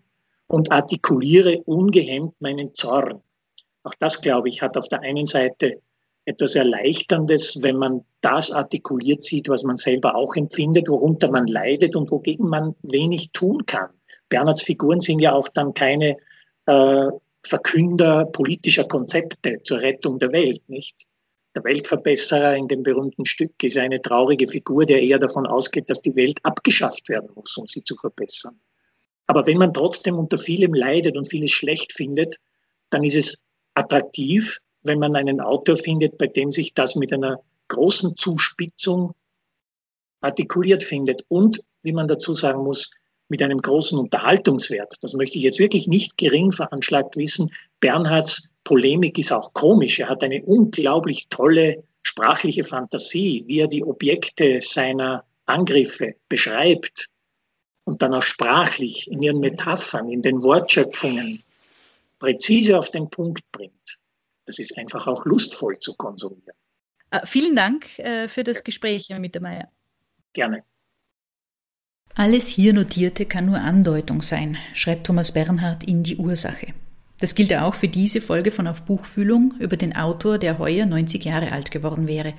und 0.48 0.72
artikuliere 0.72 1.62
ungehemmt 1.66 2.40
meinen 2.42 2.74
Zorn. 2.74 3.22
Auch 3.84 3.94
das, 4.00 4.22
glaube 4.22 4.50
ich, 4.50 4.62
hat 4.62 4.76
auf 4.78 4.90
der 4.90 5.02
einen 5.02 5.26
Seite 5.26 5.82
etwas 6.26 6.56
Erleichterndes, 6.56 7.60
wenn 7.62 7.78
man 7.78 8.04
das 8.22 8.52
artikuliert 8.52 9.24
sieht, 9.24 9.48
was 9.50 9.64
man 9.64 9.78
selber 9.78 10.16
auch 10.16 10.36
empfindet, 10.36 10.88
worunter 10.90 11.32
man 11.32 11.48
leidet 11.48 11.96
und 11.96 12.12
wogegen 12.12 12.50
man 12.50 12.76
wenig 12.84 13.32
tun 13.32 13.66
kann. 13.66 13.90
Bernhards 14.28 14.62
Figuren 14.62 15.00
sind 15.00 15.20
ja 15.20 15.34
auch 15.34 15.48
dann 15.50 15.74
keine 15.74 16.18
äh, 16.66 17.08
Verkünder 17.44 18.26
politischer 18.26 18.84
Konzepte 18.84 19.60
zur 19.64 19.82
Rettung 19.82 20.20
der 20.20 20.32
Welt, 20.32 20.62
nicht? 20.68 21.09
Der 21.56 21.64
Weltverbesserer 21.64 22.56
in 22.56 22.68
dem 22.68 22.84
berühmten 22.84 23.26
Stück 23.26 23.64
ist 23.64 23.78
eine 23.78 24.02
traurige 24.02 24.48
Figur, 24.48 24.86
der 24.86 25.02
eher 25.02 25.18
davon 25.18 25.48
ausgeht, 25.48 25.90
dass 25.90 26.02
die 26.02 26.16
Welt 26.16 26.40
abgeschafft 26.44 27.10
werden 27.10 27.30
muss, 27.34 27.58
um 27.58 27.66
sie 27.66 27.84
zu 27.84 27.96
verbessern. 27.96 28.60
Aber 29.26 29.46
wenn 29.46 29.58
man 29.58 29.74
trotzdem 29.74 30.18
unter 30.18 30.38
vielem 30.38 30.74
leidet 30.74 31.18
und 31.18 31.28
vieles 31.28 31.52
schlecht 31.52 31.94
findet, 31.94 32.38
dann 32.92 33.04
ist 33.04 33.16
es 33.16 33.44
attraktiv, 33.74 34.60
wenn 34.84 35.00
man 35.00 35.16
einen 35.16 35.40
Autor 35.42 35.76
findet, 35.76 36.18
bei 36.18 36.28
dem 36.28 36.52
sich 36.52 36.74
das 36.74 36.96
mit 36.96 37.12
einer 37.14 37.40
großen 37.68 38.16
Zuspitzung 38.16 39.14
artikuliert 40.22 40.84
findet 40.84 41.24
und, 41.28 41.62
wie 41.82 41.94
man 41.94 42.08
dazu 42.08 42.34
sagen 42.34 42.64
muss, 42.64 42.92
mit 43.30 43.42
einem 43.42 43.60
großen 43.60 43.98
Unterhaltungswert. 43.98 44.96
Das 45.02 45.14
möchte 45.14 45.38
ich 45.38 45.44
jetzt 45.44 45.60
wirklich 45.60 45.88
nicht 45.88 46.18
gering 46.18 46.52
veranschlagt 46.52 47.16
wissen. 47.16 47.52
Bernhards 47.80 48.50
Polemik 48.64 49.18
ist 49.18 49.31
auch 49.31 49.53
komisch. 49.53 49.99
Er 49.99 50.10
hat 50.10 50.23
eine 50.23 50.41
unglaublich 50.44 51.27
tolle 51.30 51.84
sprachliche 52.03 52.64
Fantasie, 52.64 53.44
wie 53.48 53.60
er 53.60 53.68
die 53.68 53.84
Objekte 53.84 54.60
seiner 54.61 55.23
Angriffe 55.45 56.15
beschreibt 56.27 57.10
und 57.84 58.02
dann 58.02 58.14
auch 58.14 58.23
sprachlich 58.23 59.10
in 59.10 59.22
ihren 59.22 59.40
Metaphern, 59.40 60.10
in 60.10 60.22
den 60.22 60.41
Wortschöpfungen 60.44 61.44
präzise 62.19 62.77
auf 62.77 62.90
den 62.91 63.10
Punkt 63.10 63.44
bringt. 63.52 63.98
Das 64.45 64.60
ist 64.60 64.77
einfach 64.77 65.07
auch 65.07 65.26
lustvoll 65.26 65.80
zu 65.80 65.94
konsumieren. 65.95 66.56
Uh, 67.14 67.26
vielen 67.26 67.56
Dank 67.56 67.88
uh, 67.99 68.27
für 68.27 68.44
das 68.44 68.64
Gespräch, 68.64 69.10
Herr 69.10 69.19
Mittermeier. 69.19 69.69
Gerne. 70.34 70.64
Alles 72.15 72.48
hier 72.48 72.73
Notierte 72.73 73.26
kann 73.26 73.45
nur 73.45 73.60
Andeutung 73.60 74.22
sein, 74.22 74.57
schreibt 74.73 75.07
Thomas 75.07 75.31
Bernhard 75.31 75.84
in 75.84 76.03
Die 76.03 76.18
Ursache. 76.18 76.73
Das 77.20 77.36
gilt 77.36 77.54
auch 77.54 77.76
für 77.76 77.90
diese 77.90 78.22
Folge 78.22 78.50
von 78.50 78.68
Auf 78.68 78.84
Buchfühlung 78.84 79.54
über 79.60 79.78
den 79.78 79.96
Autor, 79.96 80.38
der 80.38 80.58
heuer 80.58 80.86
90 80.86 81.24
Jahre 81.26 81.52
alt 81.52 81.70
geworden 81.70 82.08
wäre. 82.08 82.34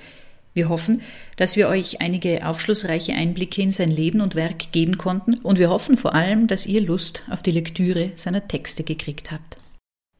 Wir 0.52 0.68
hoffen, 0.68 1.02
dass 1.36 1.54
wir 1.54 1.68
euch 1.68 2.00
einige 2.00 2.46
aufschlussreiche 2.46 3.12
Einblicke 3.12 3.62
in 3.62 3.70
sein 3.70 3.90
Leben 3.90 4.20
und 4.20 4.34
Werk 4.34 4.72
geben 4.72 4.98
konnten 4.98 5.34
und 5.34 5.58
wir 5.58 5.70
hoffen 5.70 5.96
vor 5.96 6.14
allem, 6.14 6.48
dass 6.48 6.66
ihr 6.66 6.80
Lust 6.80 7.22
auf 7.30 7.42
die 7.42 7.52
Lektüre 7.52 8.12
seiner 8.16 8.48
Texte 8.48 8.82
gekriegt 8.82 9.30
habt. 9.30 9.58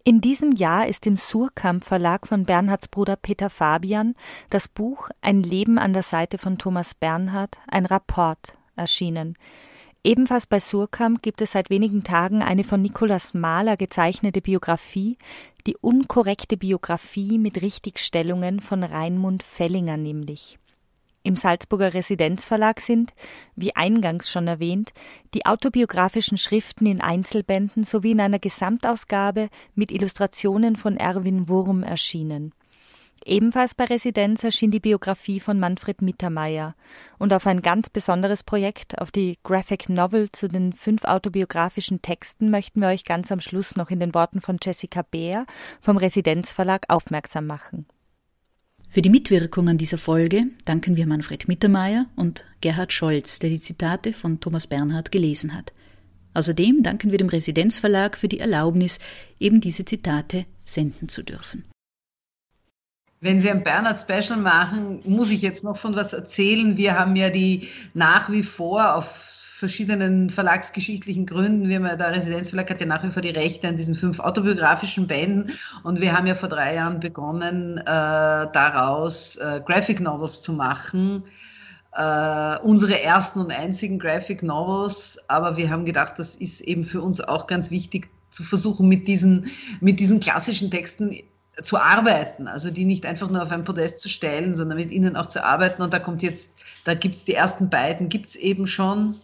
In 0.05 0.21
diesem 0.21 0.53
Jahr 0.53 0.87
ist 0.87 1.07
im 1.07 1.17
Surkamp 1.17 1.85
Verlag 1.85 2.27
von 2.27 2.45
Bernhards 2.45 2.89
Bruder 2.89 3.17
Peter 3.17 3.51
Fabian 3.51 4.15
das 4.51 4.69
Buch 4.69 5.09
Ein 5.21 5.43
Leben 5.43 5.79
an 5.79 5.93
der 5.93 6.03
Seite 6.03 6.39
von 6.39 6.59
Thomas 6.59 6.95
Bernhard, 6.95 7.59
ein 7.67 7.87
Rapport 7.87 8.55
erschienen. 8.77 9.37
Ebenfalls 10.03 10.47
bei 10.47 10.61
Surkamp 10.61 11.21
gibt 11.21 11.43
es 11.43 11.53
seit 11.53 11.69
wenigen 11.69 12.03
Tagen 12.03 12.43
eine 12.43 12.65
von 12.65 12.81
Nikolaus 12.81 13.35
Mahler 13.35 13.77
gezeichnete 13.77 14.41
Biografie, 14.41 15.19
die 15.67 15.77
unkorrekte 15.77 16.57
Biografie 16.57 17.39
mit 17.39 17.61
Richtigstellungen 17.61 18.61
von 18.61 18.83
Raimund 18.83 19.43
Fellinger 19.43 19.99
nämlich. 19.99 20.59
Im 21.23 21.37
Salzburger 21.37 21.93
Residenzverlag 21.93 22.81
sind, 22.81 23.13
wie 23.57 23.77
eingangs 23.77 24.31
schon 24.31 24.49
erwähnt, 24.49 24.95
die 25.35 25.45
autobiografischen 25.45 26.39
Schriften 26.39 26.87
in 26.87 27.03
Einzelbänden 27.03 27.85
sowie 27.85 28.13
in 28.13 28.23
einer 28.23 28.39
Gesamtausgabe 28.39 29.51
mit 29.75 29.93
Illustrationen 29.93 30.77
von 30.77 30.97
Erwin 30.97 31.47
Wurm 31.51 31.83
erschienen. 31.83 32.55
Ebenfalls 33.25 33.75
bei 33.75 33.85
Residenz 33.85 34.45
erschien 34.45 34.71
die 34.71 34.81
Biografie 34.81 35.41
von 35.41 35.61
Manfred 35.61 36.01
Mittermeier 36.01 36.75
und 37.19 37.35
auf 37.35 37.47
ein 37.47 37.61
ganz 37.61 37.91
besonderes 37.91 38.43
Projekt, 38.43 38.99
auf 38.99 39.11
die 39.11 39.39
Graphic 39.43 39.91
Novel 39.91 40.33
zu 40.33 40.49
den 40.49 40.73
fünf 40.73 41.05
autobiografischen 41.05 42.01
Texten, 42.01 42.51
möchten 42.51 42.81
wir 42.81 42.89
euch 42.89 43.05
ganz 43.05 43.31
am 43.31 43.41
Schluss 43.41 43.77
noch 43.77 43.91
in 43.91 44.01
den 44.01 44.15
Worten 44.15 44.41
von 44.41 44.57
Jessica 44.63 45.03
Beer 45.03 45.45
vom 45.83 45.99
Residenzverlag 45.99 46.87
aufmerksam 46.89 47.47
machen. 47.47 47.87
Für 48.89 49.03
die 49.03 49.11
Mitwirkung 49.11 49.69
an 49.69 49.79
dieser 49.79 49.99
Folge 49.99 50.47
danken 50.65 50.97
wir 50.97 51.07
Manfred 51.07 51.47
Mittermeier 51.47 52.07
und 52.17 52.45
Gerhard 52.61 52.93
Scholz, 52.93 53.39
der 53.39 53.51
die 53.51 53.61
Zitate 53.61 54.13
von 54.15 54.41
Thomas 54.41 54.67
Bernhard 54.67 55.13
gelesen 55.13 55.55
hat. 55.55 55.73
Außerdem 56.35 56.83
danken 56.83 57.11
wir 57.11 57.19
dem 57.19 57.29
Residenzverlag 57.29 58.17
für 58.17 58.29
die 58.29 58.41
Erlaubnis, 58.41 58.99
eben 59.39 59.61
diese 59.61 59.85
Zitate 59.85 60.47
senden 60.65 61.09
zu 61.09 61.23
dürfen. 61.23 61.70
Wenn 63.23 63.39
Sie 63.39 63.51
ein 63.51 63.63
Bernhard-Special 63.63 64.39
machen, 64.39 65.03
muss 65.05 65.29
ich 65.31 65.43
jetzt 65.43 65.63
noch 65.63 65.77
von 65.77 65.95
was 65.95 66.15
erzählen. 66.15 66.79
Wir 66.79 66.99
haben 66.99 67.17
ja 67.17 67.29
die 67.29 67.69
nach 67.93 68.31
wie 68.31 68.43
vor 68.43 68.95
auf 68.95 69.27
verschiedenen 69.61 70.31
verlagsgeschichtlichen 70.31 71.27
Gründen. 71.27 71.69
Wir 71.69 71.77
haben 71.77 71.85
ja, 71.85 71.97
der 71.97 72.13
Residenzverlag 72.13 72.71
hat 72.71 72.81
ja 72.81 72.87
nach 72.87 73.05
wie 73.05 73.11
vor 73.11 73.21
die 73.21 73.29
Rechte 73.29 73.69
an 73.69 73.77
diesen 73.77 73.95
fünf 73.95 74.21
autobiografischen 74.21 75.07
Bänden 75.07 75.53
und 75.83 76.01
wir 76.01 76.17
haben 76.17 76.27
ja 76.27 76.35
vor 76.35 76.49
drei 76.49 76.77
Jahren 76.77 76.99
begonnen, 76.99 77.77
äh, 77.77 77.85
daraus 77.85 79.37
äh, 79.37 79.61
Graphic 79.67 80.01
Novels 80.01 80.41
zu 80.41 80.55
machen. 80.55 81.23
Äh, 81.93 82.59
unsere 82.63 83.03
ersten 83.03 83.41
und 83.41 83.53
einzigen 83.53 83.99
Graphic 83.99 84.43
Novels, 84.43 85.19
aber 85.29 85.59
wir 85.59 85.69
haben 85.69 85.85
gedacht, 85.85 86.15
das 86.17 86.37
ist 86.37 86.63
eben 86.63 86.85
für 86.85 87.03
uns 87.03 87.21
auch 87.21 87.47
ganz 87.47 87.71
wichtig 87.71 88.09
zu 88.31 88.45
versuchen, 88.45 88.89
mit 88.89 89.09
diesen, 89.09 89.51
mit 89.81 90.01
diesen 90.01 90.21
klassischen 90.21 90.71
Texten 90.71 91.15
zu 91.63 91.79
arbeiten, 91.79 92.49
also 92.49 92.71
die 92.71 92.85
nicht 92.85 93.07
einfach 93.07 93.29
nur 93.31 93.43
auf 93.43 93.51
ein 93.51 93.65
Podest 93.65 94.01
zu 94.01 94.09
stellen, 94.09 94.57
sondern 94.57 94.79
mit 94.79 94.91
ihnen 94.91 95.17
auch 95.17 95.27
zu 95.27 95.45
arbeiten. 95.45 95.83
Und 95.83 95.93
da 95.93 95.99
kommt 95.99 96.23
jetzt, 96.23 96.59
da 96.85 96.95
gibt 96.95 97.17
es 97.17 97.25
die 97.25 97.35
ersten 97.35 97.71
beiden, 97.71 98.09
gibt 98.09 98.31
es 98.31 98.37
eben 98.37 98.67
schon. 98.67 99.21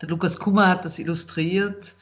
Der 0.00 0.08
Lukas 0.08 0.38
Kummer 0.38 0.68
hat 0.68 0.84
das 0.84 0.98
illustriert 0.98 1.94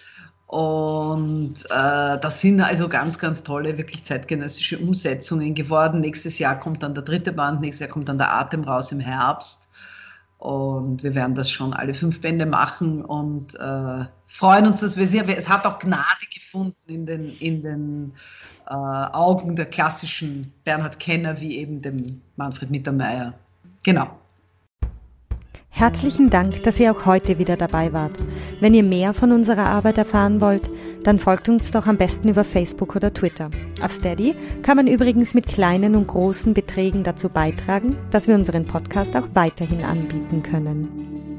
Und 0.46 1.54
äh, 1.70 2.18
das 2.18 2.40
sind 2.40 2.60
also 2.60 2.88
ganz, 2.88 3.18
ganz 3.18 3.44
tolle, 3.44 3.78
wirklich 3.78 4.02
zeitgenössische 4.04 4.78
Umsetzungen 4.78 5.54
geworden. 5.54 6.00
Nächstes 6.00 6.40
Jahr 6.40 6.58
kommt 6.58 6.82
dann 6.82 6.94
der 6.94 7.04
dritte 7.04 7.32
Band, 7.32 7.60
nächstes 7.60 7.80
Jahr 7.80 7.90
kommt 7.90 8.08
dann 8.08 8.18
der 8.18 8.34
Atem 8.34 8.64
raus 8.64 8.90
im 8.90 8.98
Herbst. 8.98 9.68
Und 10.38 11.04
wir 11.04 11.14
werden 11.14 11.36
das 11.36 11.50
schon 11.50 11.72
alle 11.74 11.94
fünf 11.94 12.20
Bände 12.20 12.46
machen 12.46 13.04
und 13.04 13.54
äh, 13.56 14.04
freuen 14.26 14.66
uns, 14.66 14.80
dass 14.80 14.96
wir 14.96 15.06
sehr, 15.06 15.28
es 15.28 15.48
hat 15.48 15.66
auch 15.66 15.78
Gnade 15.78 16.26
gefunden 16.34 16.76
in 16.88 17.06
den, 17.06 17.36
in 17.38 17.62
den 17.62 18.14
äh, 18.70 18.74
Augen 18.74 19.56
der 19.56 19.66
klassischen 19.66 20.52
Bernhard 20.64 21.00
Kenner, 21.00 21.40
wie 21.40 21.58
eben 21.58 21.82
dem 21.82 22.22
Manfred 22.36 22.70
Mittermeier. 22.70 23.34
Genau. 23.82 24.08
Herzlichen 25.72 26.30
Dank, 26.30 26.62
dass 26.64 26.78
ihr 26.78 26.92
auch 26.92 27.06
heute 27.06 27.38
wieder 27.38 27.56
dabei 27.56 27.92
wart. 27.92 28.18
Wenn 28.60 28.74
ihr 28.74 28.82
mehr 28.82 29.14
von 29.14 29.32
unserer 29.32 29.66
Arbeit 29.66 29.98
erfahren 29.98 30.40
wollt, 30.40 30.68
dann 31.04 31.18
folgt 31.18 31.48
uns 31.48 31.70
doch 31.70 31.86
am 31.86 31.96
besten 31.96 32.28
über 32.28 32.44
Facebook 32.44 32.96
oder 32.96 33.14
Twitter. 33.14 33.50
Auf 33.80 33.92
Steady 33.92 34.34
kann 34.62 34.76
man 34.76 34.86
übrigens 34.86 35.32
mit 35.32 35.46
kleinen 35.46 35.94
und 35.94 36.06
großen 36.06 36.54
Beträgen 36.54 37.02
dazu 37.02 37.28
beitragen, 37.28 37.96
dass 38.10 38.28
wir 38.28 38.34
unseren 38.34 38.66
Podcast 38.66 39.16
auch 39.16 39.28
weiterhin 39.32 39.82
anbieten 39.82 40.42
können. 40.42 41.29